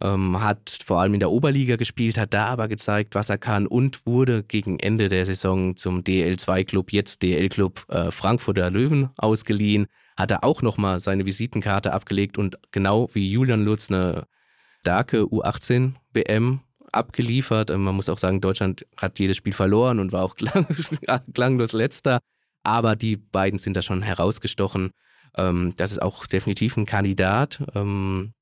Ähm, 0.00 0.40
hat 0.40 0.78
vor 0.84 1.00
allem 1.00 1.14
in 1.14 1.20
der 1.20 1.30
Oberliga 1.30 1.74
gespielt, 1.74 2.18
hat 2.18 2.32
da 2.32 2.46
aber 2.46 2.68
gezeigt, 2.68 3.16
was 3.16 3.30
er 3.30 3.38
kann 3.38 3.66
und 3.66 4.06
wurde 4.06 4.44
gegen 4.44 4.78
Ende 4.78 5.08
der 5.08 5.26
Saison 5.26 5.76
zum 5.76 6.02
DL2-Club, 6.02 6.92
jetzt 6.92 7.22
DL-Club 7.22 7.84
äh, 7.88 8.10
Frankfurter 8.12 8.70
Löwen 8.70 9.10
ausgeliehen. 9.16 9.86
Hat 10.16 10.30
er 10.30 10.44
auch 10.44 10.62
nochmal 10.62 11.00
seine 11.00 11.26
Visitenkarte 11.26 11.92
abgelegt 11.92 12.38
und 12.38 12.58
genau 12.70 13.08
wie 13.12 13.30
Julian 13.30 13.64
Lutz 13.64 13.90
eine 13.90 14.26
starke 14.80 15.22
U18-WM 15.22 16.60
abgeliefert. 16.92 17.70
Ähm, 17.70 17.84
man 17.84 17.94
muss 17.94 18.08
auch 18.08 18.18
sagen, 18.18 18.40
Deutschland 18.40 18.86
hat 18.96 19.18
jedes 19.18 19.36
Spiel 19.36 19.52
verloren 19.52 19.98
und 19.98 20.12
war 20.12 20.24
auch 20.24 20.34
klang, 20.36 20.66
klanglos 21.34 21.72
letzter. 21.72 22.20
Aber 22.64 22.96
die 22.96 23.16
beiden 23.16 23.58
sind 23.58 23.76
da 23.76 23.82
schon 23.82 24.02
herausgestochen. 24.02 24.92
Ähm, 25.36 25.74
das 25.76 25.92
ist 25.92 26.02
auch 26.02 26.26
definitiv 26.26 26.76
ein 26.76 26.86
Kandidat, 26.86 27.62
ähm, 27.74 28.32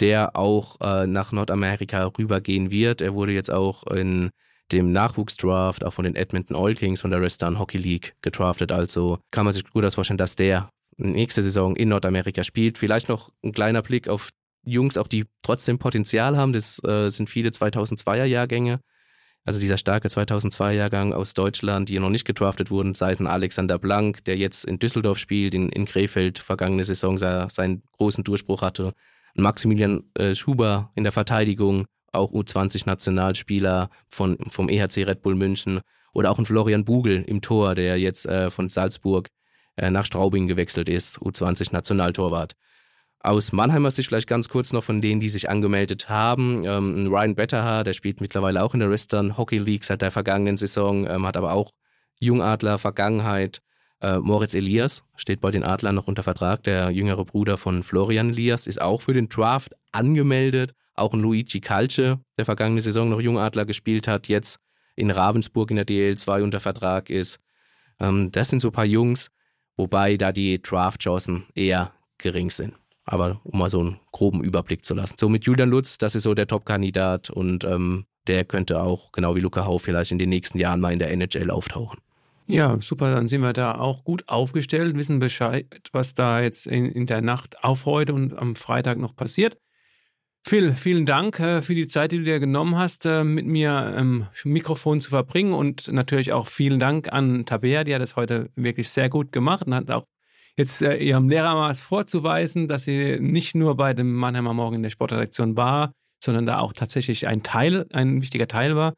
der 0.00 0.36
auch 0.36 0.80
äh, 0.80 1.06
nach 1.06 1.32
Nordamerika 1.32 2.06
rübergehen 2.18 2.70
wird. 2.70 3.00
Er 3.00 3.14
wurde 3.14 3.32
jetzt 3.32 3.50
auch 3.50 3.86
in 3.86 4.30
dem 4.70 4.90
Nachwuchsdraft, 4.90 5.84
auch 5.84 5.92
von 5.92 6.04
den 6.04 6.16
Edmonton 6.16 6.56
Oil 6.56 6.74
Kings 6.74 7.00
von 7.00 7.10
der 7.10 7.20
Western 7.20 7.58
Hockey 7.58 7.78
League 7.78 8.14
gedraftet. 8.22 8.72
Also 8.72 9.18
kann 9.30 9.44
man 9.44 9.52
sich 9.52 9.68
gut 9.68 9.84
vorstellen, 9.92 10.18
dass 10.18 10.36
der 10.36 10.70
nächste 10.96 11.42
Saison 11.42 11.76
in 11.76 11.88
Nordamerika 11.88 12.44
spielt. 12.44 12.78
Vielleicht 12.78 13.08
noch 13.08 13.30
ein 13.44 13.52
kleiner 13.52 13.82
Blick 13.82 14.08
auf 14.08 14.30
Jungs, 14.64 14.96
auch 14.96 15.08
die 15.08 15.26
trotzdem 15.42 15.78
Potenzial 15.78 16.36
haben. 16.36 16.52
Das 16.52 16.82
äh, 16.84 17.10
sind 17.10 17.28
viele 17.28 17.50
2002er 17.50 18.24
Jahrgänge. 18.24 18.80
Also 19.44 19.58
dieser 19.58 19.76
starke 19.76 20.06
2002-Jahrgang 20.06 21.12
aus 21.12 21.34
Deutschland, 21.34 21.88
die 21.88 21.98
noch 21.98 22.10
nicht 22.10 22.24
gedraftet 22.24 22.70
wurden, 22.70 22.94
sei 22.94 23.10
es 23.10 23.18
ein 23.18 23.26
Alexander 23.26 23.76
Blank, 23.76 24.24
der 24.24 24.36
jetzt 24.36 24.64
in 24.64 24.78
Düsseldorf 24.78 25.18
spielt, 25.18 25.54
in, 25.54 25.68
in 25.70 25.84
Krefeld 25.84 26.38
vergangene 26.38 26.84
Saison 26.84 27.18
seinen 27.18 27.82
großen 27.96 28.22
Durchbruch 28.22 28.62
hatte. 28.62 28.92
Maximilian 29.34 30.04
äh, 30.14 30.34
Schuber 30.34 30.90
in 30.94 31.04
der 31.04 31.12
Verteidigung, 31.12 31.86
auch 32.12 32.32
U20-Nationalspieler 32.32 33.88
von, 34.08 34.38
vom 34.50 34.68
EHC 34.68 35.04
Red 35.06 35.22
Bull 35.22 35.34
München. 35.34 35.80
Oder 36.14 36.30
auch 36.30 36.38
ein 36.38 36.44
Florian 36.44 36.84
Bugel 36.84 37.22
im 37.22 37.40
Tor, 37.40 37.74
der 37.74 37.98
jetzt 37.98 38.26
äh, 38.26 38.50
von 38.50 38.68
Salzburg 38.68 39.28
äh, 39.76 39.90
nach 39.90 40.04
Straubing 40.04 40.46
gewechselt 40.46 40.88
ist, 40.88 41.18
U20-Nationaltorwart. 41.18 42.54
Aus 43.20 43.52
Mannheimer 43.52 43.90
Sicht 43.90 44.08
vielleicht 44.08 44.28
ganz 44.28 44.48
kurz 44.48 44.72
noch 44.72 44.82
von 44.82 45.00
denen, 45.00 45.20
die 45.20 45.28
sich 45.28 45.48
angemeldet 45.48 46.08
haben. 46.08 46.64
Ähm, 46.64 47.06
Ryan 47.08 47.36
Betterhaar, 47.36 47.84
der 47.84 47.92
spielt 47.92 48.20
mittlerweile 48.20 48.62
auch 48.62 48.74
in 48.74 48.80
der 48.80 48.90
Western 48.90 49.38
Hockey 49.38 49.58
League 49.58 49.84
seit 49.84 50.02
der 50.02 50.10
vergangenen 50.10 50.56
Saison, 50.56 51.06
ähm, 51.06 51.24
hat 51.24 51.36
aber 51.36 51.52
auch 51.52 51.70
Jungadler 52.18 52.78
Vergangenheit. 52.78 53.62
Äh, 54.02 54.18
Moritz 54.18 54.54
Elias 54.54 55.04
steht 55.14 55.40
bei 55.40 55.52
den 55.52 55.62
Adlern 55.62 55.94
noch 55.94 56.08
unter 56.08 56.24
Vertrag. 56.24 56.64
Der 56.64 56.90
jüngere 56.90 57.24
Bruder 57.24 57.56
von 57.56 57.82
Florian 57.84 58.30
Elias 58.30 58.66
ist 58.66 58.82
auch 58.82 59.00
für 59.00 59.14
den 59.14 59.28
Draft 59.28 59.74
angemeldet. 59.92 60.74
Auch 60.94 61.14
Luigi 61.14 61.60
Calce, 61.60 62.18
der 62.36 62.44
vergangene 62.44 62.80
Saison 62.80 63.08
noch 63.08 63.20
Jungadler 63.20 63.64
gespielt 63.64 64.08
hat, 64.08 64.28
jetzt 64.28 64.58
in 64.96 65.10
Ravensburg 65.10 65.70
in 65.70 65.76
der 65.76 65.86
DL2 65.86 66.42
unter 66.42 66.60
Vertrag 66.60 67.10
ist. 67.10 67.38
Ähm, 68.00 68.30
das 68.32 68.48
sind 68.48 68.60
so 68.60 68.68
ein 68.68 68.72
paar 68.72 68.84
Jungs, 68.84 69.30
wobei 69.76 70.16
da 70.16 70.32
die 70.32 70.60
Draft-Chancen 70.60 71.46
eher 71.54 71.92
gering 72.18 72.50
sind. 72.50 72.74
Aber 73.04 73.40
um 73.44 73.58
mal 73.58 73.70
so 73.70 73.80
einen 73.80 74.00
groben 74.10 74.42
Überblick 74.42 74.84
zu 74.84 74.94
lassen. 74.94 75.14
So 75.18 75.28
mit 75.28 75.44
Julian 75.44 75.70
Lutz, 75.70 75.96
das 75.96 76.14
ist 76.14 76.24
so 76.24 76.34
der 76.34 76.46
Top-Kandidat 76.46 77.30
und 77.30 77.64
ähm, 77.64 78.04
der 78.26 78.44
könnte 78.44 78.82
auch, 78.82 79.12
genau 79.12 79.34
wie 79.34 79.40
Luca 79.40 79.64
Hau, 79.64 79.78
vielleicht 79.78 80.12
in 80.12 80.18
den 80.18 80.28
nächsten 80.28 80.58
Jahren 80.58 80.80
mal 80.80 80.92
in 80.92 80.98
der 80.98 81.10
NHL 81.10 81.50
auftauchen. 81.50 81.98
Ja, 82.46 82.80
super, 82.80 83.14
dann 83.14 83.28
sind 83.28 83.42
wir 83.42 83.52
da 83.52 83.76
auch 83.76 84.04
gut 84.04 84.28
aufgestellt, 84.28 84.96
wissen 84.96 85.20
Bescheid, 85.20 85.66
was 85.92 86.14
da 86.14 86.40
jetzt 86.40 86.66
in, 86.66 86.86
in 86.86 87.06
der 87.06 87.22
Nacht 87.22 87.62
auf 87.62 87.86
heute 87.86 88.14
und 88.14 88.36
am 88.36 88.54
Freitag 88.54 88.98
noch 88.98 89.14
passiert. 89.14 89.58
Phil, 90.44 90.72
vielen 90.72 91.06
Dank 91.06 91.38
äh, 91.38 91.62
für 91.62 91.74
die 91.74 91.86
Zeit, 91.86 92.10
die 92.10 92.18
du 92.18 92.24
dir 92.24 92.40
genommen 92.40 92.76
hast, 92.76 93.06
äh, 93.06 93.22
mit 93.22 93.46
mir 93.46 93.94
im 93.96 94.26
Mikrofon 94.44 94.98
zu 94.98 95.10
verbringen 95.10 95.52
und 95.52 95.90
natürlich 95.92 96.32
auch 96.32 96.48
vielen 96.48 96.80
Dank 96.80 97.12
an 97.12 97.46
Tabea, 97.46 97.84
die 97.84 97.94
hat 97.94 98.02
das 98.02 98.16
heute 98.16 98.50
wirklich 98.56 98.88
sehr 98.88 99.08
gut 99.08 99.30
gemacht 99.30 99.66
und 99.66 99.74
hat 99.74 99.90
auch 99.92 100.04
jetzt 100.56 100.82
äh, 100.82 100.96
ihrem 100.96 101.28
Lehrer 101.28 101.54
mal 101.54 101.74
vorzuweisen, 101.74 102.66
dass 102.66 102.84
sie 102.84 103.18
nicht 103.20 103.54
nur 103.54 103.76
bei 103.76 103.94
dem 103.94 104.12
Mannheimer 104.14 104.52
Morgen 104.52 104.76
in 104.76 104.82
der 104.82 104.90
Sportredaktion 104.90 105.56
war, 105.56 105.92
sondern 106.22 106.44
da 106.44 106.58
auch 106.58 106.72
tatsächlich 106.72 107.28
ein 107.28 107.44
Teil, 107.44 107.86
ein 107.92 108.20
wichtiger 108.20 108.48
Teil 108.48 108.74
war. 108.74 108.94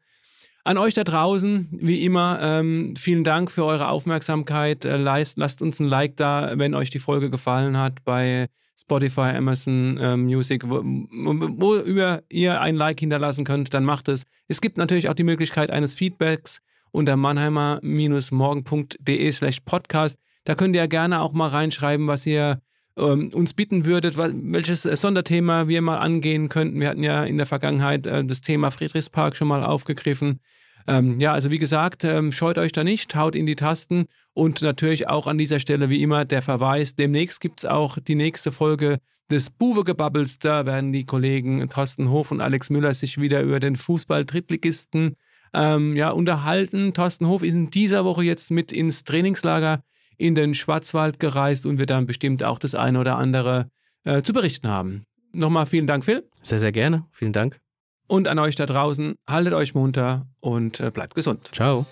An 0.67 0.79
euch 0.79 0.95
da 0.95 1.03
draußen, 1.03 1.67
wie 1.71 2.03
immer, 2.03 2.39
ähm, 2.41 2.95
vielen 2.97 3.23
Dank 3.23 3.51
für 3.51 3.65
eure 3.65 3.87
Aufmerksamkeit. 3.87 4.83
Äh, 4.83 4.97
lasst, 4.97 5.37
lasst, 5.37 5.61
uns 5.61 5.79
ein 5.79 5.87
Like 5.87 6.17
da, 6.17 6.53
wenn 6.55 6.73
euch 6.73 6.89
die 6.89 6.97
Folge 6.97 7.29
gefallen 7.29 7.77
hat 7.77 8.03
bei 8.03 8.47
Spotify, 8.75 9.35
Amazon 9.35 9.97
äh, 9.97 10.17
Music, 10.17 10.67
wo, 10.67 10.81
wo 10.83 11.75
über 11.75 12.23
ihr 12.29 12.61
ein 12.61 12.75
Like 12.75 12.99
hinterlassen 12.99 13.45
könnt, 13.45 13.75
dann 13.75 13.85
macht 13.85 14.09
es. 14.09 14.23
Es 14.47 14.59
gibt 14.59 14.77
natürlich 14.77 15.07
auch 15.07 15.13
die 15.13 15.23
Möglichkeit 15.23 15.69
eines 15.69 15.93
Feedbacks 15.93 16.61
unter 16.89 17.15
mannheimer-morgen.de 17.15 19.31
slash 19.33 19.59
podcast. 19.59 20.17
Da 20.45 20.55
könnt 20.55 20.75
ihr 20.75 20.81
ja 20.81 20.87
gerne 20.87 21.21
auch 21.21 21.33
mal 21.33 21.49
reinschreiben, 21.49 22.07
was 22.07 22.25
ihr 22.25 22.59
ähm, 22.97 23.31
uns 23.33 23.53
bitten 23.53 23.85
würdet, 23.85 24.17
welches 24.17 24.83
Sonderthema 24.83 25.67
wir 25.67 25.81
mal 25.81 25.97
angehen 25.97 26.49
könnten. 26.49 26.79
Wir 26.79 26.89
hatten 26.89 27.03
ja 27.03 27.23
in 27.23 27.37
der 27.37 27.45
Vergangenheit 27.45 28.07
äh, 28.07 28.23
das 28.23 28.41
Thema 28.41 28.71
Friedrichspark 28.71 29.35
schon 29.35 29.47
mal 29.47 29.63
aufgegriffen. 29.63 30.39
Ähm, 30.87 31.19
ja, 31.19 31.33
also 31.33 31.49
wie 31.49 31.57
gesagt, 31.57 32.03
ähm, 32.03 32.31
scheut 32.31 32.57
euch 32.57 32.71
da 32.71 32.83
nicht, 32.83 33.15
haut 33.15 33.35
in 33.35 33.45
die 33.45 33.55
Tasten 33.55 34.05
und 34.33 34.61
natürlich 34.61 35.09
auch 35.09 35.25
an 35.25 35.37
dieser 35.37 35.59
Stelle 35.59 35.89
wie 35.89 36.03
immer 36.03 36.25
der 36.25 36.43
Verweis, 36.43 36.95
demnächst 36.95 37.41
gibt 37.41 37.61
es 37.61 37.65
auch 37.65 37.97
die 37.97 38.15
nächste 38.15 38.51
Folge 38.51 38.99
des 39.31 39.49
Buwe-Gebubbles. 39.49 40.39
Da 40.39 40.65
werden 40.65 40.93
die 40.93 41.05
Kollegen 41.05 41.67
Thorsten 41.69 42.09
Hof 42.09 42.31
und 42.31 42.41
Alex 42.41 42.69
Müller 42.69 42.93
sich 42.93 43.19
wieder 43.19 43.41
über 43.41 43.59
den 43.59 43.75
Fußball-Drittligisten 43.75 45.15
ähm, 45.53 45.95
ja, 45.95 46.11
unterhalten. 46.11 46.93
Thorsten 46.93 47.27
Hof 47.27 47.43
ist 47.43 47.55
in 47.55 47.69
dieser 47.69 48.05
Woche 48.05 48.23
jetzt 48.23 48.51
mit 48.51 48.71
ins 48.71 49.03
Trainingslager 49.03 49.83
in 50.17 50.35
den 50.35 50.53
Schwarzwald 50.53 51.19
gereist 51.19 51.65
und 51.65 51.77
wir 51.77 51.85
dann 51.85 52.05
bestimmt 52.05 52.43
auch 52.43 52.59
das 52.59 52.75
eine 52.75 52.99
oder 52.99 53.17
andere 53.17 53.69
äh, 54.03 54.21
zu 54.21 54.33
berichten 54.33 54.67
haben. 54.67 55.03
Nochmal 55.33 55.65
vielen 55.65 55.87
Dank, 55.87 56.05
Phil. 56.05 56.27
Sehr, 56.41 56.59
sehr 56.59 56.71
gerne. 56.71 57.05
Vielen 57.11 57.33
Dank. 57.33 57.59
Und 58.07 58.27
an 58.27 58.39
euch 58.39 58.55
da 58.55 58.65
draußen, 58.65 59.15
haltet 59.27 59.53
euch 59.53 59.73
munter 59.73 60.27
und 60.39 60.79
äh, 60.79 60.91
bleibt 60.91 61.15
gesund. 61.15 61.49
Ciao. 61.53 61.85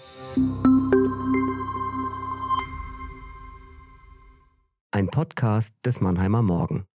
Ein 4.91 5.07
Podcast 5.07 5.74
des 5.84 6.01
Mannheimer 6.01 6.43
Morgen. 6.43 6.86